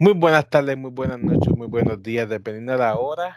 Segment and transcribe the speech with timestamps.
[0.00, 3.36] Muy buenas tardes, muy buenas noches, muy buenos días, dependiendo de la hora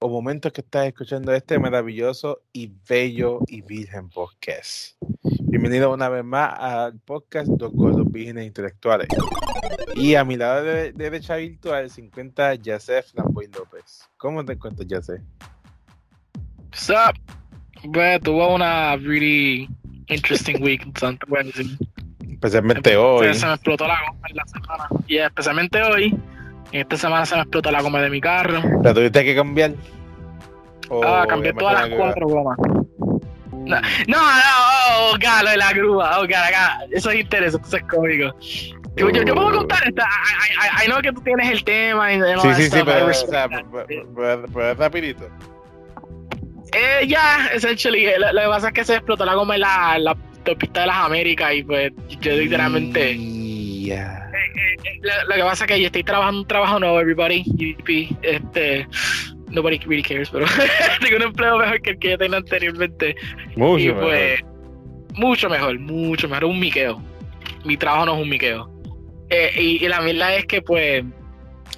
[0.00, 4.98] o momentos que estás escuchando este maravilloso y bello y virgen podcast.
[5.40, 9.08] Bienvenido una vez más al podcast Dos Gordos Vírgenes Intelectuales.
[9.94, 14.06] Y a mi lado de, derecha virtual se encuentra Yacef Lamboy López.
[14.18, 15.22] ¿Cómo te encuentras, Yacef?
[16.64, 17.18] What's up?
[17.84, 19.70] Bueno, tuvo una really
[20.08, 21.50] interesting week, entonces, bueno,
[22.42, 23.32] Especialmente hoy.
[23.34, 24.88] Se me explotó la goma en la semana.
[25.06, 26.18] Y especialmente hoy.
[26.72, 28.60] esta semana se me explotó la goma de mi carro.
[28.82, 29.74] ¿La tuviste que cambiar?
[31.04, 32.58] ah, cambié todas las cuatro gomas.
[33.52, 34.22] No, no, no,
[34.90, 36.80] oh, God, de la grúa, oh, God, acá.
[36.90, 38.34] Eso es interesante, eso es cómico.
[38.96, 40.02] Yo, yo, yo, puedo contar esta.
[40.02, 42.12] I, I, know que tú tienes el tema.
[42.12, 43.48] Y, sí, sí, sí, pero, o sea,
[44.52, 45.28] pero, rapidito.
[46.72, 49.98] Eh, ya, essentially, lo, lo, que pasa es que se explotó la goma en la,
[50.00, 53.16] la autopista de las Américas y pues yo literalmente...
[53.16, 54.30] Yeah.
[54.32, 57.44] Eh, eh, eh, lo, que pasa es que yo estoy trabajando un trabajo nuevo, everybody,
[57.46, 58.86] GDP, este...
[59.48, 60.46] Nobody really cares, pero
[61.02, 63.14] tengo un empleo mejor que el que yo tenía anteriormente.
[63.54, 65.18] Mucho y pues, mejor.
[65.18, 66.44] Mucho mejor, mucho mejor.
[66.46, 67.02] Un miqueo.
[67.62, 68.70] Mi trabajo no es un miqueo.
[69.58, 71.04] y, y, la verdad es que, pues,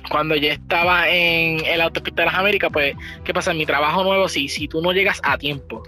[0.08, 3.50] cuando yo estaba en el autopista de las Américas, pues, ¿qué pasa?
[3.50, 5.82] En mi trabajo nuevo, si, si tú no llegas a tiempo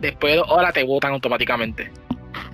[0.00, 1.90] después de dos horas te votan automáticamente.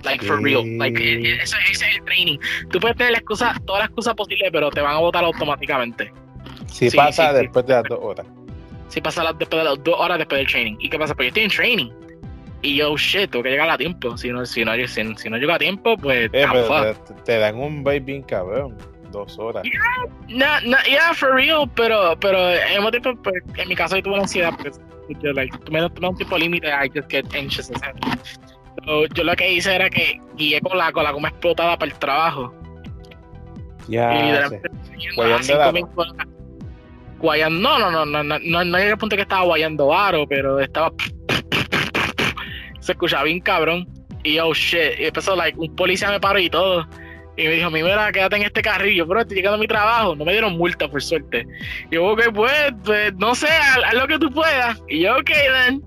[0.03, 0.63] Like for real.
[0.77, 2.37] Like, eh, eh, eso, ese es el training.
[2.69, 6.11] Tú puedes tener la excusa, todas las excusas posibles, pero te van a votar automáticamente.
[6.67, 8.25] Si pasa después de las dos horas.
[8.89, 10.75] Si pasa después de las dos horas después del training.
[10.79, 11.15] ¿Y qué pasa?
[11.15, 11.91] Pues yo estoy en training.
[12.61, 14.17] Y yo, shit, tengo que llegar a tiempo.
[14.17, 16.29] Si no, si no, si, no llego a tiempo, pues.
[16.31, 18.77] Eh, te, dan un baby cabrón.
[19.11, 19.63] Dos horas.
[19.63, 19.79] Yeah,
[20.29, 21.69] no, no, yeah, for real.
[21.75, 24.53] Pero, pero en, tiempo, pues, en mi caso yo tuve ansiedad.
[24.55, 24.71] Porque
[25.21, 27.71] yo, like, tú me das un tipo límite, I just get anxious.
[28.85, 31.91] So, yo lo que hice era que guié con la, con la goma explotada para
[31.91, 32.53] el trabajo.
[33.87, 34.13] Ya.
[34.13, 35.85] y de
[37.19, 40.27] guayando, no, no, no, no, no, no, no llegué al punto que estaba guayando aro,
[40.27, 40.91] pero estaba.
[42.79, 43.87] Se escuchaba bien cabrón.
[44.23, 44.99] Y oh shit.
[44.99, 46.85] Y empezó, like, un policía me paró y todo.
[47.35, 50.15] Y me dijo, mira, quédate en este carrillo, pero estoy llegando a mi trabajo.
[50.15, 51.47] No me dieron multa, por suerte.
[51.89, 54.81] Y yo, ok, pues, pues no sé, haz, lo que tú puedas.
[54.87, 55.83] Y yo, ok, then.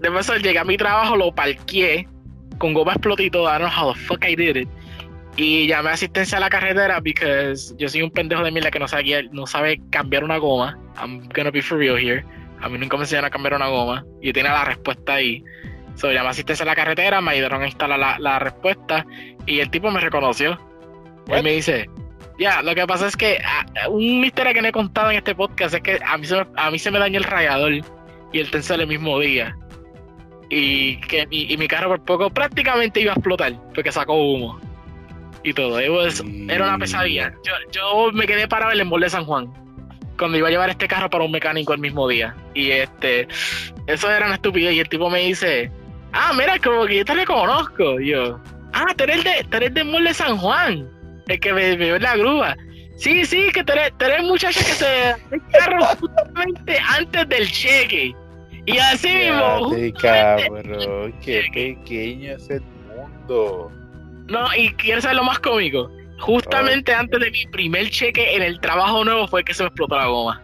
[0.00, 2.06] Después llegué a mi trabajo, lo parqué
[2.58, 3.44] con goma explotito.
[3.44, 4.68] I don't know how the fuck I did it.
[5.36, 8.86] Y llamé asistencia a la carretera porque yo soy un pendejo de mierda que no
[8.86, 10.78] sabe, cambiar una goma.
[10.96, 12.24] I'm gonna be for real here.
[12.60, 14.04] A mí nunca me enseñaron a cambiar una goma.
[14.20, 15.42] Y tiene la respuesta ahí.
[15.94, 19.06] So, llamé asistencia a la carretera, me ayudaron a instalar la, la respuesta
[19.46, 20.58] y el tipo me reconoció.
[21.28, 21.88] Él me dice,
[22.38, 25.34] ya, lo que pasa es que ah, un misterio que no he contado en este
[25.34, 27.72] podcast es que a mí se me, a mí se me dañó el rayador
[28.32, 29.56] y el tensor el mismo día.
[30.50, 34.60] Y que y, mi carro por poco prácticamente iba a explotar porque sacó humo
[35.42, 35.78] y todo.
[35.78, 37.32] era una pesadilla.
[37.44, 39.52] Yo, yo me quedé parado en el mall de San Juan
[40.18, 42.34] cuando iba a llevar este carro para un mecánico el mismo día.
[42.54, 43.28] Y este,
[43.86, 44.74] eso era una estupidez.
[44.74, 45.70] Y el tipo me dice,
[46.14, 48.00] ah, mira, como que yo te reconozco.
[48.00, 48.40] Y yo,
[48.72, 50.88] ah, tú eres, de, tú eres de San Juan
[51.28, 52.56] el que me vio en la grúa.
[52.96, 58.14] Sí, sí, que tenés, tenés muchacha que se el carro justamente antes del cheque.
[58.66, 59.72] Y así mismo.
[60.00, 63.70] cabrón, qué pequeño es el mundo.
[64.28, 65.90] No, y quieres saber lo más cómico.
[66.20, 69.96] Justamente antes de mi primer cheque en el trabajo nuevo fue que se me explotó
[69.96, 70.42] la goma.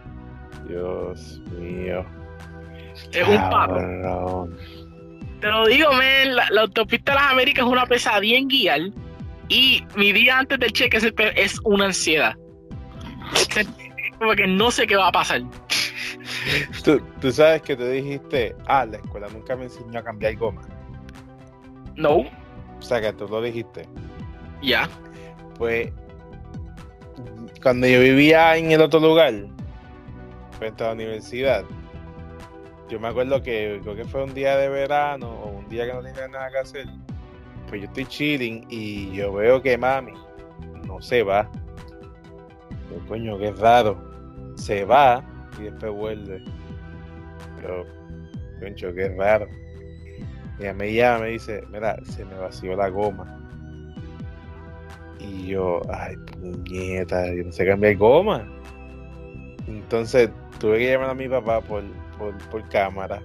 [0.67, 2.05] Dios mío.
[3.11, 4.49] Es un paro.
[5.41, 8.81] Te lo digo, men, la, la, autopista de las Américas es una pesadilla en guiar
[9.51, 10.97] y mi día antes del cheque
[11.35, 12.35] es, una ansiedad.
[14.17, 15.41] Como que no sé qué va a pasar.
[16.85, 20.61] Tú, sabes que te dijiste, ah, la escuela nunca me enseñó a cambiar goma.
[21.97, 22.19] No.
[22.19, 23.89] O sea que tú lo dijiste.
[24.61, 24.89] Ya.
[25.57, 25.91] Pues
[27.61, 29.33] cuando yo vivía en el otro lugar,
[30.57, 31.65] frente a la universidad,
[32.91, 35.93] yo me acuerdo que creo que fue un día de verano o un día que
[35.93, 36.87] no tenía nada que hacer
[37.71, 40.11] pues yo estoy chilling y yo veo que mami
[40.85, 41.49] no se va.
[42.89, 43.97] Yo, coño, qué raro.
[44.55, 45.23] Se va
[45.57, 46.43] y después vuelve.
[47.63, 47.85] Yo,
[48.59, 49.47] coño, qué raro.
[50.59, 53.37] Y ella me llama me dice, mira, se me vació la goma.
[55.19, 58.45] Y yo, ay, puñeta, yo no sé cambiar goma.
[59.65, 60.29] Entonces
[60.59, 61.83] tuve que llamar a mi papá por,
[62.21, 63.21] por, por cámara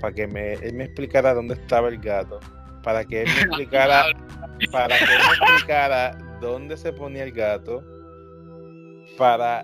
[0.00, 2.40] para que me, él me explicara dónde estaba el gato
[2.82, 4.06] para que él me explicara,
[4.72, 7.84] para que él me explicara dónde se ponía el gato,
[9.18, 9.62] para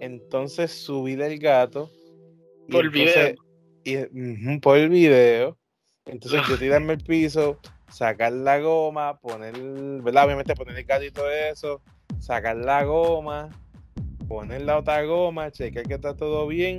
[0.00, 1.90] entonces subir el gato.
[2.70, 3.34] Por el video.
[3.84, 5.56] Y, por el video.
[6.04, 9.54] Entonces yo tirarme el piso, sacar la goma, poner,
[10.02, 10.26] ¿verdad?
[10.26, 11.80] Obviamente poner el gato y todo eso,
[12.18, 13.50] sacar la goma,
[14.28, 16.78] poner la otra goma, chequear que está todo bien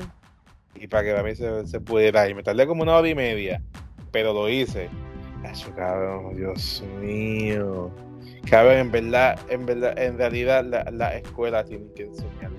[0.80, 2.36] y para que a mí se, se pudiera ir.
[2.36, 3.62] Me tardé como una hora y media,
[4.12, 4.90] pero lo hice.
[5.50, 7.92] Eso, cabrón, Dios mío.
[8.50, 12.52] Cabrón, en verdad, en verdad, en realidad la, la escuela tiene que enseñar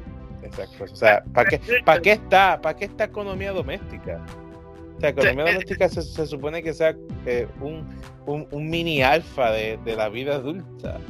[0.42, 0.92] esas cosas.
[0.92, 2.60] O sea, ¿para qué, ¿para qué está?
[2.60, 4.24] ¿Para qué está economía doméstica?
[4.96, 6.94] O sea, economía doméstica se, se supone que sea
[7.26, 7.86] eh, un,
[8.26, 11.00] un, un, mini alfa de, de, la vida adulta.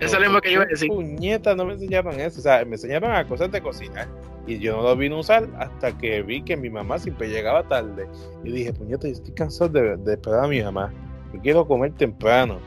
[0.00, 0.88] Eso es lo mismo que yo iba a decir.
[0.88, 2.40] Puñetas, no me enseñaron eso.
[2.40, 4.08] O sea, me enseñaron a cosas de cocinar.
[4.46, 7.66] Y yo no lo vine a usar hasta que vi que mi mamá siempre llegaba
[7.66, 8.06] tarde.
[8.44, 10.92] Y dije, puñeta, yo estoy cansado de, de esperar a mi mamá.
[11.32, 12.58] Yo quiero comer temprano.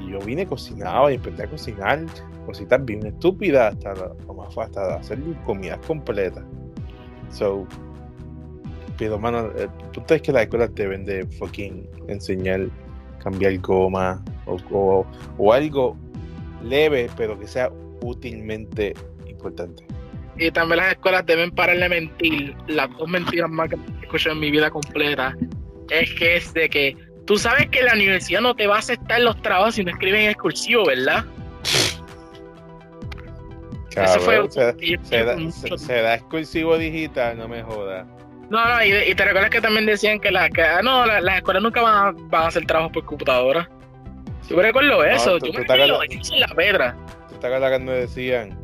[0.00, 2.06] Y yo vine cocinado y empecé a cocinar
[2.48, 4.14] cositas bien estúpidas hasta,
[4.50, 6.42] fue hasta hacer comidas completas.
[7.30, 7.66] So,
[8.96, 12.68] pero mano, el punto es que las escuelas deben de fucking enseñar,
[13.22, 15.94] cambiar goma o, o, o algo
[16.62, 17.70] leve, pero que sea
[18.00, 18.94] útilmente
[19.26, 19.84] importante.
[20.36, 22.54] Y también las escuelas deben pararle a mentir.
[22.68, 25.36] Las dos mentiras más que he escuchado en mi vida completa
[25.90, 26.96] es que es de que
[27.26, 30.22] tú sabes que la universidad no te va a aceptar los trabajos si no escriben
[30.22, 31.24] en excursivo, ¿verdad?
[33.94, 38.06] Cabrón, Eso fue, se, se, da, se, se, da, excursivo digital, no me jodas.
[38.48, 41.20] No, no, y, y, te recuerdas que también decían que, la, que ah, no, la,
[41.20, 43.68] las escuelas nunca van a, van a hacer trabajo por computadora.
[44.48, 46.96] Yo recuerdo eso, no, tú, yo me recuerdo en la pedra.
[47.28, 48.58] ¿Tú te acuerdas cuando decían?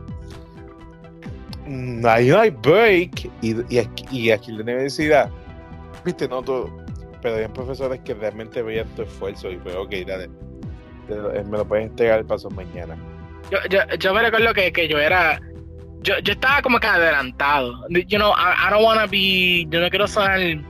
[1.67, 3.31] No hay, no hay break.
[3.43, 5.31] Y, y, aquí, y aquí en la universidad,
[6.05, 6.75] viste, no todo.
[7.21, 10.29] Pero hay profesores que realmente veían tu esfuerzo y fue, ok, dale,
[11.09, 12.97] me lo puedes entregar el paso mañana.
[13.51, 15.41] Yo, yo, yo me recuerdo que, que yo era.
[16.01, 17.73] Yo, yo estaba como que adelantado.
[17.89, 19.67] You know, I, I don't wanna be.
[19.69, 20.61] Yo no quiero ser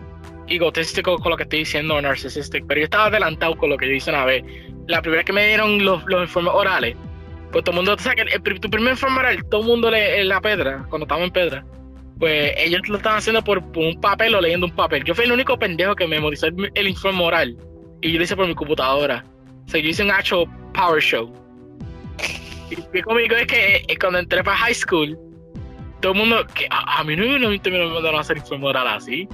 [0.48, 3.86] egotístico con lo que estoy diciendo o narcissistic, pero yo estaba adelantado con lo que
[3.86, 4.44] yo hice una vez.
[4.86, 6.96] La primera vez que me dieron los, los informes orales,
[7.52, 9.90] pues todo el mundo, o sea, que el, tu primer informe oral, todo el mundo
[9.90, 11.64] lee en la pedra, cuando estábamos en pedra,
[12.18, 15.04] pues ellos lo estaban haciendo por, por, un papel o leyendo un papel.
[15.04, 17.56] Yo fui el único pendejo que memorizó el, el informe oral
[18.02, 19.24] y yo lo hice por mi computadora.
[19.66, 21.32] O sea, yo hice un actual power show.
[22.70, 25.18] Y lo cómico es que eh, cuando entré para high school,
[26.00, 28.88] todo el mundo, que a, a mí no, no, me mandaron a hacer informe oral
[28.88, 29.28] así.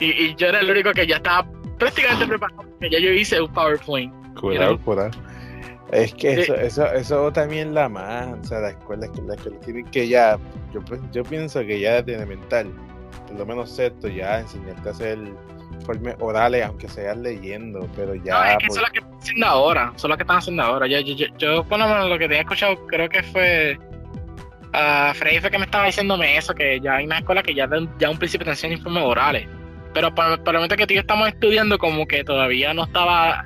[0.00, 1.46] Y, y, yo era el único que ya estaba
[1.78, 4.12] prácticamente preparado, que ya yo hice un PowerPoint.
[4.38, 5.10] Cuidado, cuidado.
[5.92, 6.60] Es que eso, sí.
[6.62, 10.38] eso, eso también la más, o sea, la escuela, la escuela tiene que ya,
[10.72, 10.80] yo,
[11.12, 12.72] yo pienso que ya tiene mental,
[13.26, 15.18] por lo menos sexto, ya enseñarte a hacer
[15.74, 18.34] informes orales, aunque seas leyendo, pero ya.
[18.34, 18.76] No, es que por...
[18.76, 20.86] eso es lo que están haciendo ahora, eso es lo que están haciendo ahora.
[20.86, 23.78] Yo, yo, yo, yo por lo menos lo que tenía escuchado, creo que fue.
[24.72, 27.68] Uh, Freddy fue que me estaba diciéndome eso, que ya hay una escuela que ya,
[27.98, 29.48] ya un principio te enseñan informes orales.
[29.92, 33.44] Pero para, para el momento que tú estamos estudiando, como que todavía no estaba.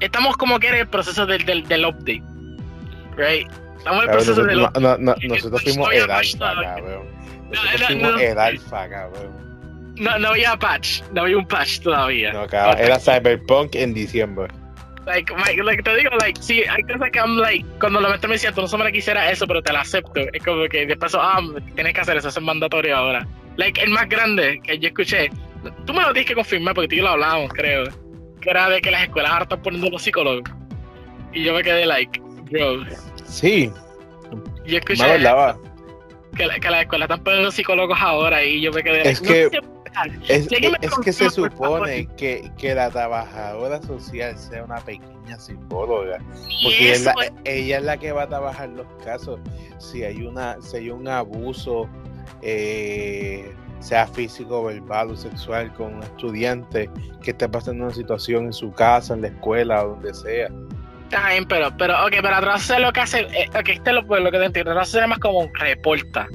[0.00, 2.22] Estamos como que en el proceso del, del, del update.
[3.16, 3.50] Right?
[3.78, 4.80] Estamos en el proceso del update.
[4.80, 7.06] No, no, nosotros fuimos el alfa, cabrón.
[7.50, 9.42] Nosotros fuimos el alfa, cabrón.
[9.96, 12.32] No, no había patch, no había un patch todavía.
[12.32, 14.48] No, cabrón, era Cyberpunk en diciembre.
[15.04, 18.28] Like, like, like, te digo, like, sí, hay cosas que I'm like, cuando lo meto
[18.28, 20.20] me decía, tú no solo quisiera eso, pero te la acepto.
[20.32, 21.40] Es como que de paso, ah,
[21.74, 23.26] tienes que hacer eso, eso es mandatorio ahora.
[23.56, 25.28] Like, el más grande que yo escuché,
[25.86, 27.84] tú me lo tienes que confirmar porque tú y yo lo hablábamos, creo,
[28.40, 30.50] que era de que las escuelas ahora están poniendo los psicólogos.
[31.32, 32.20] Y yo me quedé like,
[32.50, 32.84] bro.
[33.24, 33.70] Sí.
[34.66, 35.18] Yo escuché que,
[36.46, 39.60] la, que las escuelas están poniendo psicólogos ahora y yo me quedé es like, que...
[39.60, 39.72] No
[40.28, 46.18] es, es, es, que se supone que, que, la trabajadora social sea una pequeña psicóloga,
[46.62, 47.14] porque es la,
[47.44, 49.38] ella es la que va a trabajar los casos.
[49.78, 51.88] Si hay una, si hay un abuso,
[52.40, 56.90] eh, sea físico, verbal o sexual, con un estudiante
[57.22, 60.48] que esté pasando una situación en su casa, en la escuela o donde sea.
[61.04, 64.02] Está bien, pero, pero, ok, pero atrás lo que hace, eh, ok, este es lo,
[64.02, 66.26] lo que te entiendo, atrás es más como un reporta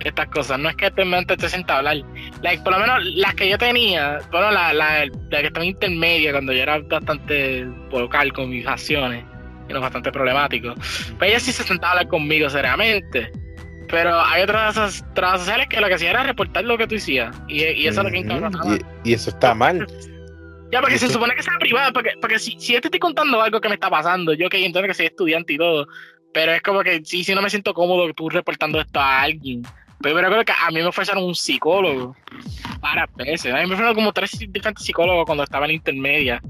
[0.00, 0.58] estas cosas.
[0.58, 1.96] No es que te mente te sienta a hablar.
[2.42, 6.32] Like, por lo menos las que yo tenía, bueno, la, la, la que estaba intermedia,
[6.32, 9.24] cuando yo era bastante vocal con mis acciones,
[9.68, 10.74] no bastante problemático,
[11.18, 13.30] pues ella sí se sentaba a hablar conmigo seriamente.
[13.90, 17.34] Pero hay otras trabajos sociales que lo que hacía era reportar lo que tú hacías.
[17.48, 18.06] Y, y eso mm -hmm.
[18.06, 18.76] es lo que encabronaba.
[19.04, 19.86] Y, y eso está mal.
[20.72, 23.42] Ya, porque se supone que sea privada, porque, porque si, si yo te estoy contando
[23.42, 25.88] algo que me está pasando, yo que entiendo que soy estudiante y todo,
[26.32, 29.62] pero es como que sí, sí no me siento cómodo tú reportando esto a alguien.
[30.00, 32.16] Pero me recuerdo que a mí me ofrecieron un psicólogo
[32.80, 33.52] para veces.
[33.52, 36.40] A mí me ofrecieron como tres diferentes psicólogos cuando estaba en intermedia.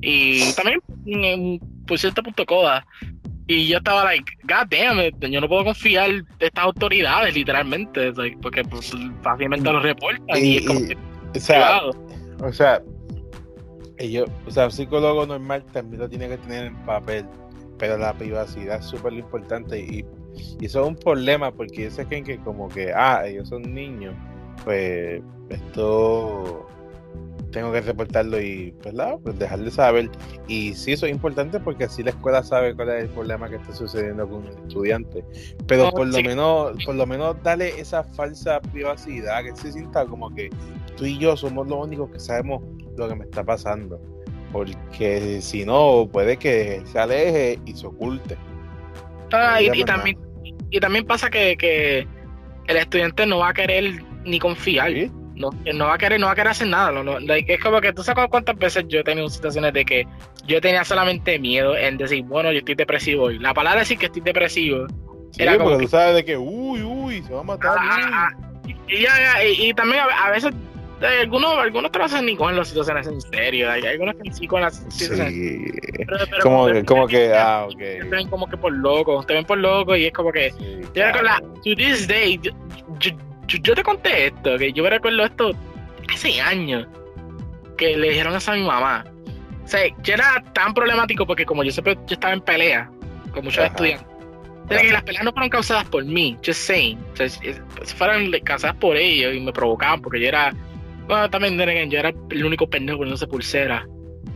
[0.00, 2.84] Y también en, por cierto punto coda.
[3.48, 8.12] Y yo estaba like, god damn it, yo no puedo confiar en estas autoridades, literalmente,
[8.12, 10.96] like, porque pues, fácilmente los reportan y, y es como y,
[11.36, 11.80] o, sea,
[12.42, 12.82] o sea,
[13.98, 17.24] ellos, o sea, un psicólogo normal también lo tiene que tener en papel,
[17.78, 20.04] pero la privacidad es súper importante y
[20.60, 24.14] Y eso es un problema porque ellos creen que como que, ah, ellos son niños,
[24.64, 26.66] pues esto
[27.56, 29.16] tengo que reportarlo y ¿verdad?
[29.22, 30.10] pues dejar de saber.
[30.46, 33.56] Y sí, eso es importante porque así la escuela sabe cuál es el problema que
[33.56, 35.24] está sucediendo con el estudiante.
[35.66, 40.04] Pero Oh, por lo menos, por lo menos dale esa falsa privacidad, que se sienta
[40.04, 40.50] como que
[40.98, 42.62] tú y yo somos los únicos que sabemos
[42.98, 43.98] lo que me está pasando.
[44.52, 48.36] Porque si no, puede que se aleje y se oculte.
[49.32, 50.18] Ah, y, también,
[50.70, 52.06] y también pasa que, que
[52.66, 54.92] el estudiante no va a querer ni confiar.
[54.92, 55.10] ¿Sí?
[55.36, 56.90] No, no va a querer, no va a querer hacer nada.
[56.92, 59.84] No, no, like, es como que tú sabes cuántas veces yo he tenido situaciones de
[59.84, 60.06] que
[60.46, 63.38] yo tenía solamente miedo en decir, bueno, yo estoy depresivo hoy.
[63.38, 64.86] La palabra decir que estoy depresivo.
[65.32, 67.76] Sí, Era como porque que- tú sabes de que, uy, uy, se va a matar.
[67.78, 68.30] Ah,
[68.64, 68.76] uy.
[68.88, 70.52] Y, ya, y, y también a, a veces
[71.02, 73.70] eh, algunos, algunos trabajan ni con las situaciones en serio.
[73.70, 75.34] Hay algunos que sí con las situaciones.
[75.34, 75.64] Sí.
[75.98, 78.08] Pero, pero Como te- que, como que, ah, te ok.
[78.10, 81.04] ven como que por loco, te ven por loco y es como que Sí, Yo
[81.04, 81.46] recuerdo, claro.
[81.62, 82.52] to this day, yo,
[83.00, 83.10] yo,
[83.46, 85.52] yo- yo te conté esto, que yo me recuerdo esto
[86.12, 86.86] hace años,
[87.76, 89.04] que le dijeron eso a mi mamá.
[89.64, 92.90] O sea, yo era tan problemático porque como yo siempre yo estaba en pelea
[93.32, 93.66] con muchos Ajá.
[93.68, 94.06] estudiantes,
[94.64, 96.98] o sea, que las peleas no fueron causadas por mí, just saying.
[97.12, 100.52] O sea, es- es- fueron causadas por ellos y me provocaban porque yo era,
[101.08, 101.56] bueno, también
[101.90, 103.86] yo era el único pendejo poniéndose pulsera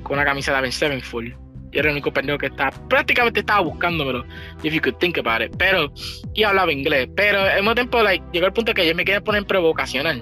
[0.03, 1.35] con una camisa de Avenged Sevenfold.
[1.73, 4.25] Yo era el único pendejo que estaba, prácticamente estaba buscándomelo,
[4.63, 5.55] if you could think about it.
[5.57, 5.93] Pero,
[6.35, 7.09] y hablaba inglés.
[7.17, 10.21] Pero al mismo tiempo, like, llegó el punto que yo me quería poner provocacional.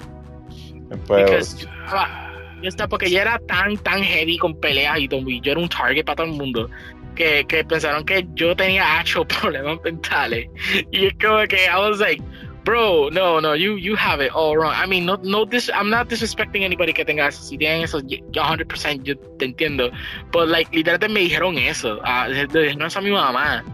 [1.06, 5.40] Pues, estaba- yo estaba- porque yo era tan, tan heavy con peleas y, todo, y
[5.40, 6.68] yo era un target para todo el mundo.
[7.14, 10.48] Que, que pensaron que yo tenía actual problemas mentales.
[10.92, 12.22] Y es como que I was like,
[12.68, 14.74] bro, no, no, you, you have it all wrong.
[14.76, 17.32] I mean, no, no, this, I'm not disrespecting anybody que tenga.
[17.32, 19.90] Si tienen eso, 100% yo te entiendo.
[20.30, 21.98] Pero, like, literalmente me dijeron eso.
[22.04, 23.64] ah, dijeron eso a mi mamá.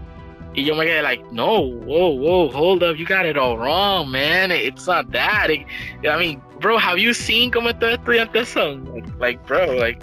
[0.55, 4.09] Y yo me quedé like, no, whoa, whoa, hold up, you got it all wrong,
[4.13, 4.53] man.
[4.53, 5.51] It's not that.
[5.51, 5.67] It-
[6.09, 9.03] I mean, bro, have you seen cómo estos estudiantes son?
[9.19, 10.01] Like, bro, like,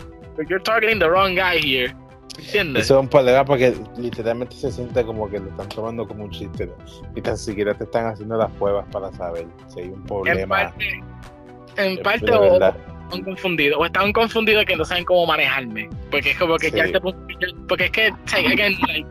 [0.50, 1.94] you're targeting the wrong guy here.
[2.46, 2.84] ¿Entiendes?
[2.86, 6.32] Eso es un problema porque literalmente se siente como que lo están tomando como un
[6.32, 6.74] chiste ¿no?
[7.16, 10.56] y tan siquiera te están haciendo las pruebas para saber si hay un en problema.
[10.56, 11.04] parte,
[11.78, 15.90] en parte o, están confundidos, o están confundidos que no saben cómo manejarme.
[16.10, 16.94] Porque es como que ya Sí.
[16.94, 19.08] te ya- porque es que, say, again, like,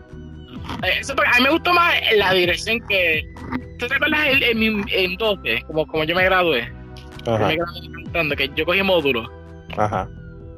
[0.87, 3.30] eh, eso porque a mí me gustó más la dirección que.
[3.78, 5.62] ¿Tú te acuerdas en, en, mi- en 12?
[5.66, 6.70] Como, como yo me gradué.
[7.26, 9.28] Ajá, me gradué cantando, que yo cogí módulos.
[9.76, 10.08] ajá.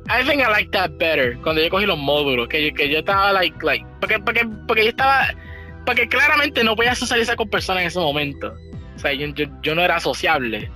[0.09, 2.99] I think I like that better cuando yo cogí los módulos, que yo, que yo
[2.99, 5.29] estaba like, like, porque, porque, porque yo estaba,
[5.87, 8.55] porque claramente no podía socializar con personas en ese momento.
[8.97, 10.71] O sea, yo, yo, yo no era sociable.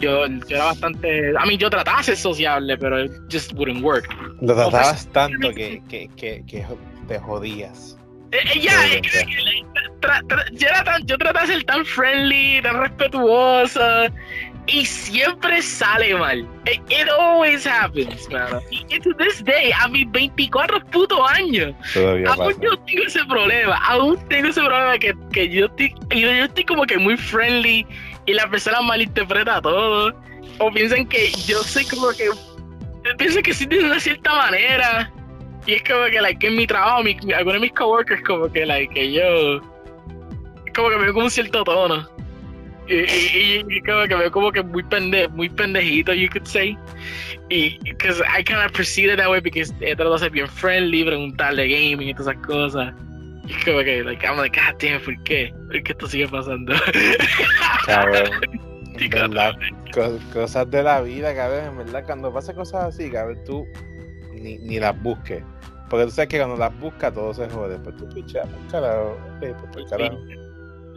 [0.00, 3.82] Yo, yo era bastante, a mí yo trataba de ser sociable, pero it just wouldn't
[3.82, 4.06] work.
[4.40, 6.64] Lo pues, tratabas tanto que, que, que, que
[7.08, 7.98] te jodías.
[8.30, 8.72] Eh, eh, ya,
[10.00, 14.12] tra- tra- yo, era tan, yo trataba de ser tan friendly, tan respetuosa,
[14.68, 16.40] y siempre sale mal.
[16.66, 18.60] It, it always happens, man.
[18.70, 22.60] Y, to this day, a mis 24 putos años, Todavía aún pasa.
[22.60, 26.64] yo tengo ese problema, aún tengo ese problema que, que yo, estoy, yo, yo estoy
[26.64, 27.86] como que muy friendly
[28.26, 30.14] y la persona malinterpreta todo.
[30.58, 32.28] O piensan que yo soy como que.
[33.16, 35.10] Piensan que sí de una cierta manera.
[35.66, 38.66] Y es como que, like, en mi trabajo, mi, algunos de mis coworkers, como que,
[38.66, 39.60] like, que yo.
[40.74, 42.08] Como que me veo como un cierto tono.
[42.88, 46.46] Y, y, y- como que me veo como que muy, pende, muy pendejito, you could
[46.46, 46.76] say.
[47.50, 50.48] Y, because I kind of perceive it that way because he tratado de ser bien
[50.48, 52.94] friendly, preguntarle gaming y todas esas cosas.
[53.46, 55.52] Y es como que, like, I'm like, God damn, ¿por qué?
[55.70, 56.74] ¿Por qué esto sigue pasando?
[57.86, 58.30] Cabrón.
[59.10, 59.52] Verdad,
[59.94, 61.66] co- cosas de la vida, cabrón.
[61.66, 63.64] En verdad, cuando pasa cosas así, cabrón, tú
[64.34, 65.42] ni, ni las busques.
[65.88, 67.78] Porque tú sabes que cuando las buscas todo se jode.
[67.78, 69.16] Pues tú pichas, carajo.
[69.36, 70.18] ok, pues por carajo.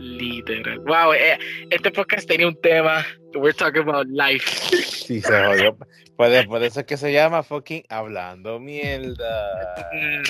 [0.02, 0.80] Literal.
[0.80, 1.38] Wow, eh,
[1.70, 3.06] este podcast tenía un tema.
[3.36, 4.44] We're talking about life.
[4.72, 5.78] Sí, se jodió.
[6.18, 9.86] Pues, por eso es que se llama fucking Hablando Mierda.
[9.94, 10.22] Eh,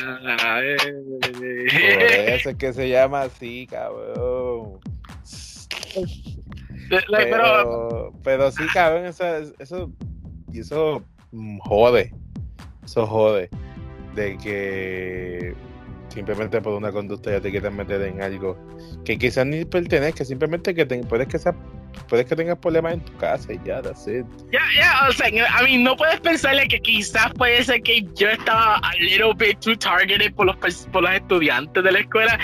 [1.23, 4.79] Por eso es que se llama así, cabrón.
[6.89, 9.25] Pero, Pero, pero sí, cabrón, eso,
[9.59, 9.91] eso,
[10.53, 12.13] eso mm, jode.
[12.83, 13.49] Eso jode.
[14.15, 15.53] De que
[16.11, 18.57] simplemente por una conducta ya te quieran meter en algo
[19.05, 21.55] que quizás ni pertenezca, simplemente que te, puedes que sea,
[22.07, 24.25] puedes que tengas problemas en tu casa y ya, that's it.
[24.51, 28.29] Ya, ya, o sea, I mean, no puedes pensarle que quizás puede ser que yo
[28.29, 30.55] estaba a little bit too targeted por los,
[30.91, 32.37] por los estudiantes de la escuela.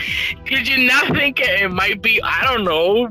[0.48, 3.08] Could you not think it might be, I don't know,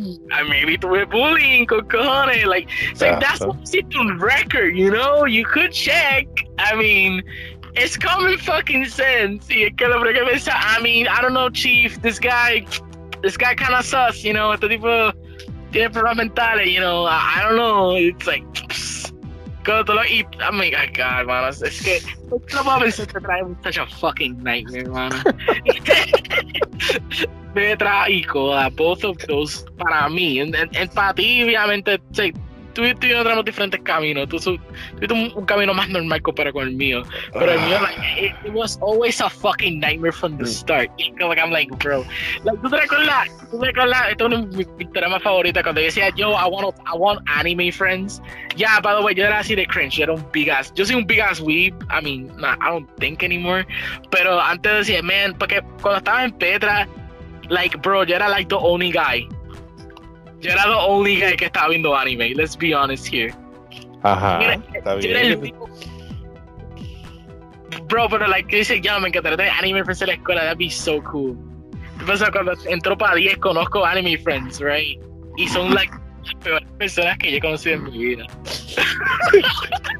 [0.48, 3.48] maybe tuve bullying con cojones, like, it's like that's Exacto.
[3.48, 6.26] what it's on record, you know, you could check.
[6.58, 7.22] I mean,
[7.76, 9.48] it's common fucking sense.
[9.48, 10.02] Lo
[10.48, 12.66] I mean, I don't know, chief, this guy,
[13.22, 15.12] this guy kind of sus, you know, este tipo
[15.72, 19.12] tiene problemas mentales, you know, I, I don't know, it's like, pss,
[19.66, 23.86] lo, y, oh my god, mano, es que, no puedo pensar que trae such a
[23.86, 25.16] fucking nightmare, mano.
[27.54, 32.00] de trágico, uh, both of those, para mí, en, en, en para ti, obviamente,
[32.76, 34.28] tú, y yo tenemos diferentes caminos.
[34.28, 37.02] Tú, tú un, un, camino más normal comparado con el mío.
[37.32, 40.90] Pero el mío, like, it, it, was always a fucking nightmare from the start.
[41.18, 42.04] Like, I'm like, bro.
[42.44, 43.28] Like, ¿Tú te recuerdas?
[43.50, 44.10] ¿Tú te recuerdas?
[44.10, 45.62] Esto es una de mis más favoritas.
[45.62, 48.20] Cuando yo decía, yo, I want, I want anime friends.
[48.56, 49.96] Yeah, by the way, yo era así de cringe.
[49.96, 50.72] Yo era un big ass.
[50.74, 51.74] Yo soy un big ass weeb.
[51.90, 53.66] I mean, nah, I don't think anymore.
[54.10, 56.86] Pero antes decía, man, porque cuando estaba en Petra,
[57.48, 59.26] like, bro, yo era like the only guy
[60.46, 63.34] yo era the only guy que estaba viendo anime, let's be honest here.
[64.02, 65.16] Ajá, Mira, está bien.
[65.16, 65.54] El...
[67.88, 70.70] Bro, pero like, dice, ya me encantaría tener anime friends en la escuela, that'd be
[70.70, 71.36] so cool.
[72.06, 75.00] Pasa cuando entró para 10 conozco anime friends, right?
[75.36, 75.92] Y son like
[76.24, 78.26] las peores personas que yo he conocido en mi vida.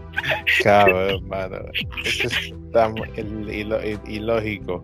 [0.63, 1.59] Cabrón, mano.
[2.05, 2.93] Eso está
[4.07, 4.83] ilógico.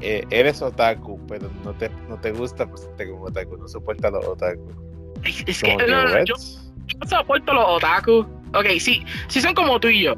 [0.00, 4.26] Eh, eres otaku, pero no te, no te gusta presentarte como otaku, no soportas los
[4.26, 4.83] otaku.
[5.24, 8.26] Es, que, no, no, yo, yo soporto los otaku.
[8.54, 10.14] Ok, sí, sí son como tú y yo.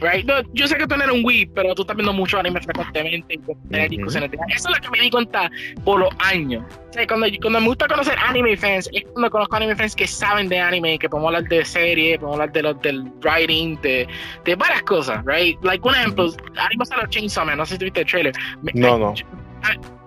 [0.00, 0.24] Right?
[0.24, 3.34] No, yo sé que tú eres un Wii, pero tú estás viendo mucho anime frecuentemente
[3.34, 4.30] y tener discusiones.
[4.48, 5.50] Eso es lo que me di cuenta
[5.84, 6.64] por los años.
[6.88, 10.06] O sea, cuando, cuando me gusta conocer anime fans, es cuando conozco anime fans que
[10.06, 14.08] saben de anime, que podemos hablar de series, podemos hablar de los, del writing, de,
[14.46, 15.62] de varias cosas, right?
[15.62, 18.34] Like, un ejemplo, anime sale Chainsaw Man, no sé si tuviste el trailer.
[18.72, 19.14] No, no.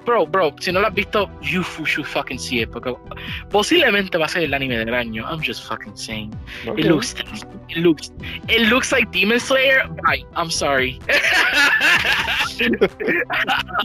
[0.05, 2.69] Bro, bro, si no lo has visto, you should fucking see it.
[2.71, 2.93] Porque
[3.49, 5.25] posiblemente va a ser el anime del año.
[5.25, 6.33] I'm just fucking saying.
[6.67, 6.81] Okay.
[6.81, 7.15] It looks,
[7.69, 8.11] it looks,
[8.49, 9.87] it looks like Demon Slayer.
[10.03, 10.23] Bye.
[10.35, 10.99] I'm sorry.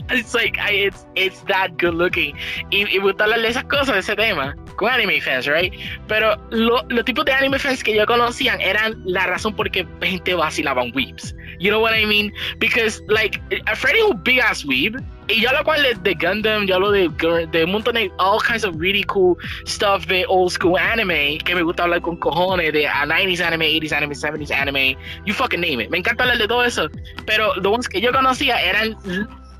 [0.09, 2.35] it's like, I, it's, it's that good looking.
[2.71, 5.73] Y, y de esas cosas, de ese tema, con anime fans, right?
[6.07, 9.87] Pero lo, los tipos de anime fans que yo conocían eran la razón por qué
[10.01, 11.33] gente vacilaban weeps.
[11.59, 12.31] You know what I mean?
[12.59, 13.41] Because, like,
[13.75, 15.01] Freddy un big ass weeb.
[15.29, 17.07] Y yo lo cual de, de Gundam, yo lo de,
[17.51, 19.37] de un montón de all kinds of really cool
[19.67, 23.67] stuff de old school anime que me gusta hablar con cojones de a 90s anime,
[23.67, 25.91] 80s anime, 70s anime, you fucking name it.
[25.91, 26.89] Me encanta hablar de todo eso.
[27.27, 28.97] Pero los ones que yo conocía eran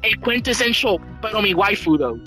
[0.02, 2.18] el quintessential, pero mi waifu though.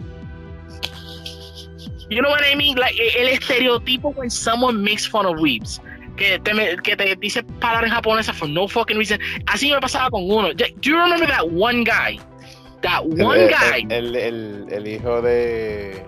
[2.09, 2.77] You know what I mean?
[2.77, 5.81] Like el estereotipo when someone makes fun of weeps.
[6.17, 6.53] Que te,
[6.85, 9.19] que te dice palabras en japonesa for no fucking reason.
[9.47, 10.53] Así me pasaba con uno.
[10.55, 12.21] Do you remember that one guy?
[12.83, 13.87] That one el, guy.
[13.91, 16.05] El, el, el, hijo de.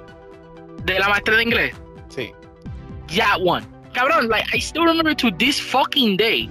[0.85, 1.75] De la maestra de inglés.
[2.09, 2.33] Sí.
[3.17, 3.65] That one.
[3.95, 6.49] Cabrón, like, I still remember to this fucking day.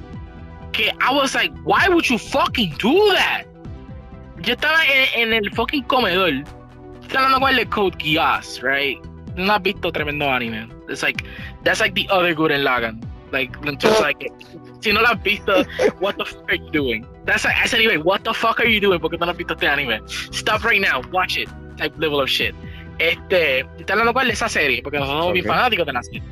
[0.72, 3.44] Que I was like, why would you fucking do that?
[4.42, 6.44] Yo estaba en, en el fucking comedor.
[7.02, 8.98] Estaba hablando con el de Code Geass, right?
[9.36, 10.70] No has visto tremendo anime.
[10.90, 11.24] It's like,
[11.64, 13.02] that's like the other good in Lagan.
[13.32, 14.32] Like, just like,
[14.84, 15.66] si no lo has visto,
[16.00, 17.08] what the fuck are you doing?
[17.26, 19.00] That's like, ese nivel, what the fuck are you doing?
[19.00, 20.02] Porque no has visto este anime.
[20.08, 21.50] Stop right now, watch it.
[21.78, 22.54] Type level of shit.
[23.00, 25.42] Este, está hablando cuál de esa serie, porque nosotros somos okay.
[25.42, 26.24] bien fanáticos de la serie.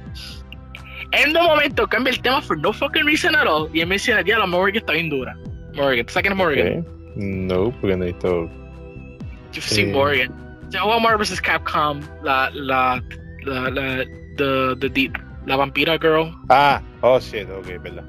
[1.13, 3.69] En un momento cambia el tema for no fucking reason at all.
[3.73, 5.35] Y él menciona, la Morgan está bien dura.
[5.73, 6.67] Morgan, ¿tú sabes quién es Morgan?
[6.67, 6.83] Okay.
[7.15, 8.49] No, porque no he visto.
[9.51, 9.93] Seen eh.
[9.93, 10.31] Morgan.
[10.67, 11.41] O sea, Marvel vs.
[11.41, 13.03] Capcom, la, la,
[13.43, 14.05] la, la,
[14.37, 15.11] the, the, the,
[15.45, 16.33] la vampira girl.
[16.49, 18.05] Ah, oh shit, ok, verdad.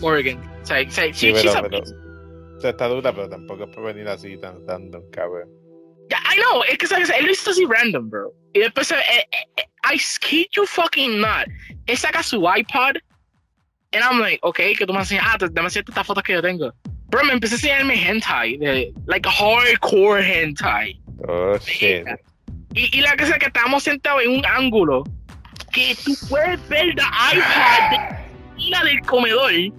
[0.00, 0.38] Morgan.
[0.62, 3.84] O sea, o sea, sí, pero, pero, o sea, está dura, pero tampoco es por
[3.84, 5.48] venir así tan random, cabrón.
[6.10, 7.10] Yeah, I know, es que ¿sabes?
[7.10, 8.32] él lo hizo así random, bro.
[8.52, 11.46] Y después, eh, eh, eh, I kid you fucking not.
[11.86, 12.96] Él saca su iPod,
[13.92, 16.72] and I'm like, okay, que tú me enseñas, ah, dame estas fotos que yo tengo.
[17.08, 21.00] Bro, me empecé a enseñarme hentai, de, like hardcore hentai.
[21.28, 22.06] Oh, shit.
[22.74, 25.04] Y, y la cosa es que estábamos sentados en un ángulo
[25.72, 28.23] que tú puedes ver el iPad
[28.70, 29.72] la del comedor.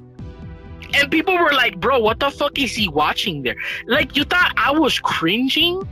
[0.94, 3.56] And people were like, bro, what the fuck is he watching there?
[3.88, 5.88] Like, you thought I was cringing?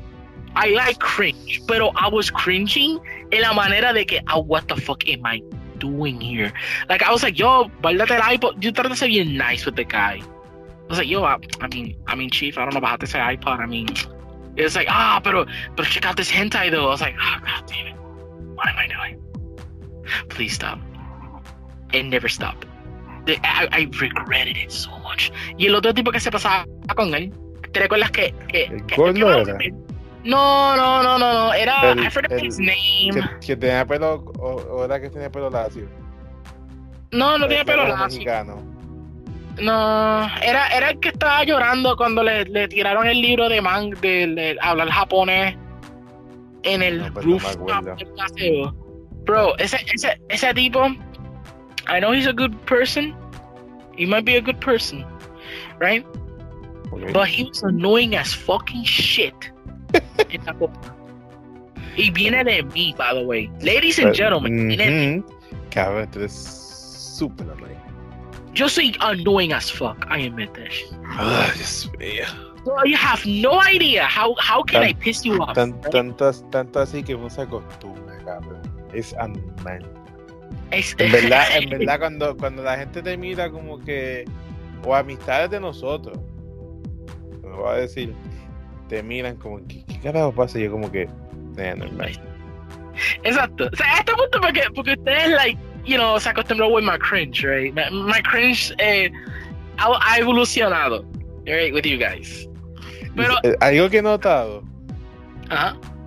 [0.56, 3.00] I like cringe, pero I was cringing
[3.32, 5.42] en la manera de que, oh, what the fuck am I
[5.80, 6.54] doing here?
[6.90, 8.64] Like, I was like, yo, guardate el iPod.
[8.64, 10.22] You thought to be nice with the guy.
[10.22, 13.08] I was like, yo, I, I mean, I mean, chief, I don't know about to
[13.08, 13.60] say iPod.
[13.60, 13.88] I mean,
[14.56, 16.86] it's like, ah, pero, pero check out this hentai though.
[16.86, 17.96] I was like, oh, god damn it.
[18.56, 19.24] What am I doing?
[20.30, 20.80] Please stop.
[21.94, 22.30] And never
[23.28, 25.32] I, I regretted it so much.
[25.58, 27.32] Y el otro tipo que se pasaba con él,
[27.72, 28.34] ¿te recuerdas que.
[28.48, 29.58] que, que, que era?
[30.26, 31.54] No, no, no, no, no.
[31.54, 31.92] Era.
[31.92, 33.28] El, I forgot his name.
[33.46, 34.24] Que, tenía pelo.
[34.40, 35.88] O, o, era que tenía pelo lacio.
[37.12, 38.06] No, no tenía pelo lacio.
[38.08, 38.62] Mexicano.
[39.62, 43.92] No, era, era el que estaba llorando cuando le, le tiraron el libro de man
[44.02, 45.56] de, de hablar japonés.
[46.64, 47.96] en el No, pues no rooftop acuerdo.
[47.96, 48.76] del paseo.
[49.26, 50.88] Bro, ese, ese, ese tipo,
[51.88, 53.14] I know he's a good person.
[53.96, 55.06] He might be a good person,
[55.80, 56.06] right?
[56.92, 57.12] Ok.
[57.14, 59.34] But he was annoying as fucking shit.
[60.32, 60.96] en la copa.
[61.96, 63.50] Y viene de mí, by the way.
[63.62, 64.90] Ladies and gentlemen, de- Ujú.
[65.24, 65.70] Mm-hmm.
[65.70, 67.78] Cabrón, tú eres súper annoying.
[68.56, 70.06] yo soy annoying as fuck.
[70.10, 70.92] I admit that shit.
[71.18, 72.26] Ay, Dios mío.
[72.66, 75.54] So you have no idea how how can Tan- I piss you off?
[75.56, 75.92] Tan- right?
[75.92, 78.62] tanto, as- tanto así que uno se acostumbra, cabrón.
[78.94, 79.84] Es anormal.
[80.72, 84.26] Es- En verdad, en verdad cuando, cuando la gente te mira como que,
[84.86, 86.18] o amistades de nosotros,
[87.44, 88.14] me va a decir,
[88.90, 90.60] te miran como, ¿qué, qué carajo pasa?
[90.60, 91.08] Y yo como que,
[91.58, 92.12] eh, normal.
[93.24, 93.70] Exacto.
[93.72, 96.98] O sea, a este punto porque, porque ustedes, like, you know, se acostumbró with my
[97.00, 97.74] cringe, right?
[97.74, 99.12] My, my cringe eh,
[99.78, 101.04] ha, evolucionado,
[101.46, 102.48] right, with you guys.
[103.16, 104.64] Pero, Eh, Algo que he notado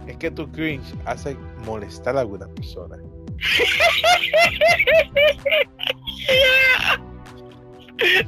[0.08, 2.96] es que tu cringe hace molestar a alguna persona.
[6.16, 6.96] yeah.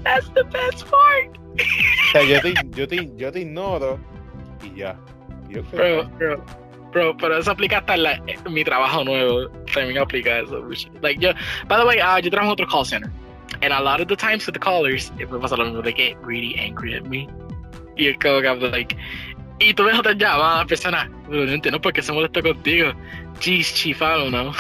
[0.05, 1.39] That's the best part.
[1.59, 3.99] O sea, yo te, yo te, yo te ignoro
[4.65, 4.97] y ya.
[5.49, 6.45] Yo Bro, bro,
[6.93, 9.49] bro, pero eso aplica hasta en, la- en mi trabajo nuevo.
[9.75, 10.63] También aplica eso.
[11.03, 11.33] Like, yo,
[11.69, 13.11] by the way, uh, yo trabajo en otro call center.
[13.63, 15.93] And a lot of the times with the callers, if me pasa lo mismo, they
[15.93, 17.29] get really angry at me.
[17.97, 18.95] Y es como que I'm like,
[19.59, 22.93] y tú ves otra llamada, persona, pero no entiendo por qué se molesta contigo.
[23.41, 24.53] Know.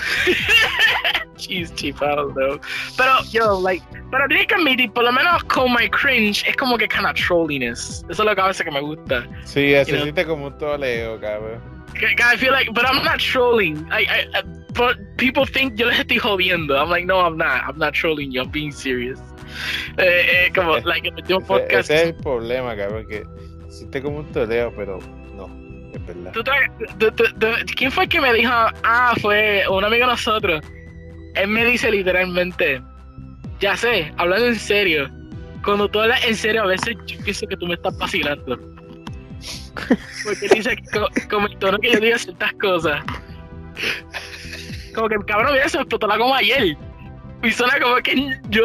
[1.38, 2.61] Jeez, chief, I don't know.
[2.96, 6.76] Pero, yo, like, pero tienes que admitir, por lo menos con my cringe, es como
[6.76, 8.04] que kind of trolliness.
[8.08, 9.26] Eso es lo que a veces que me gusta.
[9.44, 11.61] Sí, se siente como un toleo, cabrón.
[12.00, 13.87] I feel like, but I'm not trolling.
[13.90, 14.42] I, I, I
[14.74, 16.76] but people think yo les estoy jodiendo.
[16.76, 17.62] I'm like, no, I'm not.
[17.66, 18.42] I'm not trolling you.
[18.42, 19.18] I'm being serious.
[19.96, 21.90] Eh, eh, como, like, en el último Ese, podcast.
[21.90, 23.24] ese es el problema, cabrón, que
[23.68, 24.98] siente como un toleo, pero
[25.37, 25.46] no,
[25.94, 26.33] es verdad.
[26.33, 26.42] ¿tú
[27.12, 28.50] te- ¿Quién fue el que me dijo?
[28.52, 30.61] Ah, fue un amigo de nosotros.
[31.35, 32.83] Él me dice literalmente,
[33.61, 35.09] ya sé, hablando en serio.
[35.64, 38.59] Cuando tú hablas en serio, a veces yo pienso que tú me estás vacilando.
[40.24, 40.76] Porque dice
[41.31, 43.04] como el tono que yo digo ciertas cosas.
[44.94, 46.76] Como que cabrón, mira, se explotó la goma ayer.
[47.42, 48.62] Y suena como que yo.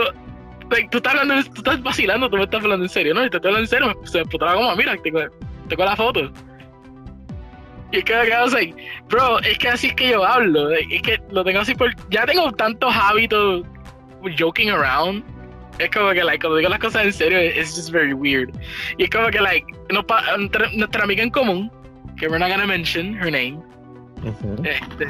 [0.71, 3.25] Like, tú estás hablando, tú estás vacilando, tú me estás hablando en serio, ¿no?
[3.25, 5.21] Y te estoy hablando en serio, me- se la goma, mira, tengo,
[5.69, 6.31] tengo la foto.
[7.91, 8.73] Y es que me quedo así,
[9.07, 11.91] bro, es que así es que yo hablo, es que lo tengo así por.
[12.09, 13.63] Ya tengo tantos hábitos
[14.39, 15.23] joking around.
[15.79, 18.49] Es como que, like, cuando digo las cosas en serio, it's just very weird.
[18.97, 21.71] Y es como que, like, no pa- entre- nuestra amiga en común,
[22.17, 23.59] que we're not gonna mention her name,
[24.23, 24.63] Ujú.
[24.63, 25.07] este,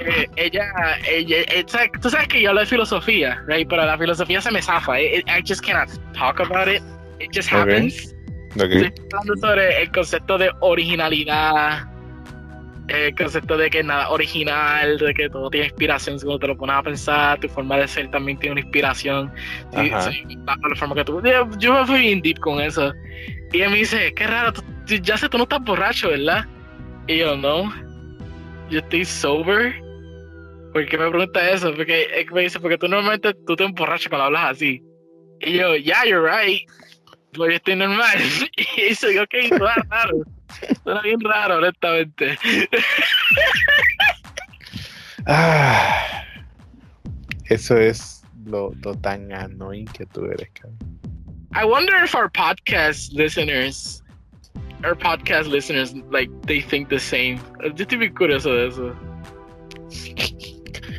[0.00, 0.64] eh, ella,
[1.08, 1.90] ella, eh, ¿sabes?
[2.00, 3.68] tú sabes que yo hablo de filosofía, right?
[3.68, 5.00] Pero la filosofía se me zafa.
[5.00, 6.82] I, I just cannot talk about it.
[7.20, 8.14] It just happens.
[8.56, 8.62] Ok.
[8.72, 11.86] Estoy hablando sobre el concepto de originalidad,
[12.88, 16.76] el concepto de que nada original, de que todo tiene inspiración cuando te lo pones
[16.76, 19.32] a pensar, tu forma de ser también tiene una inspiración.
[19.74, 22.92] Sí, sí, la, la forma que tú, yo, yo me fui bien deep con eso.
[23.52, 24.62] Y ella me dice, qué raro, tú-
[25.02, 26.46] ya sé, tú no estás borracho, ¿verdad?
[27.08, 27.72] Y yo, no,
[28.70, 29.74] yo estoy sober.
[30.76, 31.74] ¿Por qué me pregunta eso?
[31.74, 34.82] Porque él me dice, porque tú normalmente tú te emborrachas cuando hablas así.
[35.40, 36.68] Y yo, yeah, you're right.
[37.32, 38.18] Pues yo estoy normal.
[38.76, 40.18] Y dice, ok, suena raro.
[40.84, 42.38] Suena bien raro, honestamente.
[45.26, 46.24] Ah,
[47.46, 50.76] eso es lo, lo tan annoying que tú eres, cabrón.
[51.54, 54.02] I wonder if our podcast listeners,
[54.84, 57.40] our podcast listeners, like, they think the same.
[57.62, 58.94] Yo estoy bien curioso de eso.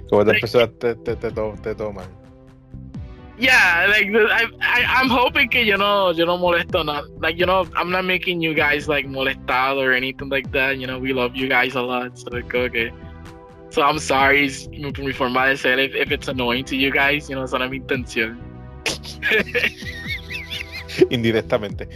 [0.10, 2.08] Como las Like- personas te, te, te, to- te toman.
[3.40, 7.06] Yeah, like I, I, I'm hoping que yo no, yo no molesto nada.
[7.20, 10.80] Like you know, I'm not making you guys like molestado or anything like that.
[10.80, 12.18] You know, we love you guys a lot.
[12.18, 12.92] So like, okay.
[13.70, 17.30] So I'm sorry mi forma de ser if, if it's annoying to you guys.
[17.30, 18.40] You know, esa es mi intención.
[21.12, 21.88] Indirectamente.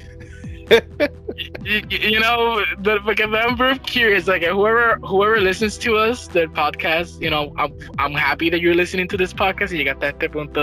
[0.72, 4.28] You, you- you know, but because I'm very curious.
[4.28, 8.76] Like whoever whoever listens to us, the podcast, you know, I'm I'm happy that you're
[8.76, 9.72] listening to this podcast.
[9.72, 10.62] Y llegaste a este punto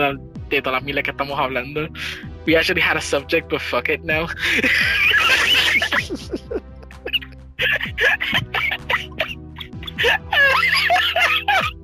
[0.50, 1.88] de, todas las miles que estamos hablando.
[2.46, 4.28] We actually had a subject, but fuck it now.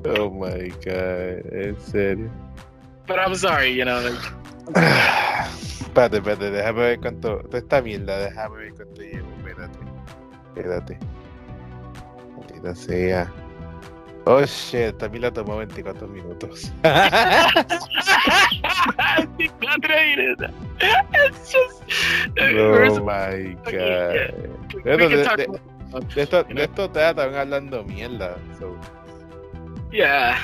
[0.06, 2.30] Oh my god, en it.
[3.06, 4.00] But I'm sorry, you know.
[4.00, 4.20] Like,
[5.94, 7.36] Espérate, espérate, déjame ver cuánto.
[7.38, 9.28] Toda esta mierda, déjame ver cuánto llevo.
[9.38, 9.78] Espérate.
[10.48, 10.98] Espérate.
[12.36, 13.32] Maldita sea.
[14.26, 16.72] Oh shit, esta mierda tomó 24 minutos.
[16.82, 16.82] it's
[21.52, 21.82] just.
[22.58, 24.34] oh my god.
[24.82, 25.46] Bueno, de- de-
[26.16, 28.34] de esto, de esto te estaban hablando mierda.
[28.58, 28.76] So.
[29.92, 30.36] Yeah,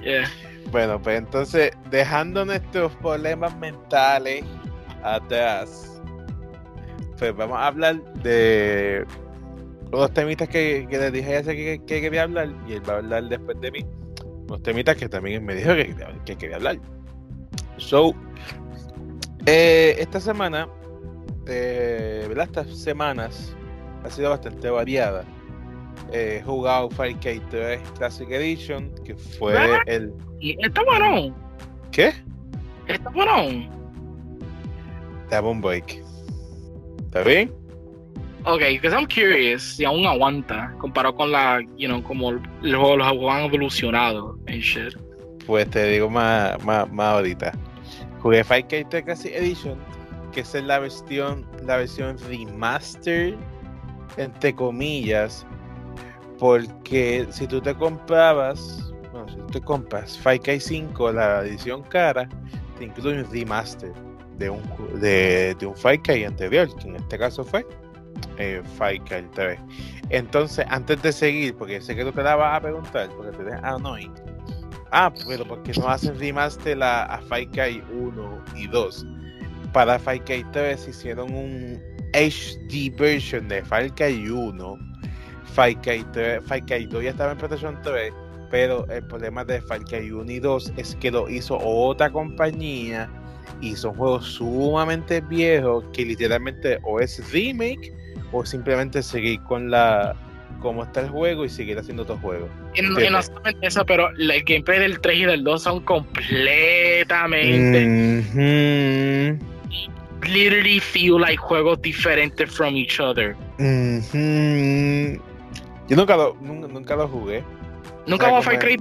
[0.00, 0.26] yeah.
[0.70, 4.42] Bueno, pues entonces, dejando nuestros problemas mentales
[5.14, 6.02] atrás,
[7.18, 9.04] pues vamos a hablar de
[9.92, 12.96] los temitas que, que les dije hace que, que, quería hablar y él va a
[12.98, 13.86] hablar después de mí.
[14.48, 16.78] Los temitas que también me dijo que, que quería hablar.
[17.78, 18.14] So,
[19.46, 20.68] eh, esta semana,
[21.46, 22.46] eh, ¿verdad?
[22.46, 23.56] Estas semanas
[24.04, 25.24] ha sido bastante variada.
[26.12, 29.80] He jugado Fire 3 Classic Edition, que fue ¿Verdad?
[29.86, 30.12] el.
[30.40, 31.34] Y está bueno.
[31.90, 32.12] ¿Qué?
[32.86, 33.85] Está bueno.
[35.30, 36.02] Dame un break.
[37.06, 37.52] ¿Está bien?
[38.44, 43.34] Ok, because I'm curious si aún aguanta comparado con la, you know, como los juegos
[43.34, 44.94] han evolucionado and shit.
[45.46, 47.52] Pues te digo más, más, más ahorita.
[48.20, 49.78] Jugué Fire 3 Classic Edition,
[50.32, 53.36] que es la versión, la versión remaster,
[54.16, 55.44] entre comillas,
[56.38, 62.28] porque si tú te comprabas, bueno, si tú te compras Cry 5, la edición cara,
[62.78, 64.05] te incluye un remaster
[64.38, 64.62] de un,
[65.00, 65.74] de, de un
[66.26, 67.66] anterior, que en este caso fue
[68.38, 69.58] eh, Fire Cry 3.
[70.10, 73.44] Entonces, antes de seguir, porque sé que tú te la vas a preguntar, porque te
[73.44, 74.10] dejan, no, y-
[74.92, 79.06] ah, pero porque no hacen remaster a, a Fire Cry 1 y 2.
[79.72, 83.62] Para Fire Cry 3 hicieron un HD version de
[83.94, 84.78] Cry 1.
[85.54, 88.12] Fire Cry 3, Fire Cry 2 ya estaba en PlayStation 3,
[88.50, 93.10] pero el problema de Far Cry 1 y 2 es que lo hizo otra compañía
[93.60, 97.92] y son juegos sumamente viejos que literalmente o es remake
[98.32, 100.14] o simplemente seguir con la
[100.60, 102.48] como está el juego y seguir haciendo otros juegos.
[102.74, 103.18] Y no, y Entiendo.
[103.18, 107.86] no solamente eso, pero el gameplay del 3 y del 2 son completamente.
[107.86, 109.38] Mhm.
[110.26, 113.36] Literally feel like juegos diferentes from each other.
[115.88, 117.44] Yo nunca lo, nunca, nunca lo jugué.
[118.06, 118.76] Nunca jugó como Far Cry.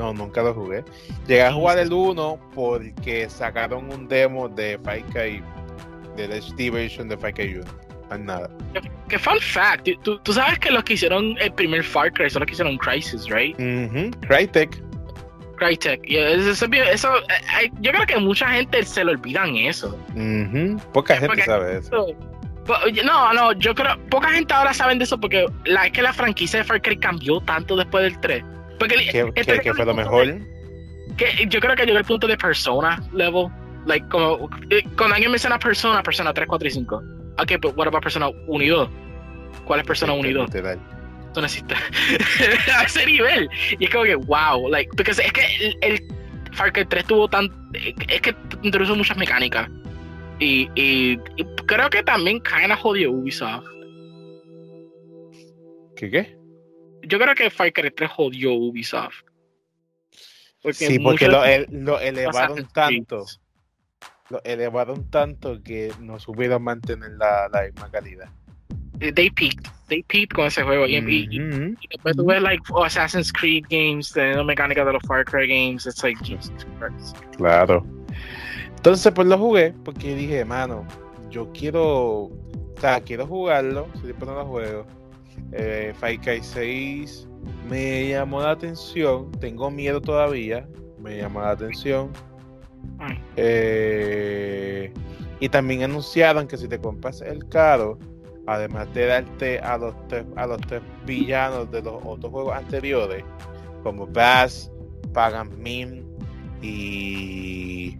[0.00, 0.82] No, nunca lo jugué.
[1.26, 5.42] Llegué a jugar el 1 porque sacaron un demo de Far Cry,
[6.16, 7.64] del HD version de Far Cry 1.
[8.08, 8.50] Más nada.
[9.08, 12.40] Que fun fact, tú, tú sabes que los que hicieron el primer Far Cry son
[12.40, 13.58] los que hicieron Crisis, right?
[13.58, 14.10] Mhm.
[14.26, 14.82] Crytek.
[15.58, 16.00] Crytek.
[16.08, 19.98] Eso, eso, eso- eh, eh, yo creo que mucha gente se le olvidan eso.
[20.94, 22.06] Poca gente sabe eso.
[23.04, 26.14] No, no, yo creo, poca gente ahora sabe de eso porque la, es que la
[26.14, 28.42] franquicia de Far Cry cambió tanto después del 3.
[28.80, 30.38] Porque ¿Qué, este- qué- qué fue lo mejor?
[31.16, 33.46] que yo creo que llegó el punto de persona level.
[33.86, 37.02] Like, como eh, cuando alguien menciona persona, persona 3, 4 y 5.
[37.40, 38.88] Ok, but what about persona 1 y 2?
[39.64, 40.46] ¿Cuál es persona 1 y 2?
[40.46, 40.78] Literal.
[41.30, 41.74] Eso no existe.
[42.74, 43.48] a ese nivel.
[43.78, 44.68] Y es como que, wow.
[44.68, 46.02] Like, porque es que el, el
[46.52, 47.48] Far Cry 3 tuvo tan.
[48.08, 49.68] Es que introdujo muchas mecánicas.
[50.38, 53.64] Y, y, y creo que también kinda jodió Ubisoft.
[55.96, 56.36] ¿Qué qué?
[57.10, 59.22] Yo creo que Far Cry 3 jodió Ubisoft.
[60.72, 63.26] sí, porque lo, el- lo elevaron tanto.
[64.28, 68.28] Lo elevaron tanto que no supieron mantener la, la misma calidad.
[69.00, 69.66] They peaked.
[69.88, 70.86] They peaked con ese juego.
[70.86, 71.38] Y, y- y-
[71.80, 75.48] y después tú ves, like, oh, Assassin's Creed games, teniendo mecánicas de los Far Cry
[75.48, 75.86] games.
[75.86, 77.16] It's like, Jesus Christ.
[77.36, 77.84] Claro.
[78.76, 80.86] Entonces, pues lo jugué porque dije, mano,
[81.30, 81.84] yo quiero,
[82.24, 84.86] o sea, quiero jugarlo, si después no lo juego.
[85.52, 87.28] Eh, Far Cry 6
[87.68, 92.10] me llamó la atención, tengo miedo todavía, me llamó la atención.
[93.36, 94.92] Eh,
[95.38, 97.98] y también anunciaron que si te compras el caro,
[98.46, 103.24] además de darte a los tres, a los tres villanos de los otros juegos anteriores,
[103.82, 104.70] como Bass,
[105.12, 106.04] Pagan Min
[106.62, 107.96] y,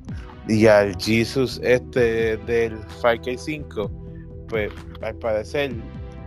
[0.49, 3.91] y al Jesus este del Far Cry 5,
[4.49, 4.73] pues
[5.03, 5.73] al parecer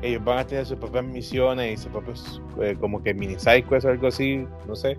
[0.03, 3.85] ellos van a tener sus propias misiones y sus propios eh, como que mini sidequests
[3.85, 4.97] o algo así, no sé.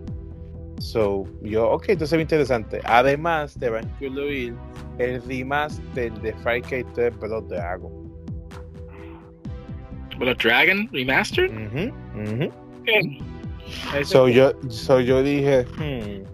[0.79, 2.81] So, yo, ok, entonces es interesante.
[2.85, 4.55] Además, te van a incluir
[4.99, 7.93] el remaster de Far Cry 3 Blood Dragon.
[10.19, 11.51] Blood Dragon Remastered?
[11.51, 12.53] Ujú, ujú.
[12.81, 14.05] Okay.
[14.05, 16.25] So, yo, so, yo dije, hmm,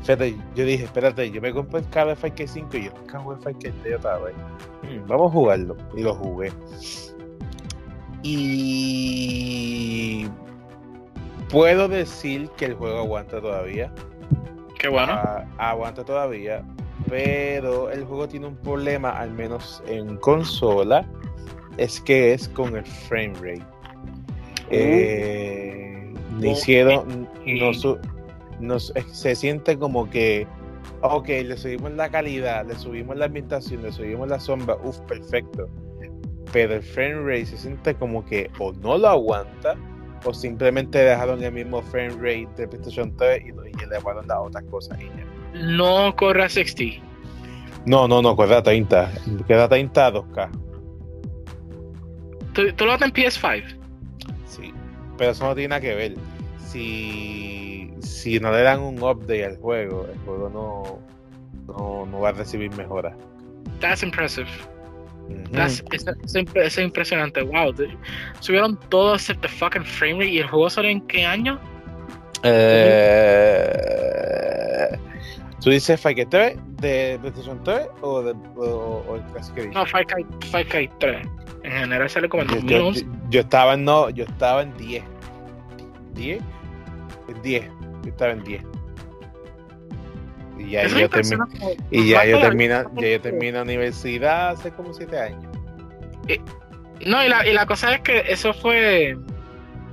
[0.00, 2.92] espérate, yo dije, espérate, yo me compré el cabo de Far Cry 5 y yo
[2.94, 4.34] nunca jugué Far Cry 3 otra vez.
[4.82, 5.76] Hmm, vamos a jugarlo.
[5.96, 6.50] Y lo jugué.
[8.22, 10.26] Y
[11.50, 13.92] puedo decir que el juego aguanta todavía.
[14.78, 15.12] Qué bueno.
[15.12, 16.62] Ah, aguanta todavía,
[17.08, 21.06] pero el juego tiene un problema, al menos en consola,
[21.76, 23.66] es que es con el frame rate.
[24.70, 27.98] Eh, no hicieron, no, su-
[28.60, 30.46] no su- se siente como que,
[31.02, 35.68] ok, le subimos la calidad, le subimos la ambientación, le subimos la sombra, uff, perfecto.
[36.52, 39.76] Pero el frame rate se siente como que o no lo aguanta
[40.24, 44.64] o simplemente dejaron el mismo frame rate de PlayStation 3 y, y elevaron las otras
[44.64, 45.24] cosas y ya.
[45.54, 47.02] No corre a 60.
[47.86, 49.10] No, no, no, corre a 30.
[49.46, 50.50] Queda 30 a 2K.
[52.52, 53.64] ¿Tú, tú lo haces en PS5?
[54.46, 54.74] Sí,
[55.16, 56.14] pero eso no tiene nada que ver.
[56.58, 62.28] Si, si no le dan un update al juego, el juego no, no, no va
[62.28, 63.16] a recibir mejoras.
[63.80, 64.48] That's impressive.
[65.52, 67.42] That's, eso, eso es impresionante.
[67.42, 67.72] Wow.
[67.72, 67.96] dude.
[68.40, 70.26] Subieron todo except the fucking frame rate.
[70.30, 71.58] ¿Y el juego salió en qué año?
[73.60, 74.88] Eh,
[75.62, 79.70] ¿Tú dices Fire 3 de PlayStation 3 o, de, o, o el Edition?
[79.72, 81.26] No, Cry 3.
[81.62, 83.00] En general sale como en yo, yo- 2011.
[83.02, 85.04] yo- yo estaba en no, yo estaba en 10.
[86.14, 86.40] ¿10?
[87.28, 87.64] En 10.
[88.02, 88.62] Yo estaba en 10.
[90.60, 91.02] Y ya terminé.
[91.04, 91.76] impresionante.
[91.90, 92.40] Y ya ya yo
[93.20, 95.44] termino universidad hace como 7 años.
[97.06, 99.16] No, y la, y la cosa es que eso fue.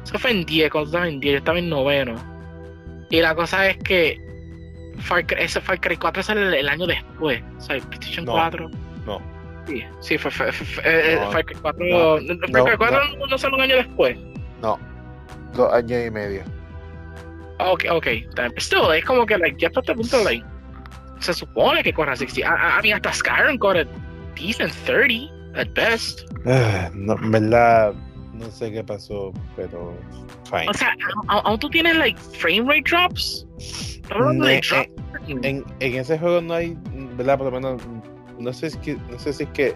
[0.03, 2.15] Eso fue en 10, cuando tú estabas en 10, yo estaba en noveno.
[3.09, 4.19] Y la cosa es que.
[4.99, 7.41] Far Cry, ese Far Cry 4 sale el, el año después.
[7.57, 8.31] O sea, PlayStation No.
[8.33, 8.69] 4.
[9.05, 9.21] No.
[9.67, 11.85] Sí, sí fue, fue- fue- eh, No, Far Cry 4.
[11.85, 14.17] no, Far Cry no, 4 no, sale un año después.
[14.61, 14.79] No.
[15.53, 16.41] Dos años y medio.
[17.59, 18.07] Ok, ok.
[18.57, 20.45] Still, es como que like, ya hasta este punto, like,
[21.19, 22.47] se supone que corre a 60.
[22.49, 23.87] A, a mí hasta Skyrim corre
[24.35, 26.21] decent 30 at best.
[26.45, 27.93] Ah, no, verdad,
[28.33, 29.93] no sé qué pasó, pero
[30.49, 30.69] fine.
[30.69, 30.89] O sea,
[31.29, 33.47] a- a- aún tú tienes like frame rate drops.
[34.09, 34.71] Drops.
[35.27, 36.77] en, en ese juego no hay,
[37.17, 37.37] ¿verdad?
[37.37, 37.81] Por lo menos,
[38.39, 39.75] no sé si no sé si es que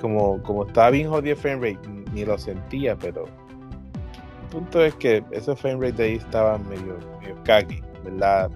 [0.00, 4.94] como, como estaba bien jodido el frame rate, ni lo sentía, pero el punto es
[4.96, 8.50] que ese frame rate de ahí estaba medio, medio caggy, ¿verdad?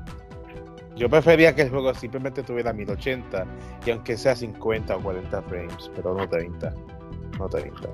[0.97, 3.47] Yo prefería que el juego simplemente tuviera 1080
[3.87, 6.75] y aunque sea 50 o 40 frames, pero no 30.
[7.39, 7.89] No 30.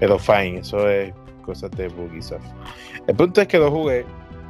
[0.00, 1.12] Pero fine, eso es
[1.44, 2.44] cosas de Bugisoft.
[3.06, 4.04] El punto es que lo jugué,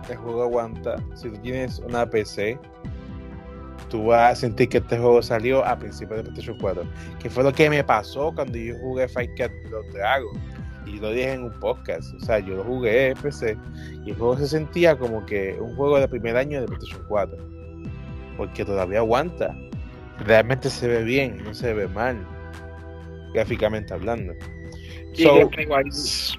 [0.09, 0.97] el juego aguanta.
[1.15, 2.59] Si tú tienes una PC,
[3.91, 6.85] tú vas a sentir que este juego salió a principios de PlayStation 4.
[7.19, 10.41] Que fue lo que me pasó cuando yo jugué Fight Cat Blood Dragon.
[10.87, 12.15] Y lo dije en un podcast.
[12.15, 13.57] O sea, yo lo jugué en PC
[14.05, 17.54] y el juego se sentía como que un juego de primer año de PlayStation 4.
[18.37, 19.57] Porque todavía aguanta.
[20.21, 22.17] Realmente se ve bien, no se ve mal.
[23.33, 24.33] Gráficamente hablando.
[25.17, 25.51] Y So,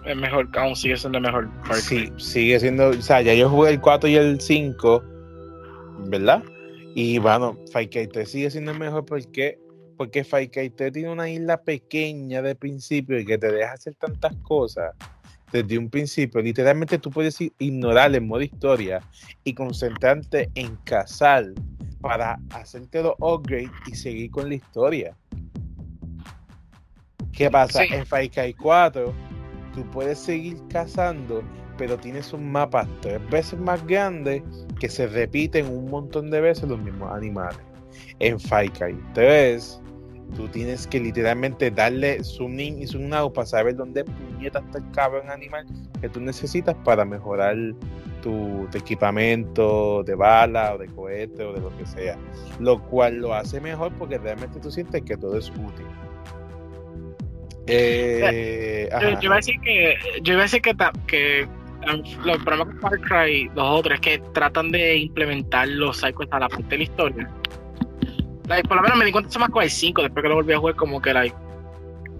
[0.05, 1.49] es mejor, aún sigue siendo mejor.
[1.63, 2.11] Far Cry.
[2.17, 5.03] Sí, sigue siendo, o sea, ya yo jugué el 4 y el 5,
[6.07, 6.43] ¿verdad?
[6.93, 9.59] Y bueno, 3 sigue siendo el mejor porque
[9.97, 14.93] porque 3 tiene una isla pequeña de principio y que te deja hacer tantas cosas
[15.51, 16.41] desde un principio.
[16.41, 19.01] Literalmente tú puedes ignorar el modo historia
[19.43, 21.45] y concentrarte en cazar
[22.05, 25.17] para hacerte los upgrades y seguir con la historia.
[27.31, 27.81] ¿Qué pasa?
[27.81, 27.95] Sí.
[27.95, 29.11] En Far Cry 4
[29.73, 31.41] tú puedes seguir cazando,
[31.79, 34.43] pero tienes un mapa tres veces más grande
[34.79, 37.57] que se repiten un montón de veces los mismos animales.
[38.19, 39.81] En Far Cry 3,
[40.35, 44.77] tú tienes que literalmente darle zoom in y zoom out para saber dónde puñeta está
[44.77, 45.65] el cabrón animal
[45.99, 47.57] que tú necesitas para mejorar
[48.25, 52.17] tu, tu equipamiento de bala o de cohete o de lo que sea.
[52.59, 55.85] Lo cual lo hace mejor porque realmente tú sientes que todo es útil.
[57.67, 61.47] Eh, Yo, yo iba a decir que, yo iba a decir que,
[61.91, 66.39] um, los problemas con Far Cry, los otros, que tratan de implementar los cycles a
[66.39, 67.29] la parte de la historia.
[68.47, 70.35] Like, por lo menos me di cuenta eso más con el 5, después que lo
[70.35, 71.35] volví a jugar, como que, like,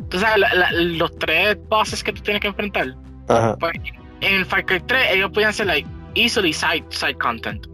[0.09, 2.95] tú sabes, la- la- los tres bosses que tú tienes que enfrentar.
[3.27, 3.55] Ajá.
[3.59, 3.73] Pues,
[4.21, 7.67] en el Far Cry 3, ellos podían ser, like, easily side, side content.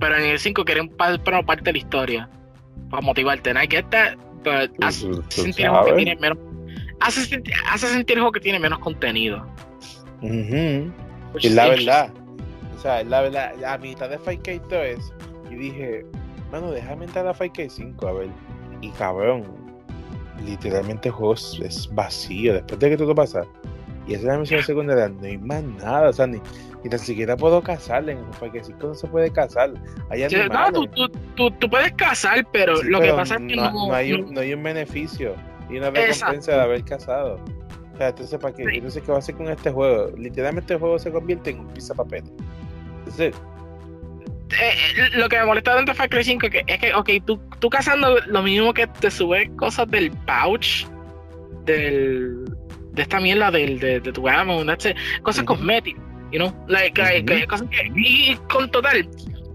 [0.00, 2.30] Pero en el 5 querían pa- poner parte de la historia.
[2.90, 3.50] Para motivarte.
[3.50, 6.38] And I get that, but hace sentir el juego que tiene menos.
[7.00, 9.46] Hace, sentir- hace sentir el juego que tiene menos contenido.
[11.36, 12.10] Es is la verdad.
[12.76, 13.64] O sea, es la verdad.
[13.64, 15.12] A mitad de Far Cry 3,
[15.50, 16.06] y dije,
[16.50, 18.28] bueno, déjame entrar a Far Cry 5, a ver.
[18.80, 19.44] Y cabrón,
[20.44, 22.54] literalmente el juego es, es vacío.
[22.54, 23.42] Después de que todo pasa,
[24.06, 26.08] y esa es la misión secundaria, no hay más nada.
[26.08, 26.40] O sea, ni,
[26.82, 28.12] ni tan siquiera puedo cazarle.
[28.12, 29.72] En 5 no se puede cazar.
[30.10, 33.42] Hay Sí, No, tú, tú, tú, tú puedes cazar, pero Sí, lo que pasa es
[33.42, 33.70] que no.
[33.88, 35.34] no, hay un, no hay un beneficio
[35.70, 36.12] y una Exacto.
[36.14, 37.40] recompensa de haber cazado.
[37.94, 38.64] O sea, entonces, ¿para qué?
[38.64, 38.76] Sí.
[38.76, 40.10] Entonces, ¿qué va a hacer con este juego?
[40.16, 42.24] Literalmente el juego se convierte en un pizza papel.
[42.98, 43.34] Entonces,
[44.60, 47.40] eh, eh, lo que me molesta tanto Far Cry 5 que, es que, ok, tú,
[47.58, 50.86] tú cazando lo mismo que te sube cosas del pouch,
[51.64, 52.44] del,
[52.92, 55.54] de esta mierda del, de, de tu it, cosas Ujú.
[55.54, 56.02] cosméticas,
[56.32, 57.46] you know, like, like, Ujú.
[57.46, 59.08] cosas que, y, con total,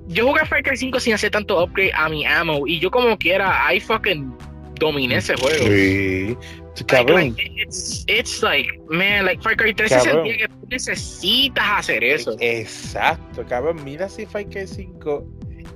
[0.07, 3.17] yo jugué Far Cry 5 sin hacer tanto upgrade a mi ammo, y yo como
[3.17, 4.33] quiera, I fucking
[4.79, 5.65] dominé ese juego.
[5.65, 6.37] sí,
[6.85, 7.15] Cabrón.
[7.15, 10.13] Like, like, it's, it's like, man, like Far Cry 3 se Cabrón.
[10.27, 12.35] sentía que tú necesitas hacer eso.
[12.39, 13.83] Exacto, cabrón.
[13.83, 15.25] Mira si Far Cry 5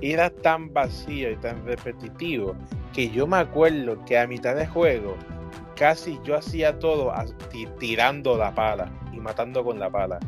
[0.00, 2.56] era tan vacío y tan repetitivo
[2.92, 5.16] que yo me acuerdo que a mitad de juego
[5.76, 7.12] casi yo hacía todo
[7.78, 10.18] tirando la pala y matando con la pala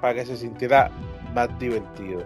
[0.00, 0.90] para que se sintiera
[1.34, 2.24] más divertido.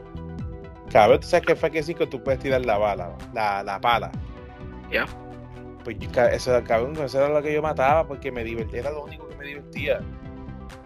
[0.91, 3.81] Cabrón, tú sabes que en Far Cry 5 tú puedes tirar la bala, la, la
[3.81, 4.13] pala.
[4.91, 5.07] Ya.
[5.83, 9.05] Pues yo, eso, cabrón, eso era lo que yo mataba porque me divertía, era lo
[9.05, 10.01] único que me divertía.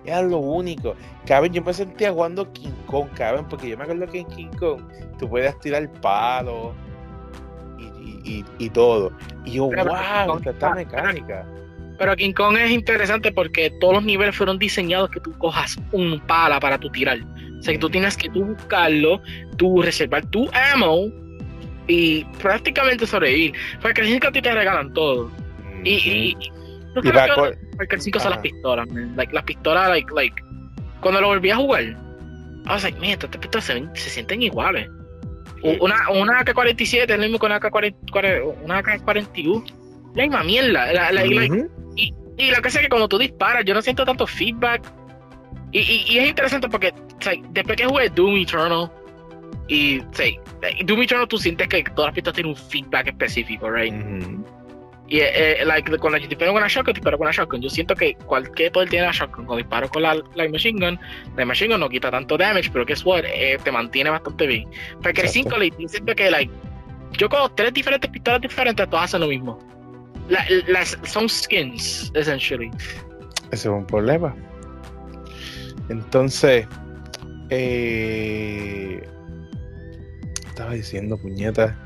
[0.04, 0.94] Era lo único.
[1.26, 4.50] Cabrón, yo me sentía jugando King Kong, cabrón, porque yo me acuerdo que en King
[4.58, 4.82] Kong
[5.18, 6.74] tú podías tirar palos
[7.78, 9.12] y, y, y, y todo.
[9.44, 11.46] Y yo, Pero wow, Kong esta, mecánica.
[11.98, 16.20] Pero King Kong es interesante porque todos los niveles fueron diseñados que tú cojas un
[16.20, 17.18] pala para tu tirar.
[17.58, 19.20] O sea que tú tienes que tú buscarlo,
[19.56, 21.06] tú reservar tu ammo
[21.88, 23.52] y prácticamente sobrevivir.
[23.82, 25.30] Porque el 5 a ti te regalan todo.
[25.82, 26.52] Y, y, y-
[26.94, 29.12] yo Y creo que Cry 5 son las pistolas, man.
[29.16, 30.42] Like, las pistolas, like, like,
[31.00, 31.96] cuando lo volví a jugar, I
[32.68, 34.88] was like, man, estas pistolas se, ven- se sienten iguales.
[35.80, 39.64] Una, una AK-47 es lo mismo que una AK-40, una AK-41.
[40.18, 40.92] La misma mierda.
[40.92, 41.70] La, la- like, Ujú.
[41.96, 44.82] y lo que sé es que cuando tú disparas, yo no siento tanto feedback.
[45.72, 48.90] Y, y, y es interesante porque o sea, después que jugué Doom Eternal,
[49.68, 50.26] y o sea,
[50.84, 53.92] Doom Eternal tú sientes que todas las pistas tienen un feedback específico, right?
[53.94, 54.44] Ujú.
[55.10, 57.62] Y eh, eh, like, cuando yo disparo con una shotgun, disparo con una shotgun.
[57.62, 59.46] Yo siento que cualquier poder tiene la shotgun.
[59.46, 61.00] Cuando disparo con la light machine gun,
[61.36, 63.24] la machine gun no quita tanto damage, pero guess what?
[63.24, 64.68] Eh, te mantiene bastante bien.
[65.02, 65.56] Porque el Exacto.
[65.56, 66.52] 5 le siento que like,
[67.12, 69.58] yo con tres diferentes pistolas diferentes, todas hacen lo mismo.
[70.28, 72.70] La- las, son skins, essentially.
[73.50, 74.34] Ese es un problema.
[75.88, 76.66] Entonces,
[77.50, 79.02] eh,
[80.46, 81.76] estaba diciendo, puñeta.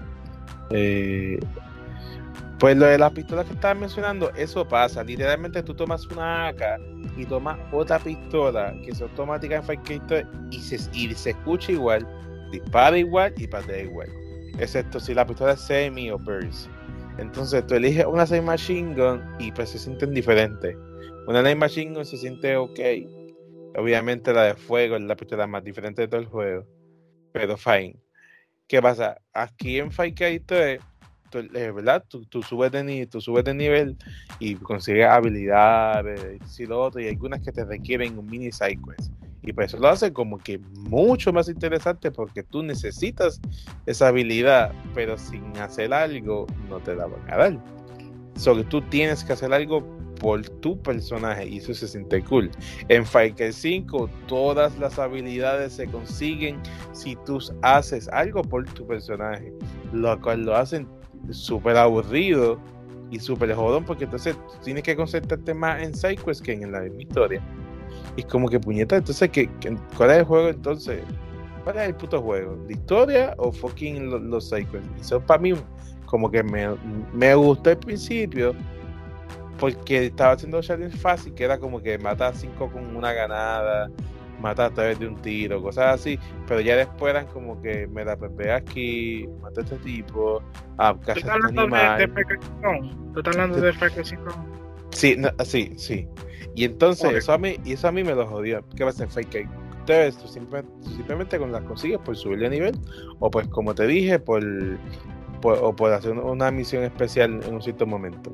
[0.70, 1.38] eh,
[2.58, 5.02] pues lo de las pistolas que estabas mencionando, eso pasa.
[5.02, 6.62] Literalmente tú tomas una AK
[7.16, 12.06] y tomas otra pistola que es automática en 3 y se, y se escucha igual,
[12.52, 14.08] dispara igual y patea igual.
[14.58, 16.68] Excepto si la pistola es semi o burst.
[17.18, 20.76] Entonces tú eliges una semi machine gun y pues se sienten diferentes.
[21.26, 22.80] Una Light Machine Gun se siente ok.
[23.76, 26.66] Obviamente la de fuego es la pistola más diferente de todo el juego.
[27.32, 27.96] Pero fine.
[28.66, 29.18] ¿Qué pasa?
[29.32, 30.80] Aquí en Cry 3,
[31.30, 32.04] tú, eh, ¿verdad?
[32.08, 33.96] Tú, subes de nivel
[34.38, 38.78] y consigues habilidades, y lo otro, y algunas que te requieren un mini side.
[39.42, 43.40] Y pues eso lo hace como que mucho más interesante porque tú necesitas
[43.86, 47.64] esa habilidad, pero sin hacer algo no te la van a dar.
[48.36, 49.84] Solo tú tienes que hacer algo
[50.22, 52.50] por tu personaje y eso se siente cool.
[52.88, 56.60] En Cry 5 todas las habilidades se consiguen
[56.92, 59.52] si tú haces algo por tu personaje,
[59.92, 60.86] lo cual lo hacen
[61.30, 62.58] súper aburrido
[63.10, 67.02] y súper jodón porque entonces tienes que concentrarte más en sidequests que en la misma
[67.02, 67.42] historia.
[68.16, 71.02] Y como que puñeta, entonces ¿qué, qué- cuál es el juego entonces?
[71.64, 72.58] ¿Cuál es el puto juego?
[72.66, 74.88] ¿La historia o fucking lo- los sidequests?
[75.00, 75.54] Eso para mí
[76.06, 76.68] como que me,
[77.12, 78.54] me gustó al principio
[79.58, 83.88] porque estaba haciendo challenge fácil, que era como que mata a cinco con una ganada,
[84.40, 88.04] mata a través de un tiro, cosas así, pero ya después eran como que me
[88.04, 90.42] la pepe aquí, mata a este tipo,
[90.78, 92.12] ah, ¿Tú caza a estás este de, de animal.
[92.60, 93.12] 5?
[93.14, 94.22] ¿Tú estás hablando de Cry 5?
[94.92, 96.06] Sí, no, sí, sí.
[96.54, 98.62] Y entonces eso a mí, y eso a mí me lo jodió.
[98.76, 99.48] ¿Qué pasa en Fake Cake?
[99.80, 102.78] Ustedes tú simple- tú simplemente con las consigues por subir de nivel,
[103.18, 104.42] o pues como te dije, por,
[105.40, 108.32] por- o por hacer una misión especial en un cierto momento.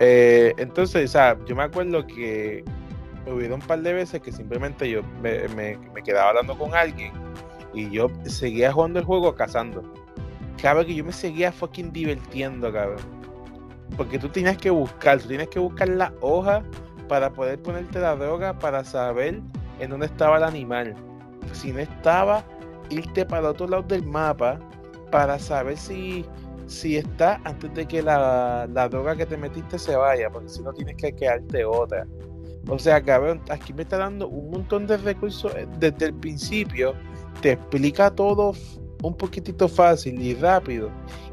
[0.00, 2.62] Eh, entonces, o sea, yo me acuerdo que
[3.26, 7.12] hubo un par de veces que simplemente yo me, me- me quedaba hablando con alguien
[7.74, 9.82] y yo seguía jugando el juego cazando.
[10.60, 13.17] Cabrón, que yo me seguía fucking divirtiendo, cabrón.
[13.96, 16.62] Porque tú tienes que buscar, tú tienes que buscar la hoja
[17.08, 19.40] para poder ponerte la droga para saber
[19.80, 20.94] en dónde estaba el animal.
[21.52, 22.44] Si no estaba,
[22.90, 24.58] irte para otro lado del mapa
[25.10, 26.24] para saber si,
[26.66, 30.62] si está antes de que la, la droga que te metiste se vaya, porque si
[30.62, 32.06] no tienes que quedarte otra.
[32.68, 36.94] O sea, cabrón, aquí me está dando un montón de recursos eh, desde el principio,
[37.40, 38.52] te explica todo
[39.02, 40.90] un poquitito fácil y rápido,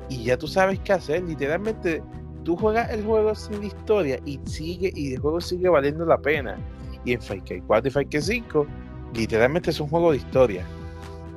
[0.08, 1.24] y ya tú sabes qué hacer.
[1.24, 2.02] Literalmente,
[2.46, 6.58] tú juegas el juego sin historia y sigue, y el juego sigue valiendo la pena.
[7.04, 8.66] Y en Far Cry 4 y Far Cry 5,
[9.14, 10.66] literalmente es un juego de historia,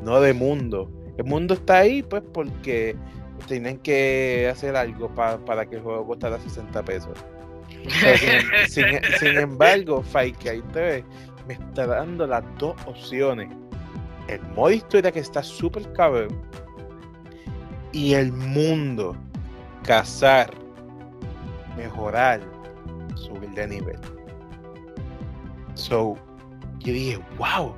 [0.04, 0.88] no de mundo.
[1.18, 2.94] El mundo está ahí, pues, porque
[3.46, 7.18] tienen que hacer algo pa- para que el juego costara 60 pesos.
[7.88, 7.88] Sin,
[8.68, 11.04] sin- sin embargo, Far Cry 3
[11.48, 13.48] me está dando las dos opciones.
[14.28, 16.28] El modo historia que está súper cabrón
[17.92, 19.16] y el mundo.
[19.84, 20.50] Cazar.
[21.78, 22.40] Mejorar,
[23.14, 23.98] subir de nivel.
[25.74, 26.16] So,
[26.80, 27.72] yo dije, wow.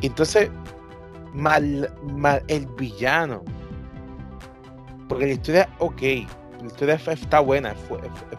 [0.00, 0.48] Entonces,
[1.34, 3.42] mal, mal el villano.
[5.08, 6.02] Porque la historia, ok,
[6.60, 7.78] la historia está buena, es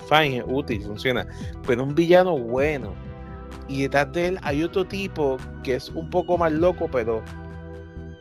[0.08, 1.28] fine, es útil, funciona.
[1.68, 2.94] Pero un villano bueno.
[3.68, 7.24] Y detrás de él hay otro tipo que es un poco más loco, pero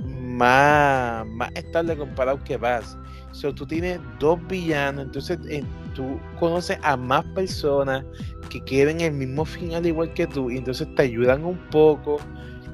[0.05, 2.97] más, más estable comparado que Bass.
[3.33, 5.63] So, tú tienes dos villanos, entonces eh,
[5.95, 8.05] tú conoces a más personas
[8.51, 12.19] que quieren el mismo final igual que tú, y entonces te ayudan un poco.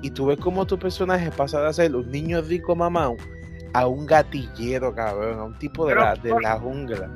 [0.03, 3.11] Y tú ves como tu personaje pasa de ser un niño rico mamá
[3.73, 7.11] a un gatillero, cabrón, a un tipo de, la, de la jungla.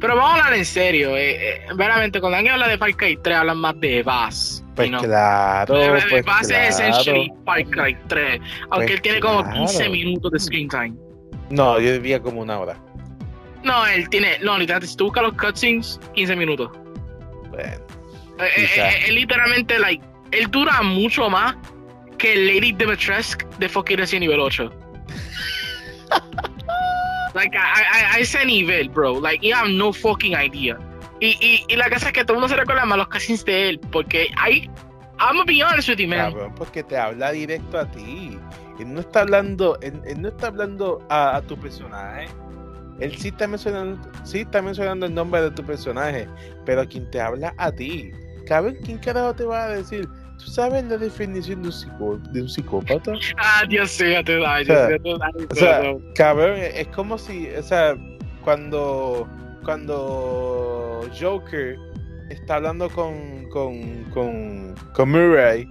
[0.00, 3.16] Pero vamos a hablar en serio, eh, eh, veramente, cuando alguien habla de Far Cry
[3.22, 4.64] 3, hablan más de Bass.
[4.74, 5.74] Pues claro,
[6.10, 6.64] pues Bass claro.
[6.64, 9.56] es essentially Far Cry 3, aunque Pues él tiene como claro.
[9.66, 10.94] 15 minutos de screen time.
[11.54, 12.76] No, yo diría como una hora.
[13.62, 16.70] No, él tiene, no, literalmente, si tú buscas los cutscenes, 15 minutos.
[17.50, 17.72] Bueno,
[18.38, 21.54] Eh, eh, eh, él literalmente, like, él dura mucho más
[22.18, 24.70] que Lady Dimitrescu de fucking Resident nivel 8.
[27.34, 29.20] like, a, a- a ese nivel, bro.
[29.20, 30.76] Like, you have no fucking idea.
[31.20, 33.44] Y, y, y la cosa es que todo el mundo se recuerda más los cutscenes
[33.44, 34.68] de él, porque hay.
[35.20, 36.32] I'm gonna be honest with you, man.
[36.32, 38.36] cabrón, porque te habla directo a ti.
[38.78, 42.26] Él no está hablando, él, él no está hablando a, a tu personaje.
[43.00, 46.28] Él sí está mencionando, sí está mencionando el nombre de tu personaje,
[46.64, 48.12] pero quien te habla a ti.
[48.46, 50.08] Cabrón, ¿quién carajo te va a decir?
[50.38, 53.12] ¿Tú sabes la definición de un, psicó- de un psicópata?
[53.38, 55.16] Ah, Dios mío, te ay, O sea, Dios mío,
[55.50, 55.82] o sea.
[56.14, 57.96] Cabrón, es como si, o sea,
[58.42, 59.26] cuando,
[59.64, 61.76] cuando Joker
[62.30, 65.66] está hablando con, con, con, con Murray,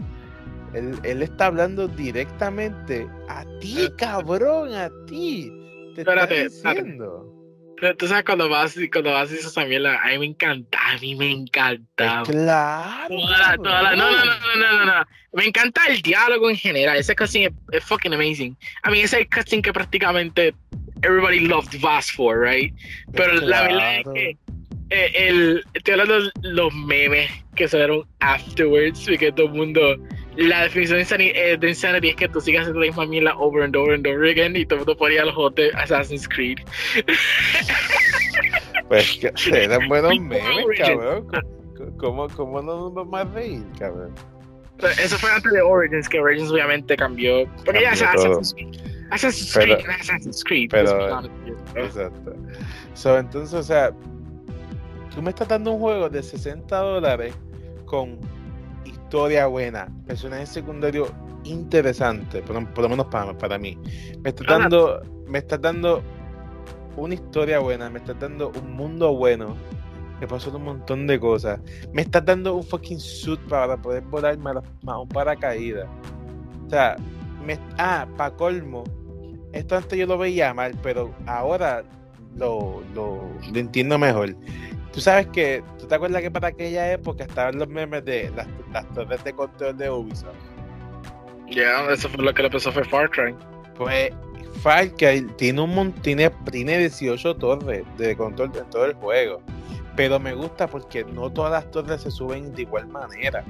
[0.74, 5.52] él, él está hablando directamente a ti, cabrón, a ti.
[5.96, 6.82] Te está Espérate, espérate.
[6.84, 7.30] diciendo.
[7.78, 10.98] Tú- Tú sabes cuando vas, cuando vas y esa mierda, a mí me encanta, a
[11.00, 12.24] mí me encanta.
[12.26, 13.08] Claro.
[13.10, 15.06] Toda la- toda la- no, no, no, no, no, no.
[15.34, 16.96] Me encanta el diálogo en general.
[16.98, 18.56] Ese cutscene es, es fucking amazing.
[18.88, 20.54] I mean, ese es el cutscene que prácticamente
[21.02, 22.74] everybody loved Vass for, right?
[23.14, 24.38] Pero la verdad es que
[24.92, 29.98] eh, el, estoy hablando de los memes que salieron afterwards, porque todo el mundo.
[30.36, 33.64] La definición de insanity, eh, de insanity es que tú sigas haciendo la misma over
[33.64, 36.58] and over and over again y todo el mundo ponía los juegos de Assassin's Creed.
[38.88, 39.32] Pues que
[39.64, 41.28] eran buenos People memes, cabrón.
[41.98, 44.14] ¿Cómo, cómo no nos vamos a reír, cabrón?
[44.78, 47.46] Pero Eso fue antes de Origins, que Origins obviamente cambió.
[47.66, 48.76] Porque ya Cambió Assassin's Creed.
[49.12, 50.70] Assassin's Pero- Creed, Assassin's Creed.
[50.72, 51.22] pero-.
[51.76, 52.36] Exacto.
[52.94, 53.92] So, entonces, o sea,
[55.14, 57.34] tú me estás dando un juego de 60 dólares
[57.86, 58.20] con
[59.14, 61.12] historia buena, personajes secundarios
[61.44, 63.78] interesantes, por, por lo menos para, para mí.
[64.24, 64.58] Me estás Ah.
[64.58, 66.02] dando, me estás dando
[66.98, 69.56] una historia buena, me estás dando un mundo bueno,
[70.20, 71.60] que pasó un montón de cosas.
[71.92, 75.88] Me estás dando un fucking suit para poder volar más, más un paracaídas.
[76.66, 76.96] O sea,
[77.46, 78.84] me, ah, para colmo,
[79.52, 81.84] esto antes yo lo veía mal, pero ahora
[82.36, 84.36] lo, lo, lo entiendo mejor.
[84.94, 88.48] Tú sabes que, ¿tú te acuerdas que para aquella época estaban los memes de las,
[88.72, 90.36] las torres de control de Ubisoft?
[91.50, 93.36] Ya, eso fue lo que le empezó fue Far Cry.
[93.76, 94.12] Pues
[94.62, 99.42] Far Cry tiene un tiene, tiene 18 torres de control en todo el juego.
[99.96, 103.44] Pero me gusta porque no todas las torres se suben de igual manera.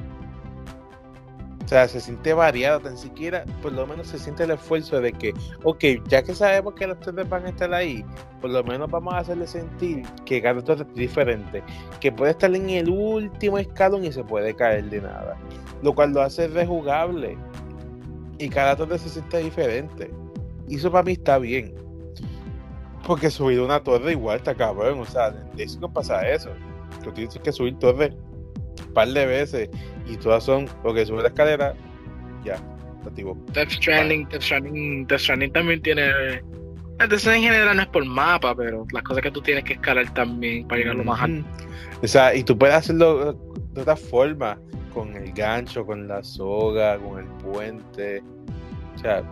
[1.64, 5.14] O sea, se siente variado, tan siquiera, por lo menos se siente el esfuerzo de
[5.14, 5.34] que,
[5.64, 8.04] ok, ya que sabemos que las torres van a estar ahí,
[8.42, 11.64] por lo menos vamos a hacerle sentir que cada torre es diferente,
[12.02, 15.38] que puede estar en el último escalón y se puede caer de nada,
[15.82, 17.38] lo cual lo hace rejugable
[18.40, 20.12] y cada torre se siente diferente.
[20.68, 21.74] Y eso para mí está bien.
[23.06, 26.50] Porque subir una torre igual está cabrón, o sea, eso no pasa eso.
[27.04, 28.14] Tú tienes que subir torre
[28.86, 29.70] un par de veces
[30.06, 31.74] y todas son, porque sube la escalera,
[32.44, 32.58] ya,
[33.04, 33.38] te activo.
[33.54, 36.04] Death Stranding, Death Stranding, Death Stranding también tiene.
[37.00, 39.74] Death Stranding en general no es por mapa, pero las cosas que tú tienes que
[39.74, 41.48] escalar también para llegar lo más alto.
[42.02, 43.34] O sea, y tú puedes hacerlo
[43.74, 44.60] de otra forma,
[44.94, 48.22] con el gancho, con la soga, con el puente.
[48.96, 49.24] O sea,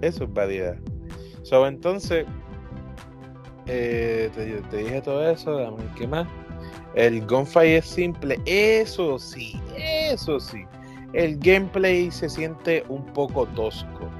[0.00, 0.76] eso es variedad.
[1.42, 2.26] So, entonces,
[3.66, 6.26] eh, te, te dije todo eso, dame qué más.
[6.94, 10.64] El gunfight es simple, eso sí, eso sí.
[11.12, 14.10] El gameplay se siente un poco tosco.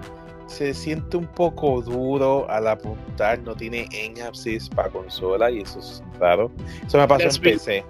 [0.46, 3.88] Se siente un poco duro al apuntar, no tiene
[4.28, 6.50] assist para consola y eso es raro.
[6.86, 7.84] Eso me pasó That's en PC.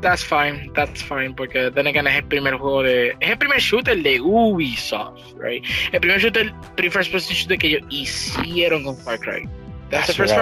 [0.00, 3.16] That's fine, that's fine, porque then again es el primer juego de.
[3.20, 5.64] Es el primer shooter de Ubisoft, right?
[5.92, 9.48] El primer shooter, primer first person shooter que ellos hicieron con Far Cry.
[9.90, 10.34] That's the first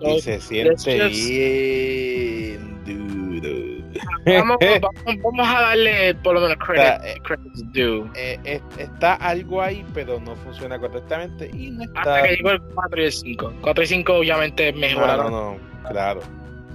[0.00, 4.00] Y se siente just- bien duro.
[4.26, 8.10] vamos, vamos, vamos a darle por lo menos credit, eh, credits due.
[8.16, 12.00] Eh, eh, está algo ahí, pero no funciona correctamente y no está.
[12.00, 13.52] Hasta que llegó el 4 y el 5.
[13.60, 15.52] 4 y 5 obviamente No, mejoraron no,
[15.82, 16.20] no, claro.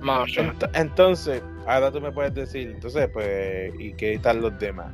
[0.01, 0.29] más.
[0.29, 4.91] Ent- Entonces, ahora tú me puedes decir, entonces, pues, ¿y qué tal los demás?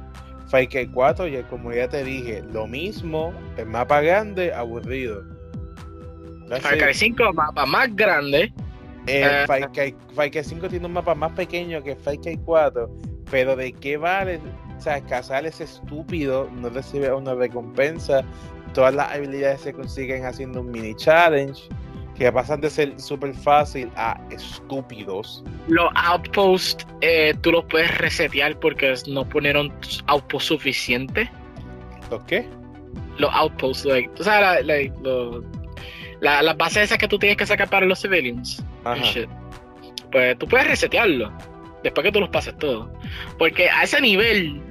[0.49, 5.24] Cry 4, y como ya te dije, lo mismo, el mapa grande, aburrido.
[6.60, 6.78] Far.
[6.78, 8.52] Cry 5, mapa más grande.
[9.08, 12.38] Eh, Eh, Far, Cry, Far Cry 5 tiene un mapa más pequeño que Far Cry
[12.43, 12.89] 4,
[13.32, 14.39] pero ¿de qué vale?
[14.78, 18.24] O sea, Casal es estúpido, no recibe una recompensa,
[18.74, 21.64] todas las habilidades se consiguen haciendo un mini challenge,
[22.16, 25.43] que pasan de ser súper fácil a estúpidos.
[25.68, 29.74] Los outposts eh, tú los puedes resetear porque no ponieron
[30.08, 31.28] outposts suficientes.
[32.12, 32.47] ¿Los qué?
[33.18, 35.43] Los outposts, like, tú sabes, la- like, lo-
[36.22, 38.63] la- las bases esas que tú tienes que sacar para los civilians.
[38.86, 39.01] Ajá.
[39.03, 39.28] shit.
[40.11, 41.32] Pues tú puedes resetearlo
[41.84, 42.88] después que tú los pases todos.
[43.38, 44.61] Porque a ese nivel,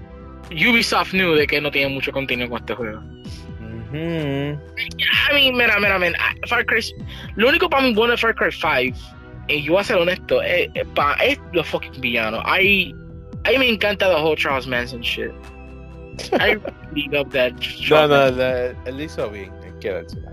[0.51, 3.01] Ubisoft knew de que no tiene mucho contenido con este juego.
[3.01, 3.97] Ujú.
[3.97, 6.19] I mean, mira, mira, mira.
[6.21, 6.81] ah, Far Cry.
[7.37, 8.99] Lo único para mí bueno de Far Cry 5,
[9.49, 10.87] y yo voy a ser honesto, es, es,
[11.25, 12.45] es los fucking villanos.
[12.61, 12.95] I,
[13.45, 15.31] a mí me encanta the whole Charles Manson shit.
[16.35, 16.57] I
[16.95, 17.53] really love that.
[17.53, 20.31] No, Charles no, la- él hizo bien, hay que dársela.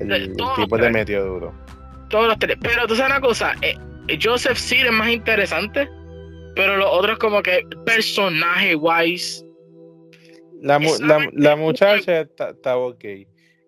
[0.00, 1.54] El, tipo le metió duro.
[2.10, 2.56] Todos los tres.
[2.60, 3.76] Pero tú sabes una cosa, eh,
[4.22, 5.88] Joseph Seed es más interesante,
[6.54, 9.44] pero los otros como que personaje wise.
[10.60, 13.04] La, mu- la, la muchacha está, está ok.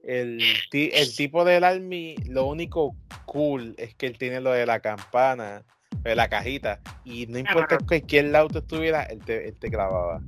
[0.05, 4.65] El, ti- el tipo del Army, lo único cool es que él tiene lo de
[4.65, 5.65] la campana,
[6.05, 9.57] lo de la cajita, y no importa en cualquier lado tú estuvieras, él te, él
[9.59, 10.21] te grababa.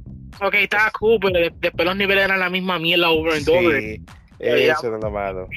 [0.43, 3.45] Ok, estaba cool, pero de- después los niveles eran la misma mierda over and.
[3.45, 4.03] Sí,
[4.41, 5.49] eso era lo malo.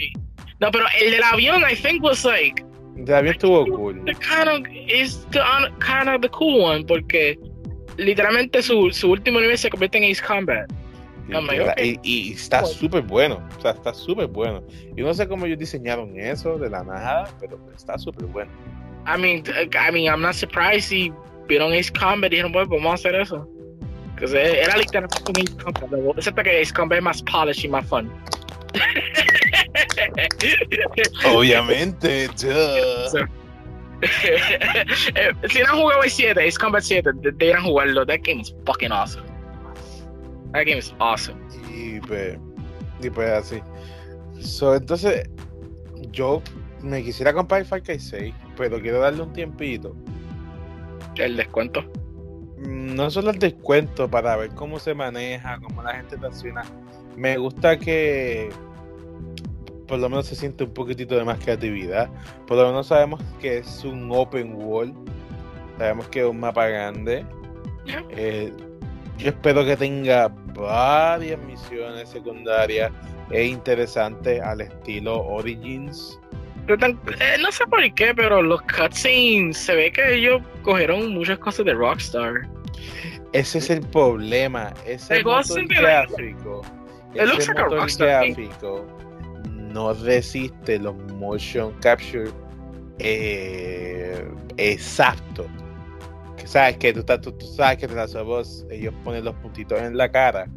[0.61, 2.63] No, pero el del avión, I think, was like.
[3.05, 4.03] También estuvo cool.
[4.05, 5.39] the kind of is the
[5.79, 7.37] kind of the cool one porque
[7.97, 10.69] literalmente su, su último nivel se convierte en Ace Combat.
[11.27, 11.83] Y, era- God.
[11.83, 12.75] y- y está Bueno.
[12.75, 13.49] súper bueno.
[13.57, 14.61] O sea, está súper bueno.
[14.95, 18.51] Yo no sé cómo ellos diseñaron eso de la nada, pero está súper bueno.
[19.07, 19.43] I mean,
[19.73, 21.11] I mean, I'm not surprised si
[21.47, 23.47] vieron Ace Combat y dijeron, pues vamos a hacer eso.
[24.21, 28.11] Era literalmente un Ace Combat, excepto que Ace Combat es más polished y más fun.
[31.33, 32.25] Obviamente.
[32.25, 32.29] Eh,
[35.49, 38.05] si no han jugado Ace 7, Ace Combat 7, de- deberían jugarlo.
[38.05, 39.25] That game is fucking awesome.
[40.53, 41.39] That game is awesome.
[41.73, 42.37] Y pues,
[43.01, 43.61] y pues así.
[44.39, 45.29] So, entonces,
[46.11, 46.41] yo
[46.81, 49.95] me quisiera comprar el Far Cry 6, pero quiero darle un tiempito.
[51.15, 51.83] El descuento.
[52.57, 56.63] No solo el descuento para ver cómo se maneja, cómo la gente reacciona.
[57.15, 58.49] Me gusta que
[59.91, 62.09] por lo menos se siente un poquitito de más creatividad.
[62.47, 64.95] Por lo menos sabemos que es un open world.
[65.77, 67.25] Sabemos que es un mapa grande.
[68.11, 68.53] Eh,
[69.17, 72.91] yo espero que tenga varias misiones secundarias
[73.31, 76.17] e interesantes al estilo Origins.
[76.67, 81.65] Eh, no sé por qué, pero los cutscenes se ve que ellos cogieron muchas cosas
[81.65, 82.47] de Rockstar.
[83.33, 84.73] Ese es el problema.
[84.85, 86.61] Ese El motor gráfico.
[87.15, 89.00] Ese motor gráfico
[89.73, 92.31] no resiste los motion capture
[93.03, 94.23] eh,
[94.57, 95.47] exacto.
[96.37, 99.79] Que sabes que tú, tú, tú sabes que en las voz ellos ponen los puntitos
[99.79, 100.47] en la cara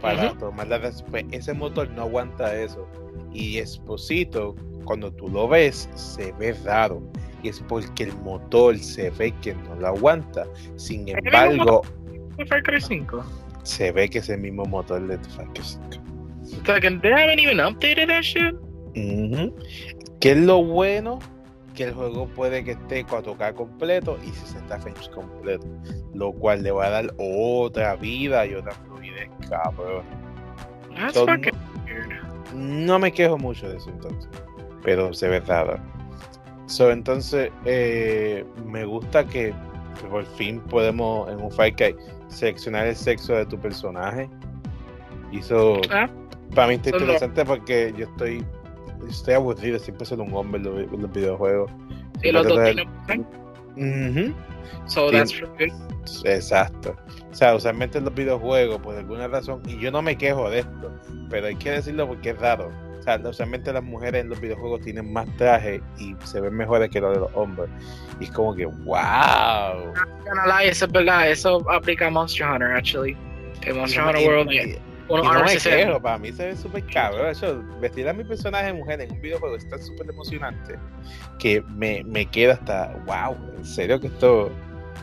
[0.00, 0.38] para Ujú.
[0.38, 2.86] tomar la pues, Ese motor no aguanta eso.
[3.32, 4.54] Y Esposito,
[4.84, 7.02] cuando tú lo ves, se ve raro.
[7.42, 10.46] Y es porque el motor se ve que no lo aguanta.
[10.76, 11.82] Sin embargo,
[12.36, 13.24] ¿De Far Cry 5?
[13.62, 16.15] se ve que es el mismo motor de Far Cry 5.
[16.64, 18.54] Que they haven't even updated that shit.
[18.94, 19.54] Ujú.
[20.20, 21.18] ¿Qué es lo bueno?
[21.74, 25.66] Que el juego puede que esté 4K completo y 60 frames completo,
[26.14, 30.02] lo cual le va a dar otra vida y otra fluidez, cabrón.
[30.96, 31.52] That's Todo- fucking
[31.84, 32.54] weird.
[32.54, 34.30] No me quejo mucho de eso entonces,
[34.82, 35.78] pero se ve raro.
[36.66, 39.52] So, entonces, eh, me gusta que
[40.10, 41.94] por fin podemos en un Far Cry
[42.28, 44.28] seleccionar el sexo de tu personaje.
[45.30, 46.08] Y eso Ah,
[46.54, 48.44] para mí está Son interesante porque yo estoy
[49.08, 51.70] estoy aburrido siempre ser un hombre en los, videojuegos.
[52.22, 52.88] y los dos tienen.
[53.76, 54.34] Ujú,
[54.86, 55.70] So that's good.
[56.24, 56.96] Exacto.
[57.30, 60.60] O sea, usualmente en los videojuegos, por alguna razón, y yo no me quejo de
[60.60, 60.92] esto,
[61.28, 62.70] pero hay que decirlo porque es raro.
[62.98, 66.90] O sea, usualmente las mujeres en los videojuegos tienen más traje y se ven mejores
[66.90, 67.68] que los de los hombres.
[68.18, 69.92] Y es como que, wow.
[70.62, 71.30] Eso es verdad.
[71.30, 73.16] Eso aplica a Monster Hunter, actually.
[73.62, 74.78] En Monster Hunter World.
[75.08, 75.76] Y no me 60.
[75.76, 77.28] quejo, para mí se ve súper cabrón.
[77.28, 80.76] Eso, vestir a mi personaje de mujer en un videojuego está súper emocionante.
[81.38, 84.50] Que me, me queda hasta, wow, en serio que esto,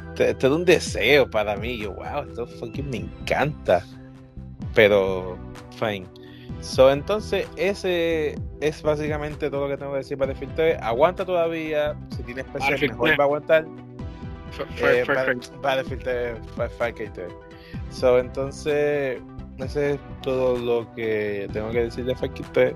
[0.09, 1.77] esto, esto es un deseo para mí.
[1.77, 3.83] Yo, wow, esto fucking me encanta.
[4.73, 5.37] Pero,
[5.77, 6.05] fine.
[6.61, 10.79] So, entonces, ese es básicamente todo lo que tengo que decir para 3.
[10.81, 11.95] Aguanta todavía.
[12.15, 13.19] Si tiene especial, Battlefield mejor 3.
[13.19, 13.65] va a aguantar.
[14.81, 15.03] Eh,
[15.61, 17.27] Battlefield 3, Fa- Far Cry 3.
[17.89, 19.19] So, entonces,
[19.59, 22.75] ese es todo lo que tengo que decir de 3.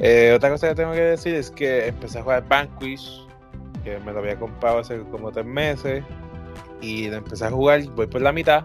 [0.00, 3.26] Eh, otra cosa que tengo que decir es que empecé a jugar Vanquish,
[3.84, 6.04] que me lo había comprado hace como tres meses,
[6.80, 8.64] y lo empecé a jugar, voy por la mitad.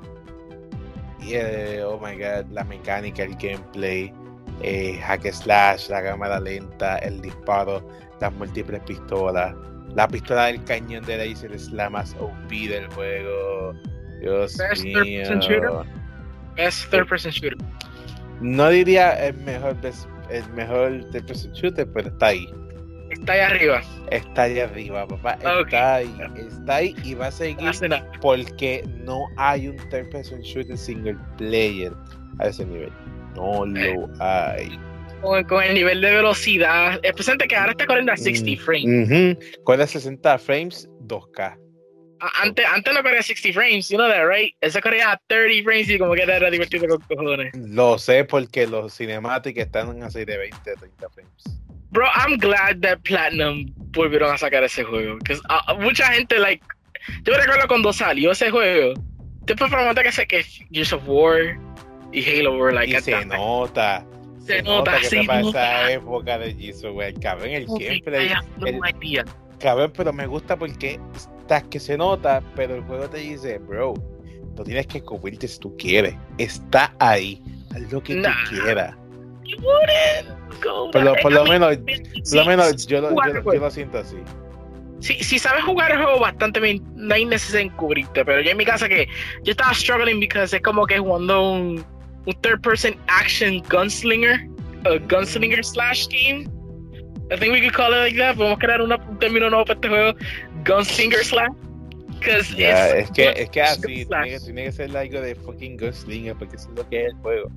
[1.21, 4.13] Y, eh, oh my god, la mecánica, el gameplay,
[4.61, 7.87] eh, hack slash, la cámara lenta, el disparo,
[8.19, 9.55] las múltiples pistolas,
[9.95, 13.73] la pistola del cañón de laser es la más OP del juego.
[14.21, 15.23] Dios mío.
[16.55, 17.57] Best third person shooter.
[18.41, 22.47] No diría el mejor bes- el mejor third person shooter, pero está ahí.
[23.11, 23.81] Está ahí arriba.
[24.09, 25.37] Está ahí arriba, papá.
[25.59, 25.65] Ok.
[25.67, 26.15] Está ahí.
[26.37, 27.71] Está ahí y va a seguir
[28.21, 31.91] porque no hay un third person shooter single player
[32.39, 32.91] a ese nivel.
[33.35, 34.79] No lo hay.
[35.21, 36.99] Con, con el nivel de velocidad.
[37.03, 39.11] Especialmente que ahora está corriendo a 60 Mm, frames.
[39.11, 39.63] Ujú.
[39.65, 41.57] Con las 60 frames, 2K.
[42.41, 44.55] Antes, antes no corría a 60 frames, you know that, right?
[44.61, 47.51] Ese corría a 30 frames y como que era divertido con cojones.
[47.55, 51.43] Lo sé porque los cinemáticos están así de 20 a 30 frames.
[51.89, 55.17] Bro, I'm glad that Platinum volvieron a sacar ese juego.
[55.17, 55.41] Because
[55.79, 56.63] mucha gente, like.
[57.23, 58.93] Yo me recuerdo cuando salió ese juego.
[59.45, 61.57] Después para matar que sé que Gears of War
[62.13, 62.91] y Halo were like.
[62.91, 64.05] y at se that nota.
[64.45, 65.81] Se nota, que se fue para nota.
[65.81, 67.13] esa época de Jesus, güey.
[67.15, 68.31] Cabrón, el gameplay.
[68.57, 69.25] No el- idea.
[69.59, 70.99] Cabrón, pero me gusta porque
[71.51, 73.93] está que se nota, pero el juego te dice, bro,
[74.57, 76.15] no tienes que cubrirte si tú quieres.
[76.37, 77.41] Está ahí.
[77.73, 78.31] Haz lo que Nah.
[78.49, 78.95] tú quieras.
[80.63, 84.17] Go Por lo, menos, por lo menos yo, lo, yo, yo lo siento así.
[84.99, 88.23] si, si sabes jugar el juego bastante bien, no hay necesidad en cubrirte.
[88.23, 89.07] Pero yo en mi casa que
[89.43, 91.83] yo estaba struggling because es como que jugando un,
[92.27, 94.47] un third person action gunslinger,
[94.85, 96.45] a gunslinger slash game.
[97.33, 98.35] I think we could call it like that.
[98.35, 100.13] Podemos crear una- un término nuevo para este juego,
[100.65, 101.31] gunslinger it's
[102.21, 106.69] es que, es que así, tiene tiene que ser algo de fucking Gunslinger, porque eso
[106.69, 107.49] es lo que es el juego.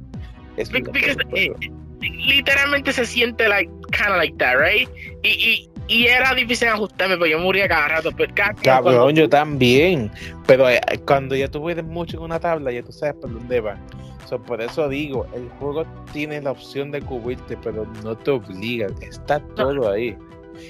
[0.56, 1.74] Es Be- lo que es because el juego.
[2.00, 4.88] literalmente se siente like kind of like that, right?
[5.22, 8.10] Y, y, y era difícil ajustarme, porque yo moría cada rato.
[8.16, 10.10] Pero cada Cabrón, cuando- yo también.
[10.46, 13.60] Pero eh, cuando ya tú puedes mucho en una tabla, ya tú sabes por dónde
[13.60, 13.76] va.
[14.28, 15.84] So, por eso digo, el juego
[16.14, 18.86] tiene la opción de cubrirte, pero no te obliga.
[19.02, 20.16] Está todo ahí.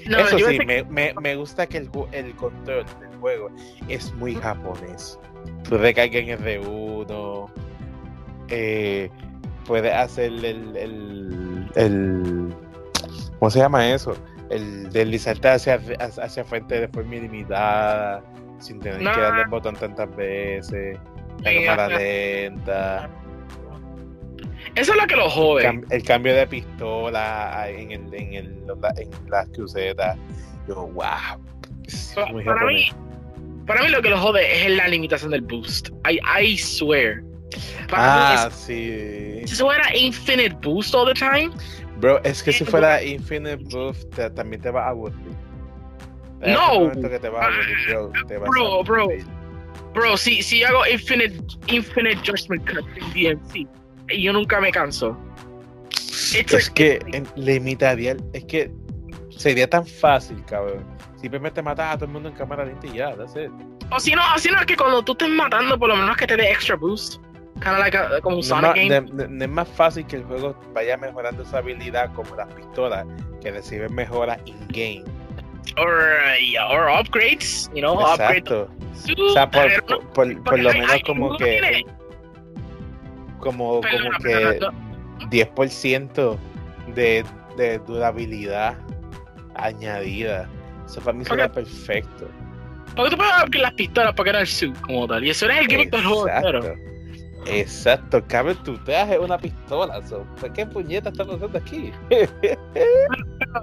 [0.08, 3.50] No, eso sí, me, me, me gusta que el, el control del juego
[3.88, 5.18] es muy japonés.
[5.68, 7.50] Tú recargas en R1,
[8.48, 9.10] eh,
[9.66, 12.54] puedes hacer el, el, el-
[13.38, 14.16] ¿Cómo se llama eso?
[14.50, 15.80] El deslizarte hacia,
[16.22, 18.22] hacia, frente de forma ilimitada,
[18.58, 19.12] sin tener No.
[19.12, 20.98] que darle el botón tantas veces.
[21.42, 23.10] La cámara lenta,
[24.74, 25.64] Eso es lo que lo jode.
[25.64, 28.46] cam- el cambio de pistola en, el, en, el,
[28.96, 30.16] en las crucetas.
[30.68, 31.04] Yo, wow.
[32.44, 32.86] para, mí,
[33.66, 35.90] para mí lo que lo jode es la limitación del boost.
[36.10, 37.22] I, I swear.
[37.88, 39.42] Para Ah, mí, sí.
[39.46, 41.50] si eso era infinite boost all the time,
[42.00, 45.16] Bro, es que si Eh, fuera Infinite Boost, te- también te va a aburrir.
[46.42, 46.72] Hay No.
[46.78, 48.12] un momento que te va a aburrir, bro.
[48.26, 49.08] Te Bro, a bro.
[49.94, 51.36] bro, si, si hago infinite,
[51.68, 53.68] infinite judgment cut en DMC,
[54.08, 55.16] yo nunca me canso.
[56.36, 58.16] It's Es que en- limitaría.
[58.32, 58.70] Es que
[59.30, 60.84] sería tan fácil, cabrón.
[61.20, 63.50] Simplemente matas a todo el mundo en cámara lenta y ya, that's it.
[63.90, 66.16] o si no, o si no es que cuando tú estés matando, por lo menos
[66.16, 67.20] que te dé extra boost.
[67.60, 68.88] Kind of like a- como un No es, Sonic más, game.
[68.90, 72.52] no- no- no es más fácil que el juego vaya mejorando su habilidad como las
[72.52, 73.06] pistolas,
[73.40, 75.04] que reciben mejoras in-game.
[75.78, 78.38] Or, uh, yeah, or upgrades, you know, upgrade.
[78.38, 78.68] Exacto.
[79.28, 81.44] O sea, por, no- por, por- por lo menos hay- como que.
[81.44, 81.86] tiene-
[83.44, 84.24] Como, como Perdona, que.
[84.24, 84.72] perdona,
[85.20, 85.30] no.
[85.30, 86.38] 10%
[86.94, 87.24] de,
[87.56, 88.76] de durabilidad
[89.54, 90.48] añadida.
[90.86, 92.28] Eso para mí sería perfecto.
[92.96, 95.24] Porque tú puedes upgrade las pistolas porque era el suit como tal.
[95.24, 96.74] Y eso era el gimmick del juego entero.
[97.46, 98.24] Exacto.
[98.28, 100.00] Cabe tu traje una pistola.
[100.06, 101.92] So, ¿por ¿Qué puñeta está pasando aquí?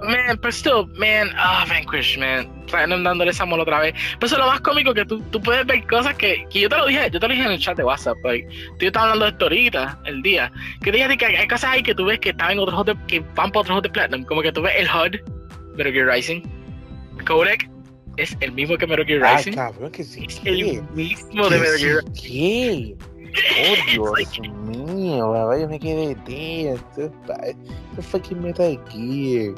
[0.04, 2.48] Man, but still, man, ah, Vanquish, man.
[2.66, 3.94] Platinum dándole esa mola otra vez.
[4.18, 6.68] Pero eso es lo más cómico que tú, tú puedes ver cosas que, que yo
[6.68, 8.16] te lo dije, yo te lo dije en el chat de WhatsApp.
[8.24, 10.50] Like, tú estaba hablando de esto ahorita, el día.
[10.82, 12.86] Que te dije que hay, hay cosas ahí que tú ves que están en otros
[12.86, 14.24] de- que van para otros de Platinum.
[14.24, 15.20] Como que tú ves el HUD,
[15.76, 16.42] Metal Gear Rising.
[17.26, 17.68] Codec
[18.16, 19.52] es el mismo que Metal Gear Ah, Rising.
[19.52, 20.24] cabrón, que sí.
[20.28, 20.48] es ¿qué?
[20.50, 22.96] el mismo de Metal Gear ¿qué?
[23.32, 24.40] Oh, Dios
[24.94, 26.74] mío, papá, yo me quedé tío.
[26.74, 27.02] Esto
[27.44, 27.56] es
[27.90, 29.54] esto fucking Metal Gear.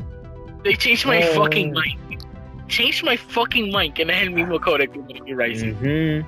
[0.63, 1.23] They changed my Eh.
[1.35, 2.25] fucking mind.
[2.69, 5.73] Changed my fucking mind, que no es el mismo codec que Metal Gear Rising.
[5.75, 6.27] Ujú.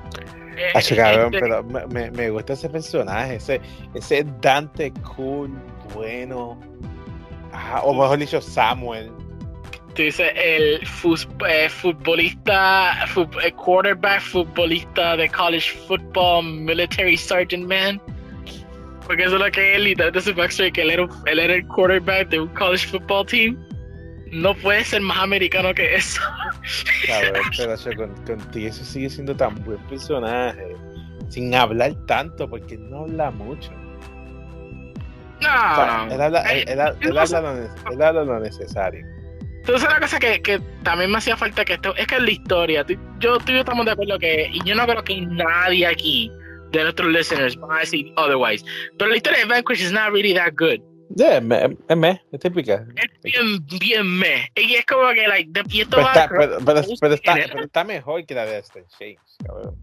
[0.58, 3.60] Eh, cabrón, este- pero me, me, me gusta ese personaje, ese,
[3.94, 5.50] ese Dante cool,
[5.94, 6.58] bueno.
[7.52, 9.10] Ah, o mejor dicho, Samuel.
[9.96, 10.80] Tú dices el
[11.48, 18.00] eh, futbolista, fu- eh, quarterback, futbolista de college football, military sergeant man.
[19.06, 21.66] Porque eso es lo que él literalmente su backstory, que él era, él era el
[21.68, 23.56] quarterback de un college football team.
[24.32, 26.20] No puede ser más americano que eso.
[27.06, 30.76] Cabrón, pero hacho, con, contigo eso sigue siendo tan buen personaje.
[31.28, 33.70] Sin hablar tanto, porque no habla mucho.
[35.38, 38.24] O sea, No, él, habla, Eh, él, él- él no habla lo, ne- él habla
[38.24, 39.06] lo necesario.
[39.66, 42.30] Entonces una cosa que, que también me hacía falta que esto es que es la
[42.30, 42.84] historia.
[42.84, 45.84] Tú- Yo tú y yo estamos de acuerdo que, y yo no creo que nadie
[45.86, 46.30] aquí
[46.70, 48.64] de nuestros listeners van a decir otherwise.
[48.96, 50.80] Pero la historia de Vanquish is not really that good.
[51.16, 52.84] Yeah, me, es me, es típica.
[52.96, 54.48] Es bien, bien meh.
[54.56, 57.14] Y es como que, like, de y esto Pero va pero, pero- pero
[57.64, 59.74] está, mejor que la de Aston James, cabrón.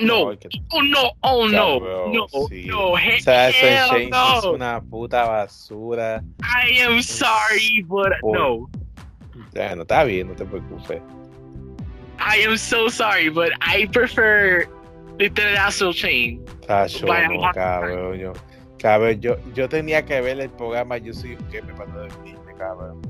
[0.00, 2.64] No, que- oh no, oh no, Cabrón, no, sí.
[2.64, 4.10] no, O he- sea, hell James es
[4.44, 4.52] no.
[4.52, 6.22] una puta basura.
[6.40, 8.70] I am sorry, but Por- no.
[9.54, 11.00] Bueno, está bien, no te preocupes.
[12.18, 14.66] I am so sorry, but I prefer
[15.18, 16.44] the International Chain.
[16.66, 18.18] Tacho, no, cabrón.
[18.18, 18.32] Yo,
[18.78, 22.54] cabrón, yo, yo tenía que ver el programa Yo soy un gamer para no dormirme,
[22.56, 23.02] cabrón.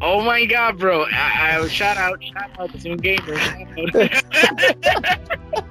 [0.00, 1.04] Oh my god, bro.
[1.12, 3.38] I, I, shout out, shout out to some gamer.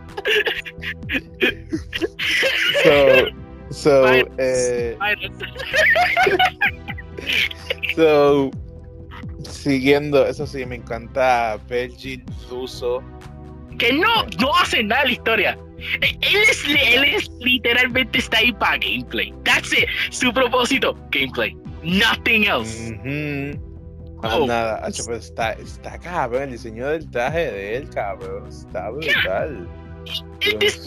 [2.83, 3.27] So,
[3.69, 4.25] so, Vaya.
[4.37, 4.95] eh,
[7.95, 8.51] so,
[9.49, 13.01] siguiendo, eso sí, me encanta Virgil Russo.
[13.77, 15.57] que no, no hace nada la historia.
[16.01, 19.33] Eh, Él es, él es literalmente está ahí para gameplay.
[19.43, 19.85] That's it.
[20.11, 21.55] Su propósito, gameplay.
[21.83, 22.91] Nothing else.
[22.93, 23.71] Ujú.
[24.21, 24.45] Más Oh.
[24.45, 29.67] nada, pero está, está cabrón, el diseño del traje de él, cabrón, está brutal.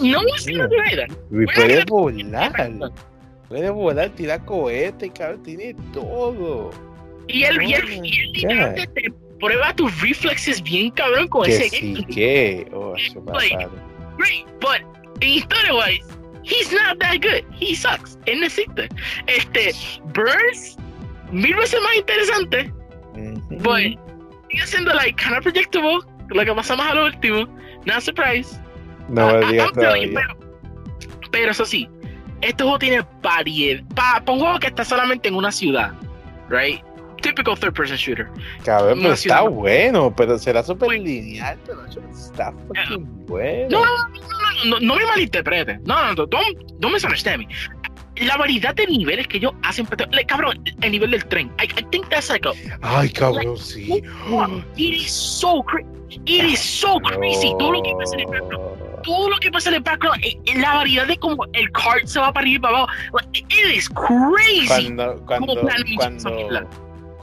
[0.01, 0.69] No mío.
[0.69, 1.07] nada.
[1.33, 2.93] Y puede volar,
[3.49, 6.71] puede volar, tirar cohetes, cabrón, tiene todo.
[7.29, 7.53] Y God.
[7.61, 12.15] literalmente te prueba tus reflexes bien cabrón con Que ese sí, gameplay.
[12.15, 12.95] que, oh,
[13.33, 13.69] Like.
[14.17, 14.81] Great, but
[15.21, 16.05] in story wise,
[16.45, 17.45] he's not that good.
[17.59, 18.17] He sucks.
[18.27, 18.85] Él necesita.
[19.27, 19.73] Este,
[20.15, 20.77] Burns,
[21.33, 22.73] mil veces más interesante,
[23.15, 23.57] Ujú.
[23.63, 23.99] but
[24.51, 25.99] sigue siendo like kind of predictable.
[26.31, 27.47] Lo que pasamos a lo último.
[27.87, 28.59] Not surprised.
[29.09, 30.09] no me Ah, digas you, todavía.
[30.15, 30.37] pero,
[31.31, 31.89] pero eso sí,
[32.41, 33.83] este juego tiene variedad.
[33.95, 35.93] Pa, juego que está solamente en una ciudad,
[36.49, 36.81] right?
[37.25, 38.29] Typical third person shooter.
[38.65, 43.69] Cabrón, pero está bueno, pero será súper lineal, pero está fucking bueno.
[43.71, 45.79] No, no, no, no, no me malinterprete.
[45.87, 47.49] No, no, no, don't, don't misunderstand me.
[48.27, 51.51] La variedad de niveles que ellos hacen, like, cabrón, el nivel del tren.
[51.59, 52.53] I, I think that's like a.
[52.83, 54.03] Ay, cabrón, sí.
[54.77, 55.89] It is so crazy.
[56.27, 57.53] It is so crazy.
[57.59, 59.03] Todo lo que pasa en el background.
[59.03, 60.23] Todo lo que pasa en el background.
[60.25, 62.93] eh, eh, La variedad de cómo el cart se va para arriba y para abajo.
[63.15, 64.69] Like, it is crazy.
[64.69, 65.55] Cuando, cuando,
[65.97, 66.69] cuando,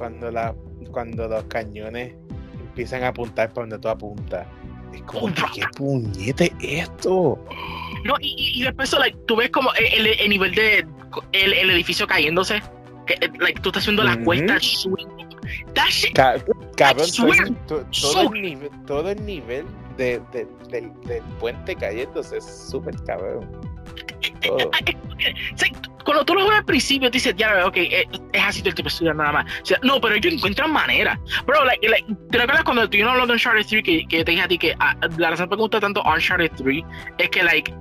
[0.01, 0.55] cuando, la,
[0.91, 2.15] cuando los cañones
[2.59, 4.47] empiezan a apuntar para donde tú apuntas,
[4.93, 5.31] es como.
[5.53, 7.37] ¿qué puñete es esto?
[8.03, 10.85] No, y, y, después, like, tú ves como el, el- el nivel de.
[11.33, 12.63] El, el edificio cayéndose.
[13.05, 14.57] Que, like, tú estás haciendo la cuesta.
[15.75, 16.13] That shit.
[16.15, 16.43] Ca-
[16.77, 17.07] cabrón,
[17.67, 19.65] todo el nivel, todo el nivel
[19.97, 23.47] de, de- del, del puente cayéndose es súper cabrón.
[24.41, 24.55] Todo.
[24.57, 25.69] O sea,
[26.03, 28.87] cuando tú lo ves al principio, tú dices, ya, ok, eh, es así el tipo
[28.89, 29.45] de estudiar nada más.
[29.61, 31.19] O sea, no, pero ellos encuentran manera.
[31.45, 34.43] Bro, like, like, ¿te recuerdas cuando estuvimos hablando de Uncharted 3 que, que te dije
[34.43, 36.83] a ti que ah, la razón por qué me gusta tanto Uncharted 3
[37.19, 37.73] es que, like,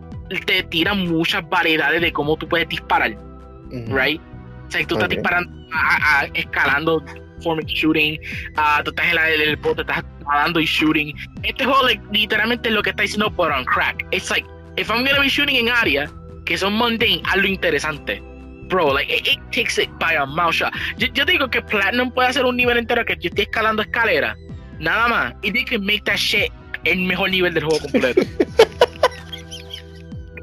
[0.46, 3.96] te tiran muchas variedades de cómo tú puedes disparar, Ujú.
[3.96, 4.20] right?
[4.68, 5.14] O sea, tú estás Ok.
[5.14, 7.02] disparando, a- a- escalando,
[7.42, 8.20] forming shooting,
[8.56, 11.16] ah, tú estás en la del bote, estás nadando y shooting.
[11.42, 14.06] Este juego, like, literalmente es lo que está diciendo por on crack.
[14.12, 14.46] It's like,
[14.80, 16.10] if I'm gonna be shooting en áreas
[16.46, 18.20] que son mundane, haz lo interesante.
[18.68, 20.72] Bro, like, it, it takes it by a mouth shot.
[20.96, 24.36] Yo, digo que Platinum puede hacer un nivel entero que yo estoy escalando escalera,
[24.78, 26.52] nada más, y they can make that shit
[26.84, 28.22] el mejor nivel del juego completo.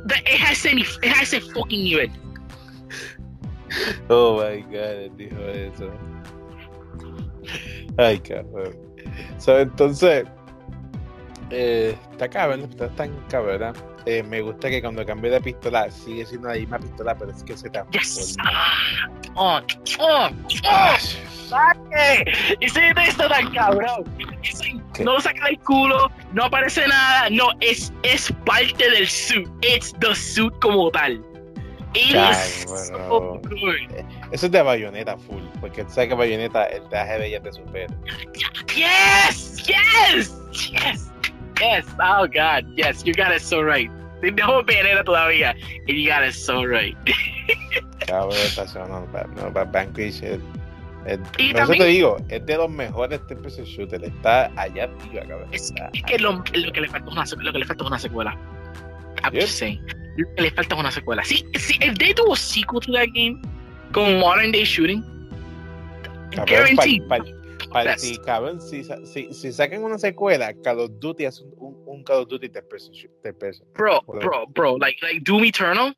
[0.08, 2.12] That- es, a ese, ni- es a fucking nivel.
[4.10, 5.92] Oh my god, dijo eso.
[7.98, 8.76] Ay, cabrón.
[9.38, 10.26] So, entonces,
[11.50, 13.74] eh, está cabrón, está tan cabrón.
[14.10, 17.44] Eh, me gusta que cuando cambie de pistola sigue siendo la misma pistola, pero es
[17.44, 18.02] que se transforma.
[18.02, 18.38] Yes.
[18.40, 19.60] Ah, oh,
[20.00, 20.30] oh,
[20.64, 20.98] oh.
[22.62, 24.06] Y se está tan cabrón.
[25.00, 29.50] No lo saca del culo, no aparece nada, no, es, es parte del suit.
[29.62, 31.22] It's the suit como tal.
[31.94, 34.06] It is so good.
[34.32, 37.52] Eso es de bayoneta full, porque tú sabes que bayoneta, el traje de ella te
[37.52, 37.94] supera.
[38.74, 40.32] Yes, yes,
[40.72, 41.12] yes,
[41.60, 41.86] yes.
[42.00, 43.90] Oh God, yes, you got it so right.
[44.24, 45.52] No venera todavía,
[45.88, 46.96] and you got it so right.
[48.08, 50.40] Cabrón, esta no, no, no, no, Vanquish es,
[51.06, 55.22] es- Y eso también- te digo, es de los mejores TPS shooter, está allá arriba,
[55.28, 55.50] cabrón.
[55.52, 57.88] Es, es que lo, lo que le falta es una, lo que le falta es
[57.90, 58.38] una secuela.
[59.24, 59.42] I'm Yep.
[59.42, 59.82] just saying.
[60.18, 61.24] Lo que le falta es una secuela.
[61.24, 63.40] Sí, sí, if they do a sequel to that game
[63.92, 65.04] con modern day shooting,
[66.48, 67.04] guaranteed.
[67.98, 72.04] Si, cabrón, si, si, si sacan una secuela, Call of Duty hace un, un, un
[72.04, 73.66] Call of Duty third person, third person.
[73.74, 75.94] bro, bro, bro, like like Doom Eternal,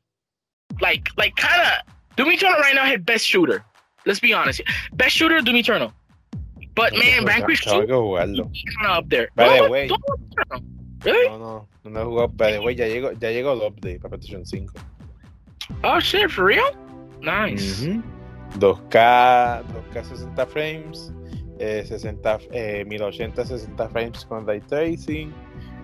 [0.80, 3.64] like like kind of Doom Eternal right now had best shooter.
[4.06, 4.62] Let's be honest,
[4.94, 5.92] best shooter Doom Eternal.
[6.74, 8.44] But man, Vanquish Tengo 2 que jugarlo.
[8.44, 9.28] kind of up there.
[9.34, 9.90] By the No, way.
[11.04, 11.28] Really?
[11.28, 14.16] No, no, no lo he jugado, pero güey, ya llegó, ya llegó el update para
[14.16, 14.72] PlayStation 5.
[15.84, 16.64] Oh shit, for real?
[17.22, 17.82] Nice.
[17.86, 18.02] Ujú.
[18.58, 19.62] 2K,
[19.92, 21.12] 2K 60 frames,
[21.60, 25.32] eh, 60, eh, 1080 60 frames con ray tracing.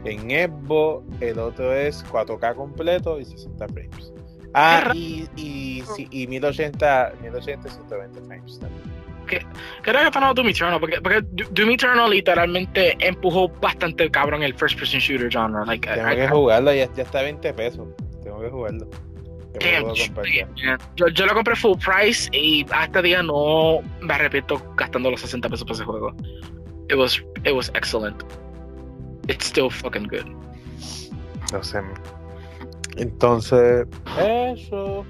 [0.05, 4.13] En Xbox el otro es 4K completo y 60 frames.
[4.55, 8.97] Ah, Qué y, y, sí, y 1080, 1080 y 120 frames también.
[9.83, 14.55] Creo que para Doom Eternal, porque, porque Do- Doom Eternal literalmente empujó bastante cabrón el
[14.55, 15.67] first person shooter genre.
[15.67, 17.89] Like, Tengo I- que I- jugarlo, ya, ya está a 20 pesos.
[18.23, 18.89] Tengo que jugarlo.
[19.59, 19.95] Que me lo
[20.97, 25.49] yo, yo lo compré full price y hasta día no me arrepiento gastando los 60
[25.49, 26.15] pesos por ese juego.
[26.89, 28.23] It was, it was excellent.
[29.29, 30.27] It's still fucking good.
[31.53, 31.81] No sé.
[32.97, 33.87] Entonces,
[34.19, 35.05] eso.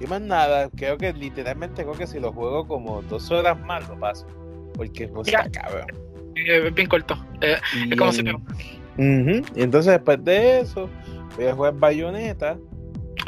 [0.00, 3.88] Y más nada, creo que literalmente creo que si lo juego como dos horas más
[3.88, 4.26] lo paso.
[4.74, 5.40] Porque pues, Ya.
[5.40, 5.86] está cabrón.
[6.34, 7.16] Eh, bien corto.
[7.40, 7.56] Eh,
[7.90, 8.22] es como si...
[8.22, 10.88] Ujú, Y entonces después de eso,
[11.36, 12.58] voy a jugar Bayonetta.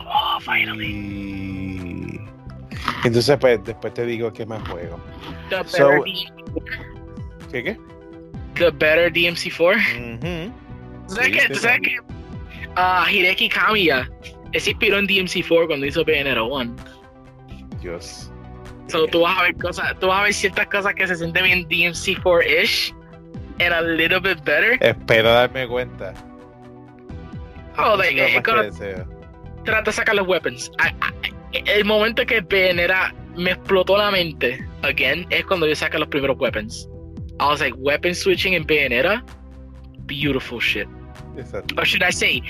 [0.06, 2.20] Oh, finally.
[3.02, 4.98] Y entonces pues después te digo qué más juego.
[5.50, 7.78] The So- better, D- ¿Qué qué?
[8.54, 9.76] the better DMC4.
[9.76, 10.52] Ujú.
[11.08, 11.96] ¿Tú sabes Sí, tú sabes que
[12.76, 14.08] ah, Hideki Kamiya
[14.56, 16.74] se inspiró en DMC4 cuando hizo Bayonetta 1?
[17.80, 18.30] Dios.
[18.88, 21.44] So, tú vas a ver cosas, tú vas a ver ciertas cosas que se sienten
[21.44, 22.94] bien DMC4-ish
[23.60, 24.76] and a little bit better.
[24.80, 26.12] Espero darme cuenta.
[27.76, 29.13] Oh, like, es lo
[29.64, 30.70] trata de sacar los weapons.
[31.52, 36.36] El momento que Bayonetta me explotó la mente, again, es cuando yo saqué los primeros
[36.38, 36.88] weapons.
[37.40, 39.22] I was like, weapon switching in Bayonetta,
[40.06, 40.86] beautiful shit.
[41.36, 41.74] Exacto.
[41.78, 42.42] Or should I say,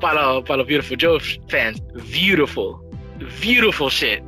[0.00, 1.18] para, los- para los Beautiful Joe
[1.48, 2.80] fans, beautiful,
[3.40, 4.22] beautiful shit.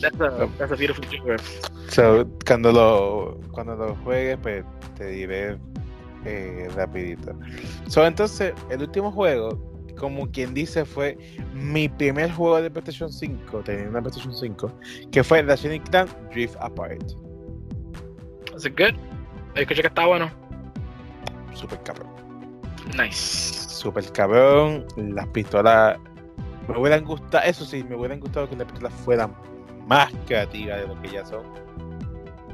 [0.00, 1.60] That's a, that's a beautiful reference.
[1.88, 4.64] So, cuando lo cuando lo juegues, pues
[4.96, 5.58] te diré
[6.24, 7.32] eh, rapidito.
[7.88, 9.58] So, entonces, el último juego,
[9.98, 11.18] como quien dice, fue
[11.52, 14.72] mi primer juego de PlayStation 5, teniendo una PlayStation 5,
[15.10, 17.02] que fue Ratchet Clank Drift Apart.
[18.64, 18.98] It good?
[19.54, 20.30] Escuché que está bueno.
[21.54, 22.08] Super cabrón.
[22.96, 23.68] Nice.
[23.68, 24.86] Super cabrón.
[24.96, 25.98] Las pistolas
[26.68, 29.34] me hubieran gustado, eso sí, me hubieran gustado que las pistolas fueran
[29.86, 31.42] más creativas de lo que ya son.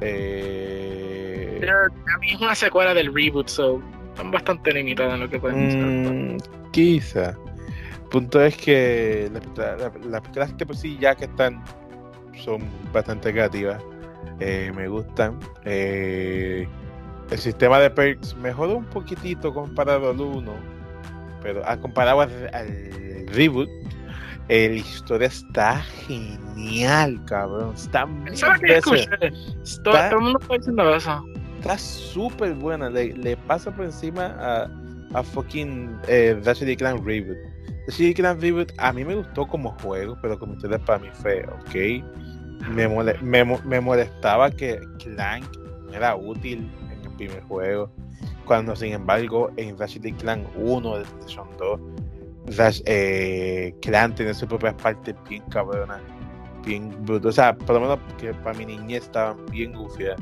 [0.01, 3.81] Eh, Pero a mí es una secuela del reboot, so
[4.15, 6.35] están bastante limitadas en lo que pueden.
[6.35, 6.37] Mm,
[6.71, 7.35] quizá.
[8.09, 9.29] Punto es que
[10.09, 11.61] las pistolas de por sí ya que están
[12.43, 12.61] son
[12.93, 13.81] bastante creativas.
[14.39, 15.37] Eh, me gustan.
[15.65, 16.67] Eh,
[17.29, 20.53] el sistema de perks mejoró un poquitito comparado al 1.
[21.41, 23.69] Pero ah, comparado al, al reboot,
[24.47, 27.73] eh, la historia está genial, cabrón.
[27.75, 29.81] Está mil ¿Sabes qué veces- escuché?
[29.83, 31.25] Todo, todo el mundo está diciendo eso.
[31.65, 32.89] Está súper buena.
[32.89, 34.69] Le, pasa por encima a,
[35.17, 37.37] a fucking eh, Ratchet Clank Reboot.
[37.87, 41.43] Ratchet Clank Reboot a mí me gustó como juego, pero como historia para mí fue
[41.43, 42.69] ok.
[42.69, 45.45] Me, mole- me, me molestaba que Clank
[45.93, 47.89] era útil en el primer juego.
[48.45, 51.79] Cuando, sin embargo, en Ratchet Clank 1 de PlayStation 2,
[52.57, 55.99] Rash, eh, Clank tiene sus propias partes bien cabronas,
[56.63, 57.29] bien brutas.
[57.29, 60.21] O sea, por lo menos que para mi niñez estaban bien gufiadas.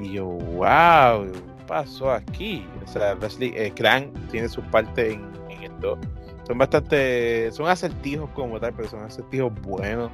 [0.00, 2.66] Y yo, wow, ¿qué pasó aquí?
[2.84, 5.98] O sea, Leslie eh, Crank tiene su parte en, en 2.
[6.46, 10.10] Son bastante, son acertijos como tal, pero son acertijos buenos.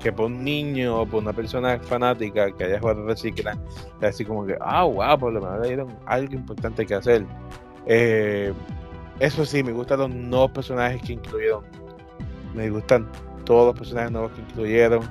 [0.00, 3.60] Que por un niño o por una persona fanática que haya jugado Clank,
[4.00, 7.24] es así como que, ah, wow, por lo menos le dieron algo importante que hacer.
[7.86, 8.52] Eh,
[9.20, 11.64] eso sí, me gustan los nuevos personajes que incluyeron.
[12.54, 13.06] Me gustan
[13.44, 15.02] todos los personajes nuevos que incluyeron.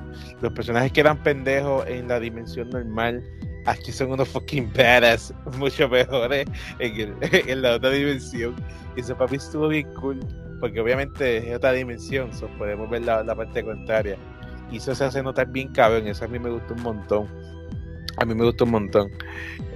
[0.42, 3.24] Los personajes que eran pendejos en la dimensión normal,
[3.66, 6.46] aquí son unos fucking badass, mucho mejores
[6.80, 8.56] en, en la otra dimensión.
[8.96, 10.20] Y eso para mí estuvo bien cool,
[10.60, 14.18] porque obviamente es otra dimensión, so podemos ver la, la parte contraria.
[14.72, 17.28] Y eso se hace notar bien cabrón, eso a mí me gustó un montón.
[18.18, 19.10] A mí me gustó un montón.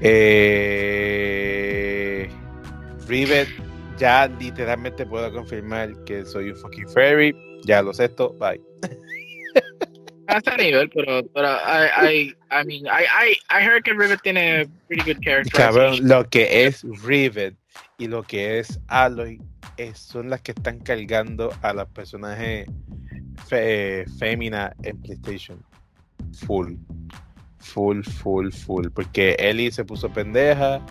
[0.01, 1.34] Eh,
[3.07, 3.47] Rivet,
[3.97, 7.34] ya literalmente puedo confirmar que soy un fucking fairy.
[7.65, 8.59] Ya lo sé esto, bye.
[10.28, 14.21] A ese nivel, pero, pero I, I, I mean, I, I, I heard que Rivet
[14.21, 15.51] tiene pretty good character.
[15.51, 17.55] Cabrón, lo que es Rivet
[17.97, 19.41] y lo que es Aloy
[19.93, 22.67] son las que están cargando a las personajes
[23.47, 25.63] fe, féminas en PlayStation.
[26.45, 26.76] Full.
[27.59, 28.88] Full, full, full.
[28.93, 30.86] Porque Ellie se puso pendeja.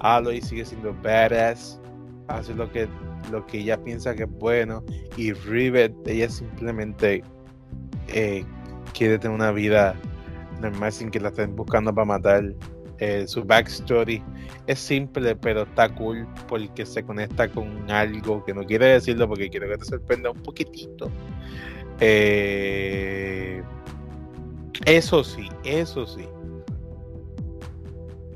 [0.00, 1.80] Aloy sigue siendo badass.
[2.28, 2.88] Hace lo que,
[3.30, 4.82] lo que ella piensa que es bueno.
[5.16, 7.22] Y Rivet, ella simplemente
[8.08, 8.44] eh,
[8.94, 9.94] quiere tener una vida
[10.60, 12.44] normal sin que la estén buscando para matar.
[12.98, 14.22] Eh, su backstory
[14.66, 19.50] es simple, pero está cool porque se conecta con algo que no quiere decirlo porque
[19.50, 21.10] quiero que te sorprenda un poquitito.
[22.00, 23.62] Eh,
[24.86, 26.24] eso sí, eso sí.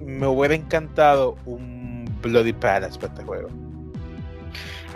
[0.00, 3.48] Me hubiera encantado un Bloody Palace para este juego.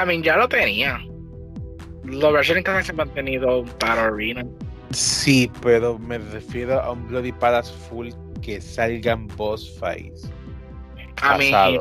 [0.03, 0.99] I mean, ya lo tenía.
[2.05, 4.45] Los versiones que se han mantenido para Arena.
[4.93, 10.31] Sí, pero me refiero a un Bloody Palace full que salgan boss fights.
[11.23, 11.81] I mean.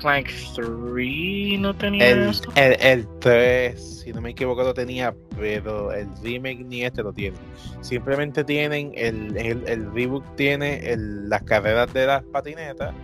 [0.00, 2.42] Clank 3 no tenía El, eso.
[2.56, 7.12] el, el 3, si no me equivoco, lo tenía, pero el remake ni este lo
[7.12, 7.36] tiene.
[7.82, 12.94] Simplemente tienen, el, el, el reboot tiene el- las carreras de las patinetas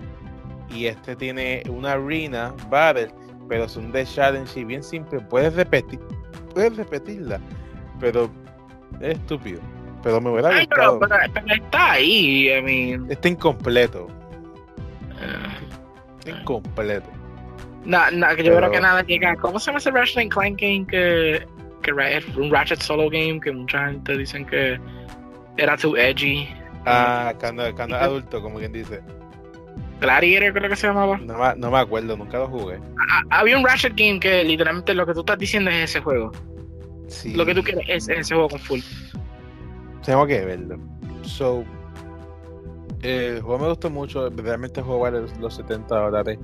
[0.71, 3.09] y este tiene una arena battle,
[3.47, 5.21] pero son de challenge y bien simple.
[5.21, 6.01] Puedes repetir,
[6.55, 7.39] puedes repetirla,
[8.01, 8.31] pero
[9.01, 9.61] es estúpido.
[10.03, 13.11] Pero me hubiera Ay, pero, pero, pero está ahí, I mean.
[13.11, 14.07] Está incompleto,
[15.21, 17.09] eh, está incompleto.
[17.85, 19.37] na- na- que yo Pero- creo que nada llega.
[19.37, 21.47] ¿Cómo se llama ese Ratchet Clank game que,
[21.83, 24.79] que es un Ratchet solo game que mucha gente dicen que
[25.57, 26.49] era too edgy?
[26.85, 29.01] Ah, cuando, cuando adulto, como quien dice.
[30.01, 31.17] Gladiator creo que se llamaba.
[31.19, 32.79] No, me- no me acuerdo, nunca lo jugué.
[33.11, 36.33] Ah, había un Ratchet game que literalmente lo que tú estás diciendo es ese juego.
[37.09, 37.35] Sí.
[37.35, 38.81] Lo que tú quieres es ese juego con full.
[40.05, 40.79] Tengo que verlo.
[41.23, 41.65] So,
[43.03, 44.29] eh, el juego me gustó mucho.
[44.31, 46.39] Realmente el juego vale los, los 70 dólares.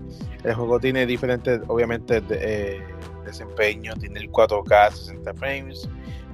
[0.45, 2.39] El juego tiene diferentes, obviamente, de,
[2.77, 2.83] eh,
[3.25, 3.99] desempeños.
[3.99, 5.89] Tiene el 4K 60 frames,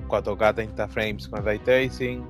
[0.09, 2.25] 4K 30 frames con ray tracing.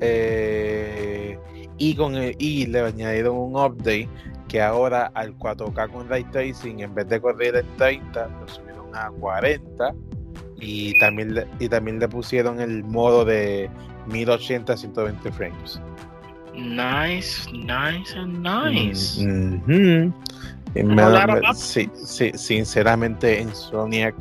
[0.00, 1.38] eh,
[1.76, 4.08] y, con el- y le añadieron un update
[4.48, 8.94] que ahora al 4K con ray tracing, en vez de correr en 30, lo subieron
[8.94, 9.92] a 40.
[10.60, 13.70] Y también, le, y también le pusieron el modo de
[14.06, 15.80] 1080 120 frames.
[16.54, 19.24] Nice, nice, and nice.
[19.24, 20.12] Mm.
[20.74, 24.14] Y me da- sí, sí, sinceramente, Insomniac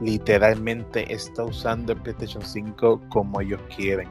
[0.00, 4.08] literalmente está usando el PlayStation 5 como ellos quieren.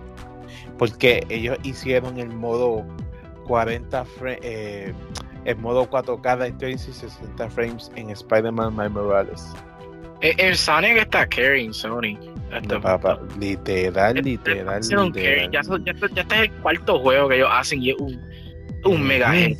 [0.77, 2.85] Porque ellos hicieron el modo
[3.47, 4.39] 40 frames,
[5.45, 9.47] el modo 4K de 60 frames en Spider-Man Miles Morales.
[10.21, 12.17] Eh, El Sonic está carrying Sony.
[12.51, 15.07] Hasta- Papá, literal, Este- literal, este carry.
[15.11, 15.51] literal.
[15.51, 18.21] Ya, ya, ya este es el cuarto juego que ellos hacen y es un,
[18.85, 19.35] un mega Ujú.
[19.37, 19.57] hit.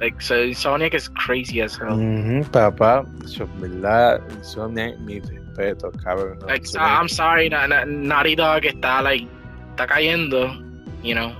[0.00, 1.90] Like, so Sonic is crazy as hell.
[1.92, 6.38] Ujú, papá, yo, verdad, Insomniac, mi respeto, cabrón.
[6.40, 9.26] no, Like, I'm sorry, na, na, Naughty Dog está, like,
[9.70, 10.46] está cayendo,
[11.02, 11.32] you know.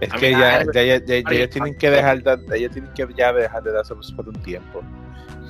[0.00, 2.58] Es I que mean, ya, I- ya, ya, ya- I- ellos tienen que dejar de,
[2.58, 4.82] ellos tienen que ya dejar de darse por un tiempo.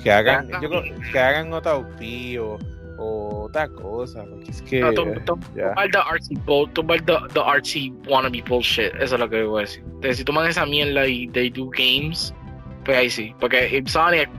[0.03, 2.57] Que hagan, yo creo- que hagan otra OP o,
[2.97, 5.23] o otra cosa, porque es que No, ya.
[5.25, 9.59] Tomar the artsy, bull, tomar the, the artsy wannabe bullshit, eso es lo que voy
[9.59, 9.83] a decir.
[9.85, 12.33] Entonces, si toman esa mierda y they do games,
[12.85, 13.35] pues ahí sí.
[13.39, 14.29] Porque en Sonic,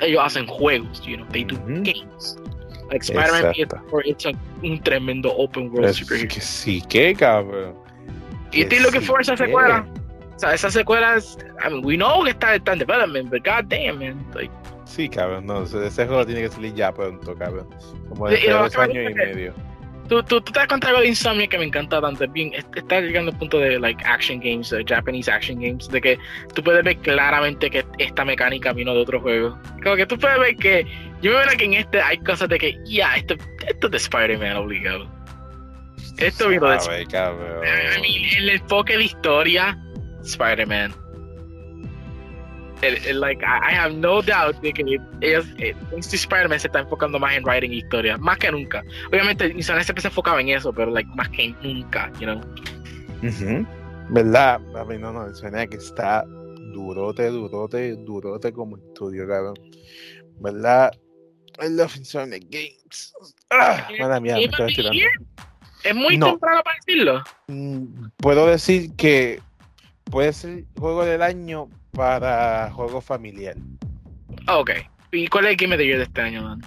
[0.00, 1.82] ellos hacen juegos, you know, they do Ujú.
[1.82, 2.36] games.
[2.90, 3.76] Like Spider-Man Exacto.
[3.90, 4.32] PS4, it's a,
[4.62, 6.28] un tremendo open world Es superhero.
[6.28, 7.74] que sí, que cabrón.
[8.52, 9.86] Y estoy looking for esa secuela.
[10.36, 13.44] O sea, esa secuela es, I mean, we know que está, está en development, but
[13.44, 14.22] god damn, man.
[14.34, 14.52] Like,
[14.92, 17.66] Sí, cabrón, no, ese, juego tiene que salir ya pronto, cabrón.
[18.10, 19.54] Como lo dos años y medio.
[20.06, 22.28] tú, tú, tú te das cuenta algo de Insomnia que me encanta tanto.
[22.28, 26.18] Bien, es- está llegando al punto de like action games, Japanese action games, de que
[26.54, 29.58] tú puedes ver claramente que esta mecánica vino de otro juego.
[29.82, 30.86] Como que tú puedes ver que,
[31.22, 33.34] yo me veo que en este hay cosas de que, ya, esto,
[33.66, 35.10] esto es de Spider-Man obligado.
[36.18, 36.76] Esto vino de
[38.02, 39.78] mean, el enfoque de historia,
[40.22, 41.01] Spider-Man.
[42.82, 44.82] El- el, like, I, have no doubt de que
[45.20, 48.82] ellos, eh, este Spider-Man se está enfocando más en writing historia, más que nunca.
[49.08, 52.40] Obviamente, Insomniac siempre se enfocaba en eso, pero like, más que nunca, you know.
[53.22, 53.66] Ujú.
[54.10, 54.60] ¿Verdad?
[54.76, 56.24] A mí no, no, suena que está
[56.74, 59.54] durote, durote, durote como estudio, cabrón.
[60.40, 60.92] ¿Verdad?
[61.62, 63.14] I love Insomniac Games.
[63.50, 64.98] Ah, mala mía, me the estirando.
[65.84, 66.30] Es muy No.
[66.30, 67.22] temprano para decirlo.
[67.48, 69.40] Mm, Puedo decir que
[70.04, 73.54] puede ser juego del año para juego familiar.
[74.46, 74.70] Ah, ok.
[75.12, 76.60] ¿Y cuál es el Game of the Year de este año, man?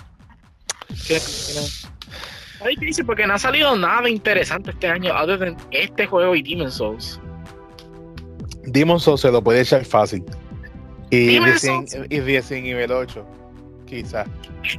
[1.07, 1.19] ¿Qué-
[1.55, 2.67] no?
[2.69, 6.71] Difícil porque no ha salido nada interesante este año, other than este juego y Demon
[6.71, 7.19] Souls.
[8.65, 10.23] Demon Souls se lo puede echar fácil.
[11.11, 11.95] Y Souls.
[12.09, 13.25] y Evil 8,
[13.85, 14.27] quizás.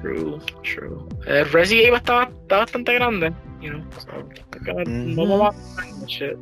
[0.00, 0.98] True, true.
[1.26, 3.84] Eh, Resident Evil está, está bastante grande, you know.
[4.00, 5.38] So, acá no Ujú.
[5.38, 6.36] vamos a shit.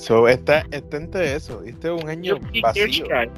[0.00, 1.62] So, está, está entre eso.
[1.62, 3.04] Este es un año Guilty Gear vacío.
[3.04, 3.30] Strive.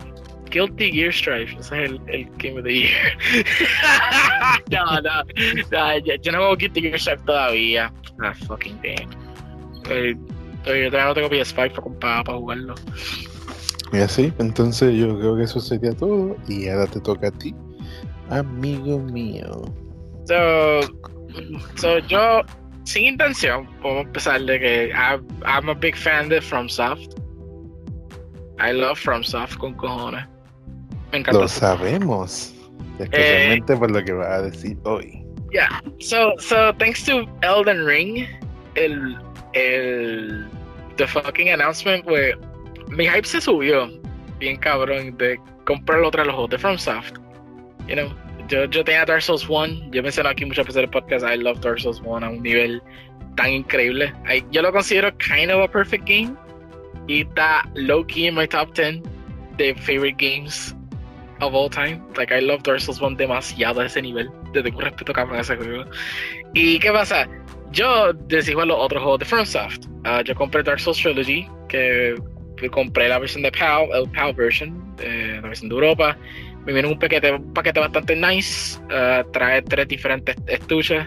[0.50, 3.18] Guilty Gear Strive, ese es el, el Game of the Year.
[4.70, 5.24] no, no,
[5.72, 7.92] no, yo, yo no juego Guilty Gear Strive todavía.
[8.22, 9.10] Ah, fucking damn.
[9.90, 10.14] Eh,
[10.64, 12.74] Yo todavía no tengo PS5 para, para, para jugarlo.
[13.92, 16.36] Y así, entonces yo creo que eso sería todo.
[16.46, 17.54] Y ahora te toca a ti,
[18.30, 19.64] amigo mío.
[20.26, 20.80] So,
[21.74, 22.42] so yo,
[22.84, 27.18] sin intención, podemos empezar de que I, I'm a big fan de FromSoft.
[28.58, 30.26] I love FromSoft con cojones.
[31.12, 31.40] Me encanta.
[31.40, 32.54] Lo sabemos.
[32.98, 35.24] Especialmente por lo que vas a decir hoy.
[35.52, 35.80] Yeah.
[35.98, 38.26] So, so thanks to Elden Ring,
[38.76, 39.18] el,
[39.54, 40.48] el,
[40.96, 42.36] the fucking announcement where
[42.88, 43.90] mi hype se subió
[44.38, 47.18] bien cabrón de comprar otra los juegos de FromSoft.
[47.88, 48.12] You know,
[48.52, 51.38] yo, yo tenía Dark Souls 1, yo mencioné aquí muchas veces en el podcast, I
[51.38, 52.82] love Dark Souls 1 a un nivel
[53.36, 54.12] tan increíble.
[54.28, 56.36] I- yo lo considero kind of a perfect game
[57.08, 59.02] y está low key in my top 10
[59.56, 60.74] de favorite games
[61.40, 62.00] of all time.
[62.16, 64.28] Like, I love Dark Souls 1 demasiado a ese nivel.
[64.52, 65.84] Tengo un respeto cabrón a ese juego.
[66.52, 67.26] ¿Y qué pasa?
[67.72, 69.86] Yo jugar los otros juegos de FromSoft.
[70.04, 72.14] Ah, yo compré Dark Souls Trilogy, que
[72.70, 76.16] compré la versión de PAL, el PAL version, eh, la versión de Europa.
[76.66, 78.78] Me viene un paquete, un paquete bastante nice.
[78.90, 81.06] ah, trae tres diferentes estuches,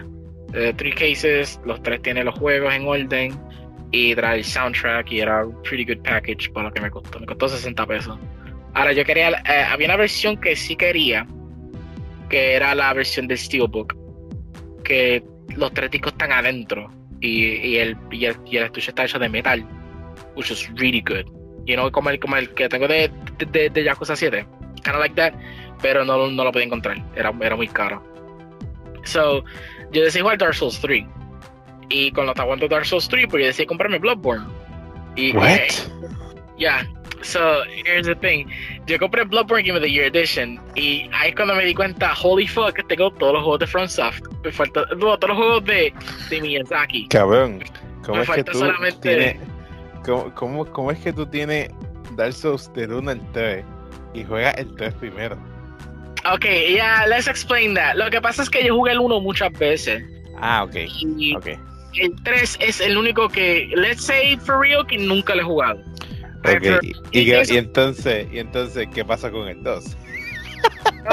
[0.52, 1.60] eh, three cases.
[1.64, 3.38] Los tres tienen los juegos en orden.
[3.92, 5.10] Y trae el soundtrack.
[5.12, 7.20] Y era un pretty good package para lo que me costó.
[7.20, 8.18] Me costó 60 pesos.
[8.76, 11.26] Ahora yo quería, eh, había una versión que sí quería,
[12.28, 13.96] que era la versión del Steelbook,
[14.84, 15.24] que
[15.56, 19.66] los tres discos están adentro y, y, el, y el estuche está hecho de metal,
[20.34, 21.24] which is really good.
[21.64, 24.46] You know, como el, como el que tengo de, de, de, de Yakuza 7,
[24.86, 25.34] kind of like that,
[25.82, 28.02] pero no, no lo podía encontrar, era, era muy caro.
[29.04, 29.44] So,
[29.92, 31.04] yo decidí jugar Dark Souls 3.
[31.88, 34.46] Y cuando estaba jugando Dark Souls 3, pues yo decidí comprarme Bloodborne.
[35.16, 35.60] Y, What?
[36.58, 36.84] Yeah.
[37.22, 38.46] So, here's the thing.
[38.86, 42.46] Yo compré Bloodborne Game of the Year Edition y ahí cuando me di cuenta, holy
[42.46, 44.20] fuck, tengo todos los juegos de FromSoft.
[44.44, 45.92] Me falta, no, todos los juegos de,
[46.30, 47.08] de Miyazaki.
[47.08, 47.64] Cabrón,
[48.04, 49.36] ¿cómo Me es que falta tú solamente- tienes.
[50.04, 51.70] ¿cómo, cómo, cómo es que tú tienes
[52.16, 53.64] Dark Souls del 1 al 3
[54.16, 55.36] y juegas el 3 primero?
[56.32, 57.94] Ok, yeah, let's explain that.
[57.96, 60.02] Lo que pasa es que yo jugué el 1 muchas veces
[60.40, 60.74] Ah, ok,
[61.18, 61.46] y ok.
[61.94, 65.80] el 3 es el único que, let's say for real, que nunca lo he jugado.
[66.38, 69.96] Ok, Pero- y, y- y entonces, y entonces, ¿qué pasa con el 2?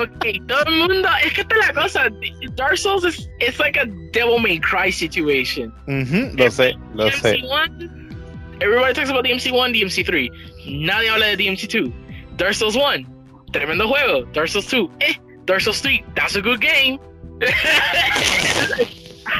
[0.02, 2.08] Ok, todo el mundo, es que esta es la cosa,
[2.56, 5.72] Dark Souls es it's like a Devil May Cry situation.
[5.88, 7.36] Ujú, lo sé, lo sé.
[7.38, 8.16] DMC1,
[8.60, 10.32] everybody talks about DMC1, DMC3.
[10.66, 11.92] Nadie habla de DMC2.
[12.38, 13.06] Dark Souls 1,
[13.52, 14.26] tremendo juego.
[14.34, 15.16] Dark Souls 2, eh.
[15.46, 17.00] Dark Souls 3, that's a good game.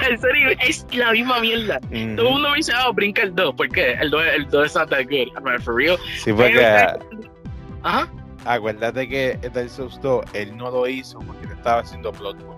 [0.10, 1.80] en serio, es la misma mierda.
[1.80, 3.56] Todo el mundo me dice, oh, brinca el 2.
[3.56, 3.94] ¿Por qué?
[3.94, 5.28] El 2, el 2 es not that good.
[5.36, 5.98] I'm like, for real.
[6.18, 7.00] Sí, porque Pero-
[7.84, 8.12] Ajá.
[8.46, 12.54] acuérdate que Dark Souls 2 él no lo hizo porque le estaba haciendo Bloodborne.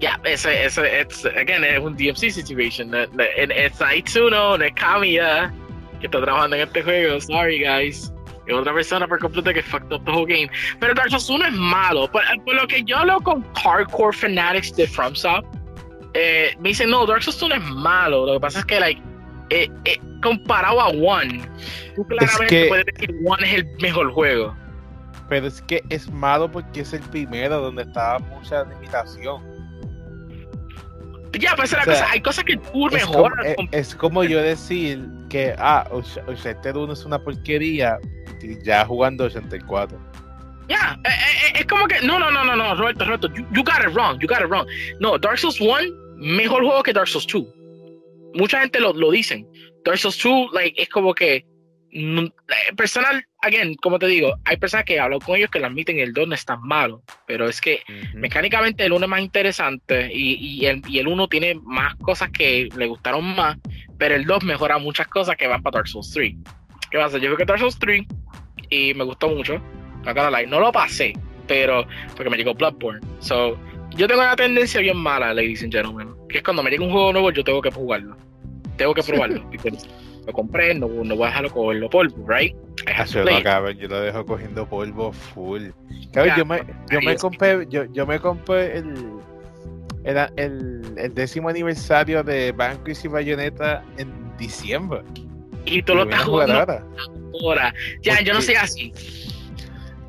[0.00, 2.92] Ya, ese, ese, it's, again, es un DMC situation.
[2.94, 5.52] Es Aitsuno, no es Kamiya,
[5.98, 7.20] que está trabajando en este juego.
[7.20, 8.12] Sorry, guys.
[8.48, 10.50] Es otra persona por completo que fucked up the whole game.
[10.80, 12.10] Pero Dark Souls 1 es malo.
[12.10, 15.46] Por, por lo que yo hablo con hardcore fanatics de FromSoft,
[16.14, 18.24] eh, me dicen, no, Dark Souls 1 es malo.
[18.26, 19.02] Lo que pasa es que, like,
[19.50, 21.42] eh, eh, comparado a One,
[21.94, 24.56] tú claramente que- puedes decir One es el mejor juego.
[25.28, 29.42] Pero es que es malo porque es el primero donde estaba mucha limitación.
[31.38, 32.10] Ya, pues esa es la cosa.
[32.10, 33.46] Hay cosas que tú Es como, mejoras.
[33.46, 35.86] es, es como yo decir que, ah,
[36.26, 37.98] Uncharted 1 es una porquería
[38.42, 39.98] y ya jugando 84.
[40.68, 42.00] Ya, eh, eh, es como que.
[42.02, 43.28] No, no, no, no, no, Roberto, Roberto.
[43.28, 44.66] You, you got it wrong, you got it wrong.
[45.00, 47.44] No, Dark Souls 1, mejor juego que Dark Souls 2.
[48.34, 49.46] Mucha gente lo, lo dicen.
[49.84, 51.46] Dark Souls 2, like, es como que.
[51.92, 55.66] mm, eh, Personal, again, como te digo, hay personas que hablo con ellos que lo
[55.68, 57.80] admiten el 2 no es tan malo, pero es que
[58.14, 62.28] mecánicamente el 1 es más interesante y, y el, y el 1 tiene más cosas
[62.30, 63.56] que le gustaron más,
[63.96, 66.34] pero el 2 mejora muchas cosas que van para Dark Souls 3.
[66.90, 67.16] ¿Qué pasa?
[67.16, 68.02] Yo vi que Dark Souls 3
[68.70, 69.60] y me gustó mucho.
[70.48, 71.12] No, lo pasé,
[71.46, 71.86] pero
[72.16, 73.00] porque me llegó Bloodborne.
[73.20, 73.58] So,
[73.90, 76.92] yo tengo una tendencia bien mala, ladies and gentlemen, que es cuando me llega un
[76.92, 78.16] juego nuevo, yo tengo que jugarlo.
[78.76, 79.44] Tengo que probarlo.
[79.50, 79.86] because
[80.26, 82.54] lo compré, no, no voy a dejarlo cogerlo polvo, right?
[82.84, 85.68] Play no, cabrón, yo lo dejo cogiendo polvo full.
[86.12, 88.94] Cabrón, yo me, yo me compré, yo, yo me compré el,
[90.04, 95.00] el, el, el décimo aniversario de Vanquish y Bayonetta en diciembre.
[95.70, 97.74] Y tú lo estás jugando ahora.
[98.02, 98.92] Ya, yo no Porque- soy así.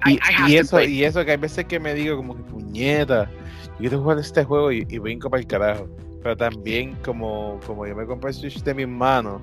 [0.06, 2.44] I- Y, I y eso, y eso que hay veces que me digo como que
[2.44, 3.30] puñeta,
[3.74, 5.88] yo quiero jugar este juego y, y brinco para el carajo.
[6.24, 9.42] Pero también como, como yo me compré el Switch de mi hermano,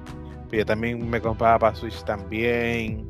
[0.48, 3.08] pues yo también me compraba para Switch también.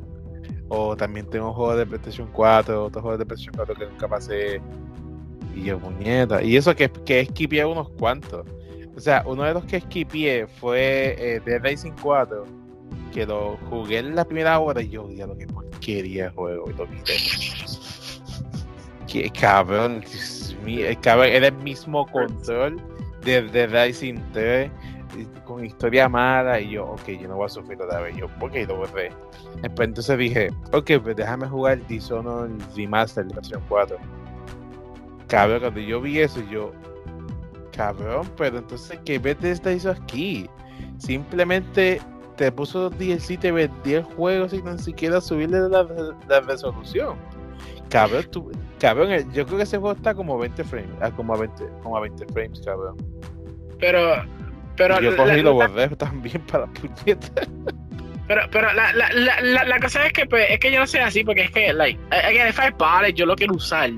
[0.69, 4.61] O también tengo juegos de PlayStation 4, otros juegos de PlayStation 4 que nunca pasé.
[5.55, 6.41] Y yo, puñeta.
[6.43, 8.45] Y eso que, que esquipié unos cuantos.
[8.95, 12.45] O sea, uno de los que esquipié fue eh, Dead Rising 4,
[13.07, 16.69] que lo jugué en la primera hora y yo, ya lo que porquería de juego,
[16.69, 17.13] y lo quité.
[19.07, 20.03] Que cabrón,
[20.65, 22.81] el cabrón, era el mismo control
[23.23, 24.69] de Dead Rising 3
[25.17, 28.15] y con historia mala y yo, ok, yo no voy a sufrir otra vez.
[28.17, 29.11] Yo, ok, lo borré.
[29.63, 33.97] Entonces dije, ok, pues déjame jugar Dishonored Remaster de versión 4.
[35.27, 36.71] Cabrón, cuando yo vi eso, yo,
[37.75, 40.49] cabrón, pero entonces, ¿qué Bethesda hizo aquí?
[40.97, 42.01] Simplemente
[42.37, 45.85] te puso DLC, te vendía el juego sin ni siquiera subirle la,
[46.27, 47.15] la resolución.
[47.89, 51.37] Cabrón, tú, cabrón, yo creo que ese juego está como 20 frames, ah, como a
[51.39, 52.97] 20, como a 20 frames, cabrón.
[53.79, 54.23] Pero,
[54.75, 57.47] pero, Y yo cogí lo la- borré también para puñetas.
[58.27, 60.87] pero, pero la, la, la, la, la cosa es que, pues, es que yo no
[60.87, 63.89] soy así, porque es que, like, again, if I bought it, yo lo quiero usar.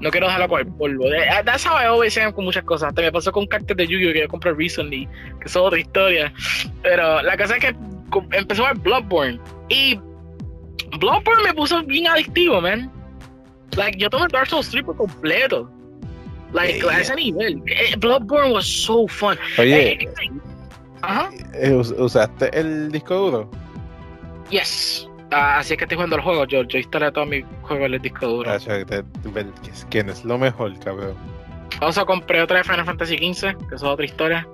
[0.00, 1.04] No quiero dejarlo con el polvo.
[1.44, 2.90] That's how I always am con muchas cosas.
[2.90, 4.12] Hasta me pasó con cartas de Yu-Gi-Oh!
[4.12, 5.06] que yo compré recently,
[5.40, 6.32] que es otra historia.
[6.82, 7.74] Pero la cosa es que
[8.36, 9.40] empezó a ver Bloodborne.
[9.68, 9.98] Y
[10.98, 12.90] Bloodborne me puso bien adictivo, man.
[13.76, 15.68] Like, yo tomé Dark Souls 3 por completo.
[16.52, 16.90] Like, Yeah.
[16.90, 17.60] a ese nivel.
[17.66, 19.36] Eh, Bloodborne was so fun.
[19.58, 20.30] Oye, Eh, eh,
[21.02, 21.28] Ajá.
[21.54, 23.50] eh, us- ¿usaste el disco duro?
[24.50, 25.07] Yes.
[25.30, 26.44] Ah, así es que estoy jugando el juego.
[26.46, 28.50] Yo, yo instalé todos mis juegos en el disco duro.
[28.50, 28.84] Ah, o sea,
[29.90, 31.14] ¿Quién es lo mejor, cabrón?
[31.80, 34.46] Also compré otra de Final Fantasy XV, que es otra historia.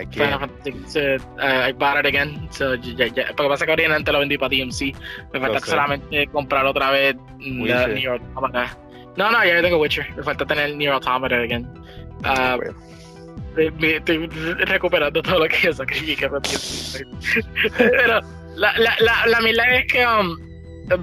[0.00, 0.40] I Final.
[0.40, 2.48] Fantasy XV, uh, I bought it again.
[2.50, 4.94] So, ya, ya, porque pasa que originalmente lo vendí para DMC.
[5.32, 7.90] Me falta solamente comprar otra vez Witcher.
[7.94, 8.78] Nier Automata.
[9.16, 10.06] No, no, ya tengo Witcher.
[10.16, 11.68] Me falta tener Nier Automata again.
[12.24, 12.74] Ah, Bueno,
[13.56, 15.72] Eh, estoy recuperando todo lo que yo
[16.40, 17.04] DMC.
[17.78, 18.20] Pero
[18.58, 20.36] la, la, la, la mierda es que um,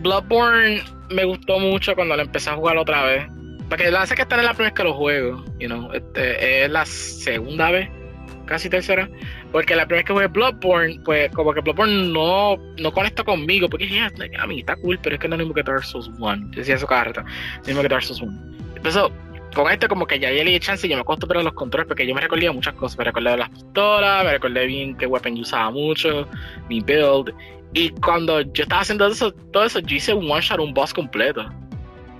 [0.01, 3.27] Bloodborne me gustó mucho cuando lo empecé a jugar otra vez.
[3.69, 5.91] Porque la hace que esta no es la primera vez que lo juego, you know,
[5.91, 7.89] este, es la segunda vez,
[8.45, 9.09] casi tercera.
[9.51, 13.67] Porque la primera vez que jugué Bloodborne, pues como que Bloodborne no, no conecta conmigo.
[13.67, 15.83] Porque yeah, a mí está cool, pero es que no es lo mismo que Dark
[15.83, 16.35] Souls 1.
[16.51, 18.55] Yo decía eso cada rato, no es lo mismo que Dark Souls 1.
[18.75, 19.03] Entonces,
[19.55, 21.87] con este como que ya le di chance y yo me acostumbré a los controles
[21.87, 22.97] porque yo me recordé muchas cosas.
[22.97, 26.27] Me recordé de las pistolas, me recordé bien qué weapon yo usaba mucho,
[26.69, 27.33] mi build.
[27.73, 30.93] Y cuando yo estaba haciendo eso, todo eso, yo hice un one shot, un boss
[30.93, 31.45] completo.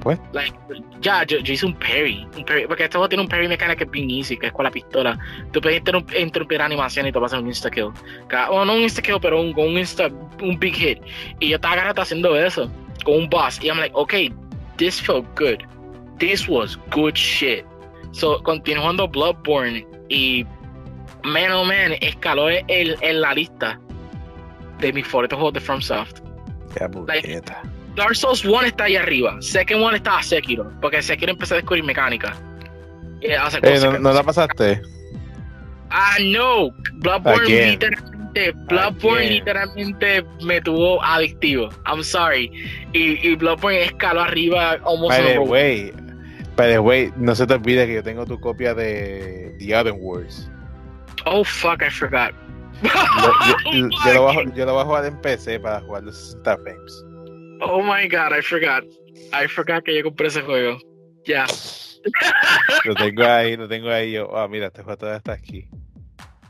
[0.04, 0.20] What?
[0.34, 0.56] Like,
[1.02, 3.76] ya, yo, yo hice un parry, un parry, porque este juego tiene un parry mecánica
[3.76, 5.18] que es bien easy, que es con la pistola.
[5.52, 7.92] Tú puedes interrumpir, interrumpir animación y te vas a hacer un insta kill.
[8.50, 10.10] O no un insta kill, pero un, un insta,
[10.42, 11.00] un big hit.
[11.40, 12.72] Y yo estaba agarrado haciendo eso,
[13.04, 13.62] con un boss.
[13.62, 14.32] Y I'm like, okay,
[14.78, 15.64] this felt good.
[16.20, 17.66] This was good shit.
[18.12, 20.46] So, continué jugando Bloodborne y
[21.24, 23.80] man oh man, escaló en, en la lista
[24.80, 26.20] de mis favoritos juegos de FromSoft.
[26.78, 27.62] qué puñeta.
[27.96, 29.38] Dark Souls 1 está ahí arriba.
[29.42, 30.70] Second One está a Sekiro.
[30.82, 32.36] Porque Sekiro empecé a descubrir mecánica.
[33.22, 34.82] Eh, cosas ¿no, que- ¿No la pasaste?
[35.90, 36.72] Ah, no.
[36.96, 37.70] Bloodborne Again.
[37.72, 38.52] literalmente.
[38.68, 39.34] Bloodborne Again.
[39.34, 41.70] literalmente me tuvo adictivo.
[41.86, 42.52] I'm sorry.
[42.92, 45.94] Y, y Bloodborne escaló arriba almost By the way,
[46.56, 49.94] by the way, no se te olvide que yo tengo tu copia de The Other
[49.94, 50.50] Wars.
[51.26, 52.34] Oh fuck, I forgot.
[53.72, 56.58] Yo, yo lo bajo, yo lo voy a jugar en PC para jugar los 60
[56.58, 57.06] frames.
[57.62, 58.84] Oh my god, I forgot.
[59.34, 60.78] I forgot que yo compré ese juego.
[61.26, 61.46] Ya.
[62.84, 64.12] Lo tengo ahí, lo tengo ahí.
[64.12, 65.68] Yo, ah, mira, este juego todavía está aquí.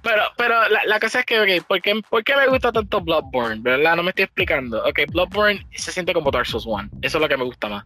[0.01, 3.01] Pero, pero la, la cosa es que, ok, ¿por qué, por qué me gusta tanto
[3.01, 3.61] Bloodborne?
[3.61, 3.95] ¿Verdad?
[3.95, 4.83] No me estoy explicando.
[4.85, 6.89] Ok, Bloodborne se siente como Dark Souls 1.
[7.01, 7.85] Eso es lo que me gusta más.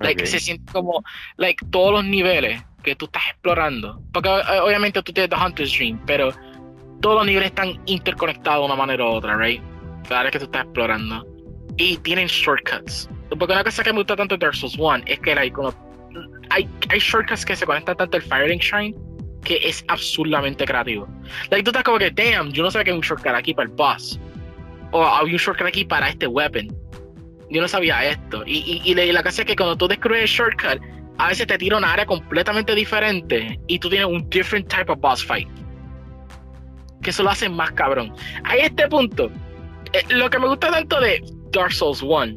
[0.00, 0.26] Like, Ok.
[0.28, 1.02] se siente como,
[1.36, 4.00] like, todos los niveles que tú estás explorando.
[4.12, 6.32] Porque eh, obviamente tú tienes The Hunter's Dream, pero
[7.00, 9.62] todos los niveles están interconectados de una manera u otra, right?
[10.08, 11.26] Cada vez que tú estás explorando.
[11.78, 13.08] y tienen shortcuts.
[13.38, 15.74] Porque una cosa que me gusta tanto de Dark Souls 1 es que like, cuando
[16.48, 18.94] hay, hay shortcuts que se conectan tanto al Firelink Shrine
[19.44, 21.06] que es absurdamente creativo.
[21.50, 23.68] Like, tú estás como que, damn, yo no sabía que hay un shortcut aquí para
[23.68, 24.18] el boss.
[24.92, 26.68] O hay un shortcut aquí para este weapon.
[27.50, 28.42] Yo no sabía esto.
[28.46, 30.82] Y, y, y la cosa es que cuando tú descubres el shortcut,
[31.18, 35.00] a veces te tira una área completamente diferente y tú tienes un different type of
[35.00, 35.48] boss fight.
[37.02, 38.12] Que eso lo hace más cabrón.
[38.44, 39.30] A este punto,
[39.92, 42.36] eh, lo que me gusta tanto de Dark Souls 1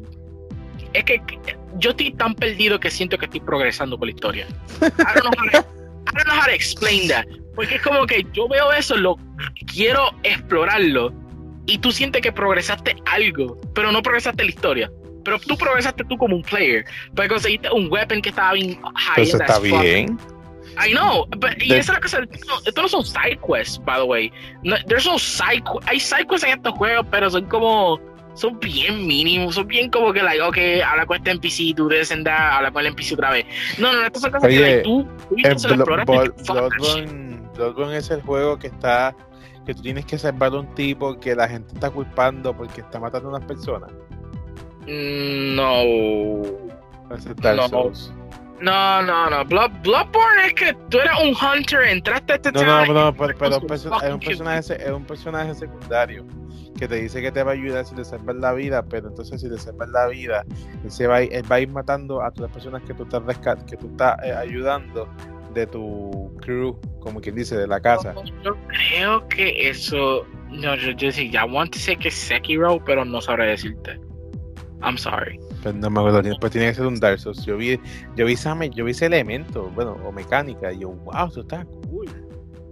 [0.92, 1.20] es que
[1.78, 4.46] yo estoy tan perdido que siento que estoy progresando por la historia.
[4.80, 7.26] I don't know how to, I don't know how to explain that.
[7.54, 9.16] Porque es como que yo veo eso, lo
[9.66, 11.12] quiero explorarlo
[11.66, 14.90] y tú sientes que progresaste algo, pero no progresaste la historia.
[15.24, 16.84] Pero tú progresaste tú como un player.
[17.14, 19.22] Porque conseguiste un weapon que estaba bien high.
[19.22, 20.18] Eso está bien.
[20.78, 22.18] I know, but y esa es la cosa.
[22.64, 24.32] Estos no son side quests, by the way.
[24.62, 28.00] No, there's no side Hay side quests en estos juegos, pero son como.
[28.34, 30.56] Son bien mínimos, son bien como que, like, ok,
[30.86, 33.44] habla con este NPC, tú debes andar, habla con el NPC otra vez.
[33.76, 38.56] No, no, estas son cosas que like, tú, tú el Bloodborne, Bloodborne es el juego
[38.58, 39.14] que está.
[39.66, 43.00] que tú tienes que salvar a un tipo que la gente está culpando porque está
[43.00, 43.90] matando a unas personas.
[44.86, 45.84] No.
[47.56, 47.92] no.
[48.60, 49.44] No, no, no.
[49.46, 53.34] Blood, Bloodborne es que tú eres un hunter, entraste a este No, no, no, pero,
[53.38, 53.66] pero es, un
[54.20, 56.26] personaje, es un personaje secundario
[56.78, 59.40] que te dice que te va a ayudar si te salvas la vida, pero entonces
[59.40, 60.44] si te salvas la vida,
[60.84, 63.02] él, se va, a, él va a ir matando a todas las personas que tú
[63.04, 63.22] estás,
[63.64, 65.08] que tú estás eh, ayudando
[65.54, 68.14] de tu crew, como quien dice, de la casa.
[68.44, 70.26] Yo creo que eso.
[70.50, 74.00] No, yo, yo sí, ya want to say que es Sekiro, pero no sabré decirte.
[74.82, 75.38] I'm sorry.
[75.62, 77.44] Pues no me acuerdo, pues tiene que ser un Dark Souls.
[77.44, 77.78] Yo vi,
[78.16, 81.64] yo vi, ese, yo vi ese elemento, bueno, o mecánica, y yo, wow, eso está
[81.90, 82.06] cool.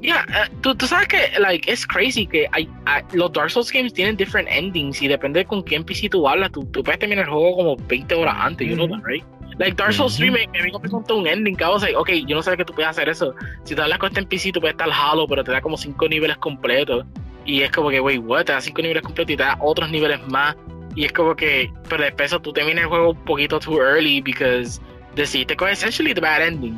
[0.00, 3.70] Yeah, uh, tú, tú, sabes que, like, es crazy que hay, hay, los Dark Souls
[3.72, 7.00] games tienen different endings y depende de con quién PC tú hablas, tú, tú puedes
[7.00, 8.76] terminar el juego como 20 horas antes, mm -hmm.
[8.76, 9.24] you know that, right?
[9.58, 12.42] Like Dark Souls 3 me, me vino a un ending que vos ok, yo no
[12.42, 13.34] sabía que tú puedes hacer eso.
[13.64, 16.08] Si te hablas con este NPC, tú puedes estar halo, pero te da como 5
[16.08, 17.04] niveles completos.
[17.44, 18.44] Y es como que, wait, what?
[18.44, 20.56] Te da 5 niveles completos y te da otros niveles más.
[20.98, 24.80] Y es como que, pero después tú terminas el juego un poquito too early because
[25.14, 26.74] decidiste con essentially the bad ending.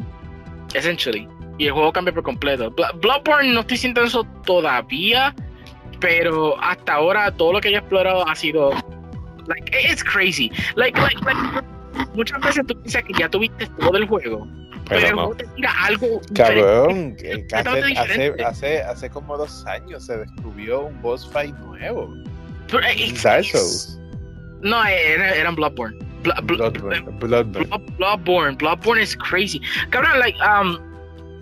[0.74, 1.26] Essentially.
[1.56, 2.70] Y el juego cambia por completo.
[3.00, 5.34] Bloodborne no estoy sintiendo eso todavía,
[6.00, 8.72] pero hasta ahora todo lo que yo he explorado ha sido
[9.46, 10.52] like it's crazy.
[10.74, 11.40] Like like like
[12.14, 14.46] muchas veces tú piensas que ya tuviste todo el juego.
[14.86, 17.16] Pero, pero el juego te tira algo Cabrón,
[17.54, 22.14] hace, hace, hace, hace como dos años se descubrió un boss fight nuevo.
[22.68, 22.82] Pero,
[23.22, 23.99] Dark Souls.
[24.62, 25.96] No, era, eran Bloodborne.
[26.22, 27.18] Bl Bloodborne.
[27.18, 27.96] Bloodborne.
[27.96, 28.56] Bloodborne.
[28.58, 29.60] Bloodborne is crazy.
[29.90, 30.78] Cabrón, like, um,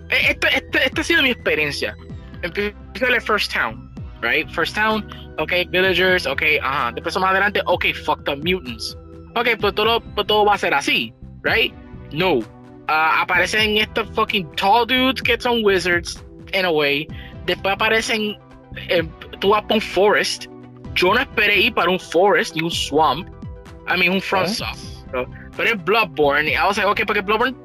[0.09, 1.95] esta, esta, esta ha sido mi experiencia.
[2.41, 3.91] Empiezo el First Town,
[4.21, 4.49] right?
[4.49, 5.03] First Town,
[5.37, 6.91] okay, villagers, okay, ajá.
[6.93, 8.95] Después más adelante, okay, fuck the mutants.
[9.35, 11.13] Okay, pues todo, pues todo va a ser así,
[11.43, 11.73] right?
[12.11, 12.39] No.
[12.89, 16.23] Uh, aparecen estos fucking tall dudes que son wizards,
[16.53, 17.07] in a way.
[17.45, 18.37] Después aparecen,
[18.89, 19.03] eh,
[19.39, 20.47] tú vas un forest
[20.99, 23.27] yo no esperé ir para un forest y un swamp.
[23.87, 25.25] I mean, un front ¿Eh?
[25.55, 26.49] Pero, es Bloodborne.
[26.49, 27.55] Y I was like, ok, porque Bloodborne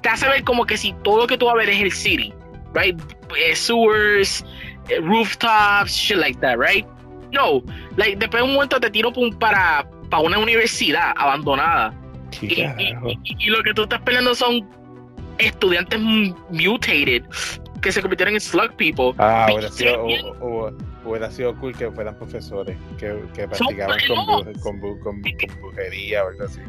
[0.00, 1.92] te hace ver como que si todo lo que tú vas a ver es el
[1.92, 2.32] city,
[2.74, 3.00] right?
[3.38, 4.44] Eh, sewers,
[4.88, 6.86] eh, rooftops, shit like that, right?
[7.32, 7.62] No,
[7.96, 11.94] like, después de un momento te tiro para, para una universidad abandonada.
[12.40, 14.68] Y, y, y, y, lo que tú estás peleando son
[15.38, 17.22] estudiantes mutated
[17.80, 19.12] que se convirtieron en slug people.
[19.18, 20.06] Ah, hubiera sido,
[21.04, 26.28] hubiera sido cool que fueran profesores que, que practicaban con, con, con, con, brujería o
[26.28, 26.60] algo así.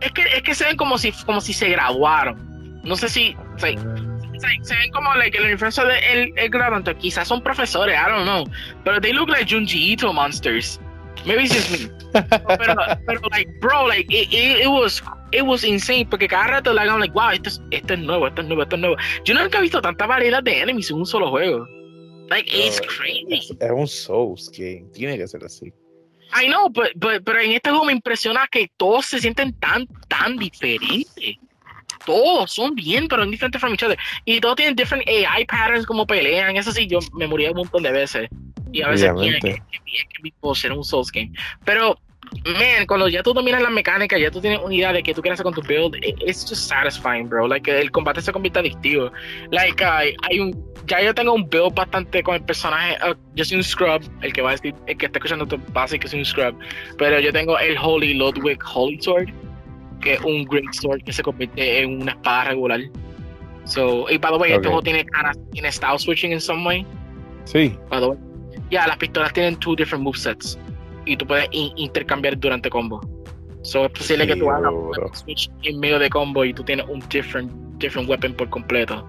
[0.00, 2.80] Es que, es que se ven como si, como si se graduaron.
[2.84, 3.36] No sé si.
[3.38, 3.44] Ah.
[3.58, 6.94] Se, se, se, ven como like, el universo de el, el graduante.
[6.96, 8.44] Quizás son profesores, I don't know.
[8.84, 10.80] Pero they look like Junji Ito monsters.
[11.26, 11.90] Maybe it's just me.
[12.12, 12.74] pero,
[13.06, 16.06] pero, like, bro, like, it, it, it, was, it was insane.
[16.08, 18.62] Porque cada rato, like, I'm like, wow, esto es, esto es nuevo, esto es nuevo,
[18.62, 18.96] esto es nuevo.
[19.24, 21.66] Yo nunca he visto tanta variedad de enemies en un solo juego.
[22.28, 23.26] Like, it's crazy.
[23.30, 24.84] Es, un Souls game.
[24.92, 25.72] Tiene que ser así.
[26.34, 29.86] I know, but, but, pero en este juego me impresiona que todos se sienten tan,
[30.08, 31.36] tan diferentes.
[32.04, 33.98] Todos son bien, pero en diferentes from each other.
[34.24, 36.56] Y todos tienen different AI patterns como pelean.
[36.56, 38.28] Eso sí, yo me moría un montón de veces.
[38.72, 39.62] Y a veces tiene que,
[40.22, 41.32] que, ser un Souls game.
[41.64, 41.98] Pero,
[42.44, 45.22] man, cuando ya tú dominas la mecánica, ya tú tienes una idea de que tú
[45.22, 47.48] quieres hacer con tu build, it's just satisfying, bro.
[47.48, 49.10] Like, el combate se convierte adictivo.
[49.50, 52.96] Like, uh, hay un, ya yo tengo un build bastante con el personaje.
[53.08, 55.58] Uh, yo soy un scrub, el que va a decir, el que está escuchando tu
[55.72, 56.58] base que soy un scrub.
[56.96, 59.28] Pero yo tengo el Holy Ludwig Holy Sword,
[60.00, 62.80] que es un Great Sword que se convierte en una espada regular.
[63.64, 64.56] So, y by the way, okay.
[64.56, 65.06] este juego tiene,
[65.52, 66.86] tiene style switching in some way.
[67.44, 67.76] Sí.
[67.90, 68.18] By the way.
[68.70, 70.58] Ya, yeah, las pistolas tienen two different movesets.
[71.08, 73.00] y tú puedes in- intercambiar durante combo.
[73.62, 76.86] So es posible que tú hagas un switch en medio de combo y tú tienes
[76.88, 79.06] un different, different weapon por completo.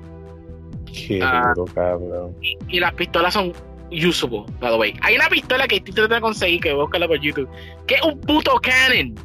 [0.94, 1.54] Qué Ah.
[1.56, 2.36] duro, cabrón.
[2.68, 3.54] Y las pistolas son
[3.92, 4.94] usable, by the way.
[5.02, 7.50] Hay una pistola que estoy tratando de conseguir, que búscala por YouTube,
[7.88, 9.16] que es un puto cannon.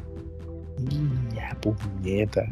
[1.33, 2.43] Ya, puñeta.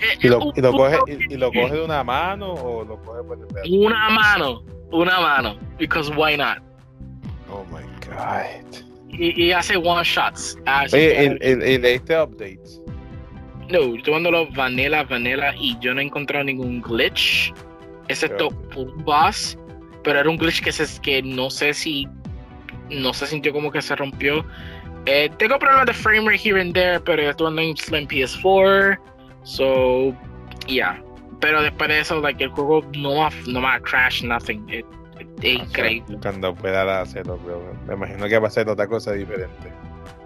[0.00, 0.98] Es- ¿Y lo, y lo coge,
[1.30, 3.68] y, lo coge de una mano o lo coge por el brazo?
[3.72, 4.62] Una mano,
[4.92, 6.58] una mano, because why not?
[7.50, 8.82] Oh my god.
[9.08, 10.58] Y, y hace one shots.
[10.66, 12.82] Así Oye, ¿y, y- y leíste updates?
[13.70, 17.52] No, yo estoy jugándolo vanilla, vanilla y yo no he encontrado ningún glitch,
[18.08, 19.58] excepto un boss,
[20.04, 22.06] pero era un glitch que, se, que no sé si
[22.90, 24.44] no se sintió como que se rompió.
[25.06, 28.08] Eh, tengo problemas de frame rate here and there, pero yo estoy jugando en en
[28.08, 28.98] PS4,
[29.44, 30.14] so
[30.66, 31.00] yeah.
[31.40, 34.66] Pero después de eso, like, el juego no va, no va a crash nothing.
[34.68, 34.84] It-
[35.20, 36.18] it- es increíble.
[36.22, 37.38] Cuando pueda hacerlo,
[37.86, 39.70] me imagino que va a ser otra cosa diferente.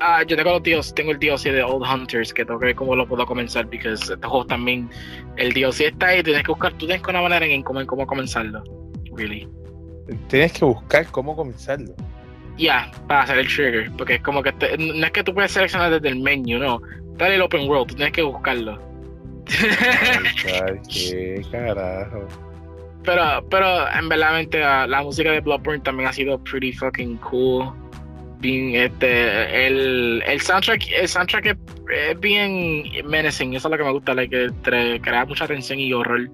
[0.01, 2.75] Ah, yo tengo los DLC, tengo el DLC de Old Hunters que tengo que ver
[2.75, 4.89] cómo lo puedo comenzar, porque este juego también,
[5.37, 7.87] el DLC está ahí, tienes que buscar, tú tienes que una manera en cómo, en
[7.87, 8.63] cómo comenzarlo,
[9.17, 9.49] really.
[10.29, 11.95] Tienes que buscar cómo comenzarlo.
[12.59, 15.53] Ya, para hacer el trigger, porque es como que, te- no es que tú puedes
[15.53, 16.81] seleccionar desde el menu, no,
[17.17, 18.79] dale el open world, tú tienes que buscarlo.
[19.59, 22.27] Ay, qué carajo.
[23.05, 27.73] pero, pero en verdad la música de Bloodborne también ha sido pretty fucking cool.
[28.41, 33.93] Bien, este, el, el soundtrack, el soundtrack es, bien menacing, eso es lo que me
[33.93, 36.31] gusta, like, que crea mucha tensión y horror.